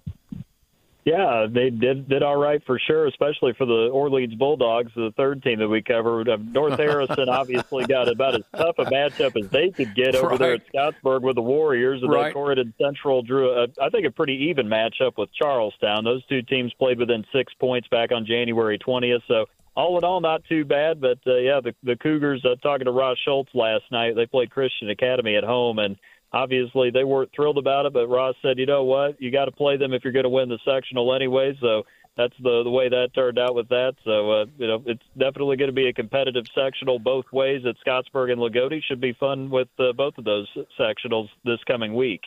Yeah, 1.06 1.46
they 1.48 1.70
did 1.70 2.10
did 2.10 2.24
all 2.24 2.36
right 2.36 2.64
for 2.66 2.80
sure, 2.80 3.06
especially 3.06 3.54
for 3.54 3.68
the 3.68 3.90
Orleans 3.94 4.34
Bulldogs, 4.34 4.92
the 4.96 5.14
third 5.16 5.44
team 5.44 5.60
that 5.60 5.68
we 5.68 5.84
covered. 5.84 6.28
Uh, 6.28 6.38
North 6.42 6.80
Harrison 6.80 7.30
obviously 7.30 7.86
got 7.86 8.08
about 8.10 8.34
as 8.34 8.42
tough 8.56 8.80
a 8.80 8.86
matchup 8.86 9.40
as 9.40 9.48
they 9.52 9.70
could 9.70 9.94
get 9.94 10.16
over 10.16 10.36
there 10.36 10.54
at 10.56 10.62
Scottsburg 10.74 11.22
with 11.22 11.36
the 11.36 11.44
Warriors, 11.44 12.02
and 12.02 12.12
Right. 12.12 12.34
then 12.34 12.44
Corydon 12.44 12.74
Central 12.82 13.22
drew, 13.22 13.52
a, 13.52 13.68
I 13.80 13.90
think, 13.92 14.08
a 14.08 14.12
pretty 14.12 14.48
even 14.50 14.66
matchup 14.68 15.18
with 15.20 15.32
Charlestown. 15.32 16.04
Those 16.06 16.26
two 16.26 16.42
teams 16.42 16.74
played 16.74 16.98
within 16.98 17.24
six 17.32 17.54
points 17.54 17.88
back 17.90 18.12
on 18.12 18.26
January 18.26 18.80
20th, 18.80 19.22
so 19.28 19.46
all 19.76 20.00
in 20.00 20.04
all, 20.04 20.22
not 20.22 20.44
too 20.50 20.66
bad. 20.66 21.00
But 21.02 21.20
uh, 21.28 21.36
yeah, 21.36 21.60
the 21.62 21.76
the 21.84 21.98
Cougars. 21.98 22.44
Uh, 22.44 22.56
talking 22.64 22.86
to 22.86 22.92
Ross 22.92 23.18
Schultz 23.24 23.52
last 23.54 23.84
night, 23.92 24.16
they 24.16 24.26
played 24.26 24.50
Christian 24.50 24.90
Academy 24.90 25.36
at 25.36 25.44
home, 25.44 25.78
and 25.78 25.98
obviously 26.36 26.92
they 26.92 27.04
weren't 27.04 27.32
thrilled 27.36 27.58
about 27.58 27.86
it. 27.88 27.94
But 27.94 28.08
Ross 28.08 28.36
said, 28.44 28.60
you 28.60 28.66
know 28.68 28.84
what, 28.84 29.20
you 29.22 29.32
got 29.32 29.46
to 29.46 29.52
play 29.52 29.78
them 29.78 29.94
if 29.94 30.04
you're 30.04 30.14
going 30.14 30.24
to 30.24 30.30
win 30.30 30.50
the 30.50 30.60
sectional 30.66 31.16
anyway. 31.16 31.58
So 31.62 31.84
that's 32.18 32.34
the 32.44 32.64
the 32.64 32.70
way 32.70 32.88
that 32.90 33.10
turned 33.16 33.40
out 33.40 33.56
with 33.56 33.68
that. 33.70 33.94
So 34.04 34.32
uh, 34.32 34.46
you 34.58 34.68
know, 34.68 34.84
it's 34.86 35.04
definitely 35.18 35.58
going 35.58 35.70
to 35.70 35.74
be 35.84 35.88
a 35.88 35.94
competitive 35.94 36.46
sectional 36.54 37.00
both 37.00 37.26
ways 37.32 37.64
at 37.66 37.76
Scottsburg 37.86 38.32
and 38.32 38.40
Loogootee. 38.40 38.84
Should 38.84 39.02
be 39.02 39.14
fun 39.14 39.50
with 39.50 39.70
uh, 39.80 39.94
both 39.94 40.18
of 40.18 40.26
those 40.26 40.48
sectionals 40.80 41.30
this 41.44 41.60
coming 41.68 41.94
week. 41.96 42.22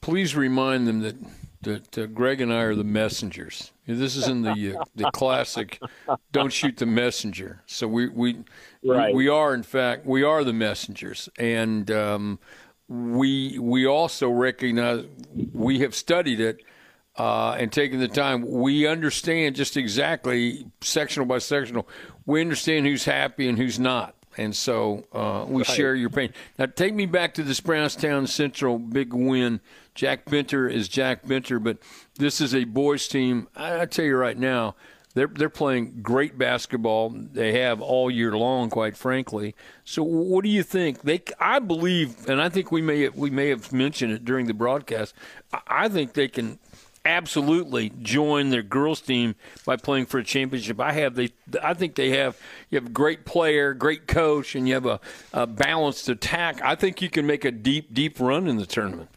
please 0.00 0.34
remind 0.36 0.86
them 0.88 1.00
that 1.00 1.16
that 1.62 1.98
uh, 1.98 2.06
Greg 2.06 2.40
and 2.40 2.52
I 2.52 2.62
are 2.62 2.74
the 2.76 2.84
messengers. 2.84 3.72
This 3.86 4.14
is 4.14 4.28
in 4.28 4.42
the 4.42 4.76
uh, 4.78 4.84
the 4.94 5.10
classic 5.12 5.80
"Don't 6.32 6.52
shoot 6.52 6.76
the 6.76 6.86
messenger." 6.86 7.62
So 7.66 7.88
we 7.88 8.08
we, 8.08 8.44
Right. 8.84 9.14
we 9.14 9.24
we 9.24 9.28
are 9.28 9.54
in 9.54 9.62
fact 9.62 10.04
we 10.06 10.22
are 10.22 10.44
the 10.44 10.52
messengers, 10.52 11.28
and 11.38 11.90
um, 11.90 12.38
we 12.88 13.58
we 13.58 13.86
also 13.86 14.30
recognize 14.30 15.04
we 15.52 15.80
have 15.80 15.94
studied 15.94 16.40
it. 16.40 16.62
Uh, 17.18 17.56
and 17.58 17.72
taken 17.72 17.98
the 17.98 18.08
time, 18.08 18.46
we 18.46 18.86
understand 18.86 19.56
just 19.56 19.78
exactly 19.78 20.66
sectional 20.82 21.24
by 21.24 21.38
sectional. 21.38 21.88
We 22.26 22.42
understand 22.42 22.84
who's 22.84 23.06
happy 23.06 23.48
and 23.48 23.56
who's 23.56 23.78
not, 23.78 24.14
and 24.36 24.54
so 24.54 25.06
uh, 25.14 25.46
we 25.48 25.64
share 25.64 25.94
your 25.94 26.10
pain. 26.10 26.34
Now, 26.58 26.66
take 26.66 26.94
me 26.94 27.06
back 27.06 27.32
to 27.34 27.42
this 27.42 27.58
Brownstown 27.58 28.26
Central 28.26 28.78
big 28.78 29.14
win. 29.14 29.60
Jack 29.94 30.26
Benter 30.26 30.70
is 30.70 30.88
Jack 30.88 31.24
Benter, 31.24 31.62
but 31.62 31.78
this 32.16 32.38
is 32.38 32.54
a 32.54 32.64
boys 32.64 33.08
team. 33.08 33.48
I, 33.56 33.80
I 33.80 33.86
tell 33.86 34.04
you 34.04 34.16
right 34.16 34.36
now, 34.36 34.74
they're 35.16 35.28
they're 35.28 35.48
playing 35.48 36.00
great 36.02 36.36
basketball. 36.36 37.08
They 37.08 37.58
have 37.58 37.80
all 37.80 38.10
year 38.10 38.36
long, 38.36 38.68
quite 38.68 38.98
frankly. 38.98 39.54
So, 39.82 40.02
what 40.02 40.44
do 40.44 40.50
you 40.50 40.62
think? 40.62 41.00
They, 41.02 41.22
I 41.40 41.58
believe, 41.58 42.28
and 42.28 42.40
I 42.40 42.50
think 42.50 42.70
we 42.70 42.82
may 42.82 43.08
we 43.08 43.30
may 43.30 43.48
have 43.48 43.72
mentioned 43.72 44.12
it 44.12 44.26
during 44.26 44.46
the 44.46 44.52
broadcast. 44.52 45.14
I, 45.66 45.88
think 45.88 46.12
they 46.12 46.28
can 46.28 46.58
absolutely 47.06 47.92
join 48.02 48.50
their 48.50 48.62
girls 48.62 49.00
team 49.00 49.36
by 49.64 49.76
playing 49.76 50.04
for 50.04 50.18
a 50.18 50.24
championship. 50.24 50.78
I 50.80 50.92
have 50.92 51.14
they 51.14 51.30
I 51.62 51.72
think 51.72 51.94
they 51.94 52.10
have 52.10 52.38
you 52.68 52.76
have 52.76 52.88
a 52.88 52.92
great 52.92 53.24
player, 53.24 53.72
great 53.72 54.06
coach, 54.06 54.54
and 54.54 54.68
you 54.68 54.74
have 54.74 54.84
a, 54.84 55.00
a 55.32 55.46
balanced 55.46 56.10
attack. 56.10 56.60
I 56.60 56.74
think 56.74 57.00
you 57.00 57.08
can 57.08 57.26
make 57.26 57.46
a 57.46 57.50
deep 57.50 57.94
deep 57.94 58.20
run 58.20 58.46
in 58.46 58.58
the 58.58 58.66
tournament. 58.66 59.08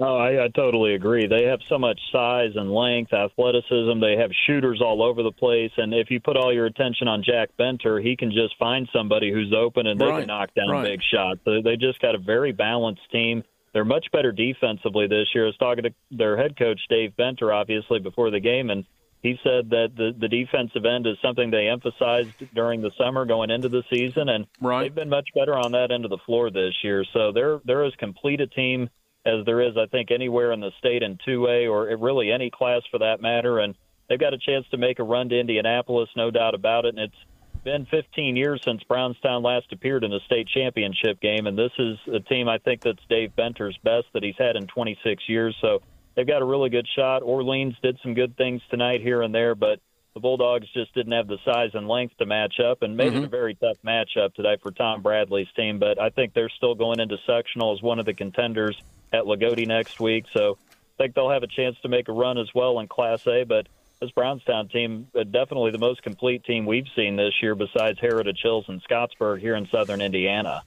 Oh, 0.00 0.16
I, 0.16 0.44
I 0.44 0.48
totally 0.48 0.94
agree. 0.94 1.28
They 1.28 1.44
have 1.44 1.60
so 1.68 1.78
much 1.78 2.00
size 2.10 2.50
and 2.56 2.72
length, 2.72 3.12
athleticism. 3.12 4.00
They 4.00 4.16
have 4.16 4.30
shooters 4.46 4.80
all 4.82 5.02
over 5.02 5.22
the 5.22 5.30
place. 5.30 5.70
And 5.76 5.94
if 5.94 6.10
you 6.10 6.20
put 6.20 6.36
all 6.36 6.52
your 6.52 6.66
attention 6.66 7.06
on 7.06 7.22
Jack 7.22 7.50
Benter, 7.58 8.02
he 8.02 8.16
can 8.16 8.30
just 8.32 8.56
find 8.58 8.88
somebody 8.92 9.32
who's 9.32 9.52
open 9.56 9.86
and 9.86 10.00
they 10.00 10.06
Right, 10.06 10.20
can 10.20 10.26
knock 10.26 10.50
down 10.54 10.68
right. 10.70 10.82
big 10.84 11.00
shots. 11.12 11.40
So 11.44 11.62
they 11.62 11.76
just 11.76 12.00
got 12.00 12.16
a 12.16 12.18
very 12.18 12.50
balanced 12.50 13.02
team. 13.12 13.44
They're 13.72 13.84
much 13.84 14.06
better 14.12 14.32
defensively 14.32 15.06
this 15.06 15.28
year. 15.34 15.44
I 15.44 15.46
was 15.46 15.56
talking 15.58 15.84
to 15.84 15.90
their 16.10 16.36
head 16.36 16.56
coach, 16.58 16.80
Dave 16.88 17.12
Benter, 17.16 17.54
obviously, 17.54 17.98
before 18.00 18.30
the 18.30 18.40
game, 18.40 18.70
and 18.70 18.84
he 19.22 19.36
said 19.42 19.70
that 19.70 19.92
the, 19.96 20.12
the 20.18 20.28
defensive 20.28 20.84
end 20.84 21.06
is 21.06 21.16
something 21.22 21.50
they 21.50 21.66
emphasized 21.68 22.34
during 22.54 22.82
the 22.82 22.90
summer 22.98 23.24
going 23.24 23.50
into 23.50 23.68
the 23.68 23.82
season, 23.90 24.28
and 24.28 24.46
Right. 24.60 24.82
they've 24.84 24.94
been 24.94 25.08
much 25.08 25.28
better 25.34 25.56
on 25.56 25.72
that 25.72 25.90
end 25.90 26.04
of 26.04 26.10
the 26.10 26.18
floor 26.26 26.50
this 26.50 26.74
year. 26.84 27.04
So 27.12 27.32
they're 27.32 27.60
they're 27.64 27.84
as 27.84 27.94
complete 27.98 28.40
a 28.40 28.46
team 28.46 28.90
as 29.26 29.44
there 29.46 29.60
is, 29.60 29.76
I 29.76 29.86
think, 29.86 30.10
anywhere 30.10 30.52
in 30.52 30.60
the 30.60 30.72
state 30.78 31.02
in 31.02 31.18
2A 31.26 31.70
or 31.70 31.96
really 31.96 32.30
any 32.30 32.50
class 32.50 32.82
for 32.90 32.98
that 32.98 33.20
matter. 33.20 33.58
And 33.58 33.74
they've 34.08 34.18
got 34.18 34.34
a 34.34 34.38
chance 34.38 34.66
to 34.70 34.76
make 34.76 34.98
a 34.98 35.04
run 35.04 35.28
to 35.30 35.38
Indianapolis, 35.38 36.10
no 36.16 36.30
doubt 36.30 36.54
about 36.54 36.84
it. 36.84 36.90
And 36.90 36.98
it's 36.98 37.24
been 37.64 37.86
15 37.86 38.36
years 38.36 38.60
since 38.62 38.82
Brownstown 38.84 39.42
last 39.42 39.72
appeared 39.72 40.04
in 40.04 40.12
a 40.12 40.20
state 40.20 40.46
championship 40.48 41.20
game, 41.20 41.46
and 41.46 41.58
this 41.58 41.72
is 41.78 41.96
a 42.12 42.20
team 42.20 42.48
I 42.48 42.58
think 42.58 42.82
that's 42.82 43.02
Dave 43.08 43.34
Benter's 43.34 43.78
best 43.82 44.06
that 44.12 44.22
he's 44.22 44.36
had 44.38 44.56
in 44.56 44.66
26 44.66 45.22
years. 45.28 45.56
So 45.60 45.80
they've 46.14 46.26
got 46.26 46.42
a 46.42 46.44
really 46.44 46.68
good 46.68 46.86
shot. 46.94 47.22
Orleans 47.22 47.74
did 47.82 47.98
some 48.02 48.14
good 48.14 48.36
things 48.36 48.60
tonight 48.70 49.00
here 49.00 49.22
and 49.22 49.34
there, 49.34 49.54
but 49.54 49.80
the 50.12 50.20
Bulldogs 50.20 50.68
just 50.72 50.94
didn't 50.94 51.12
have 51.12 51.26
the 51.26 51.38
size 51.44 51.70
and 51.74 51.88
length 51.88 52.16
to 52.18 52.26
match 52.26 52.60
up 52.60 52.82
and 52.82 52.96
made 52.96 53.14
mm-hmm. 53.14 53.22
it 53.22 53.24
a 53.24 53.28
very 53.28 53.54
tough 53.54 53.78
matchup 53.84 54.34
today 54.34 54.56
for 54.62 54.70
Tom 54.70 55.02
Bradley's 55.02 55.48
team. 55.56 55.78
But 55.78 56.00
I 56.00 56.10
think 56.10 56.34
they're 56.34 56.50
still 56.50 56.76
going 56.76 57.00
into 57.00 57.16
sectional 57.26 57.72
as 57.72 57.82
one 57.82 57.98
of 57.98 58.06
the 58.06 58.14
contenders 58.14 58.80
at 59.14 59.24
Loogootee 59.24 59.66
next 59.66 60.00
week. 60.00 60.24
So 60.32 60.58
I 60.70 61.02
think 61.02 61.14
they'll 61.14 61.30
have 61.30 61.42
a 61.42 61.48
chance 61.48 61.76
to 61.82 61.88
make 61.88 62.08
a 62.08 62.12
run 62.12 62.38
as 62.38 62.48
well 62.54 62.80
in 62.80 62.88
Class 62.88 63.26
A. 63.26 63.44
But 63.44 63.68
this 64.00 64.10
Brownstown 64.10 64.68
team, 64.68 65.08
uh, 65.18 65.24
definitely 65.24 65.70
the 65.70 65.78
most 65.78 66.02
complete 66.02 66.44
team 66.44 66.66
we've 66.66 66.88
seen 66.94 67.16
this 67.16 67.34
year 67.42 67.54
besides 67.54 67.98
Heritage 68.00 68.40
Hills 68.42 68.66
and 68.68 68.82
Scottsburg 68.84 69.40
here 69.40 69.54
in 69.54 69.66
southern 69.68 70.00
Indiana. 70.00 70.62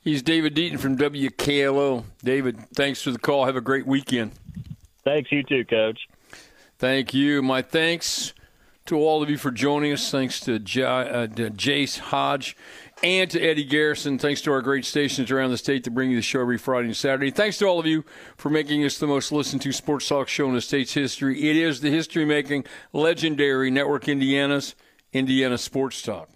He's 0.00 0.22
David 0.22 0.56
Deaton 0.56 0.80
from 0.80 0.98
WKLO. 0.98 2.04
David, 2.24 2.58
thanks 2.74 3.02
for 3.02 3.12
the 3.12 3.18
call. 3.18 3.44
Have 3.44 3.54
a 3.54 3.60
great 3.60 3.86
weekend. 3.86 4.32
Thanks, 5.04 5.30
you 5.30 5.44
too, 5.44 5.64
Coach. 5.64 6.00
Thank 6.78 7.14
you. 7.14 7.40
My 7.40 7.62
thanks 7.62 8.34
to 8.86 8.98
all 8.98 9.22
of 9.22 9.30
you 9.30 9.38
for 9.38 9.52
joining 9.52 9.92
us. 9.92 10.10
Thanks 10.10 10.40
to, 10.40 10.58
J- 10.58 10.82
uh, 10.82 11.28
to 11.28 11.50
Jace 11.50 11.98
Hodge 11.98 12.56
and 13.02 13.30
to 13.30 13.40
Eddie 13.40 13.64
Garrison. 13.64 14.18
Thanks 14.18 14.40
to 14.42 14.52
our 14.52 14.62
great 14.62 14.84
stations 14.84 15.30
around 15.30 15.50
the 15.50 15.58
state 15.58 15.84
that 15.84 15.90
bring 15.90 16.10
you 16.10 16.16
the 16.16 16.22
show 16.22 16.40
every 16.40 16.58
Friday 16.58 16.88
and 16.88 16.96
Saturday. 16.96 17.30
Thanks 17.30 17.58
to 17.58 17.66
all 17.66 17.80
of 17.80 17.86
you 17.86 18.04
for 18.36 18.48
making 18.48 18.84
us 18.84 18.98
the 18.98 19.06
most 19.06 19.32
listened 19.32 19.62
to 19.62 19.72
sports 19.72 20.08
talk 20.08 20.28
show 20.28 20.48
in 20.48 20.54
the 20.54 20.60
state's 20.60 20.94
history. 20.94 21.50
It 21.50 21.56
is 21.56 21.80
the 21.80 21.90
history 21.90 22.24
making, 22.24 22.64
legendary 22.92 23.70
Network 23.70 24.08
Indiana's 24.08 24.74
Indiana 25.12 25.58
Sports 25.58 26.02
Talk. 26.02 26.28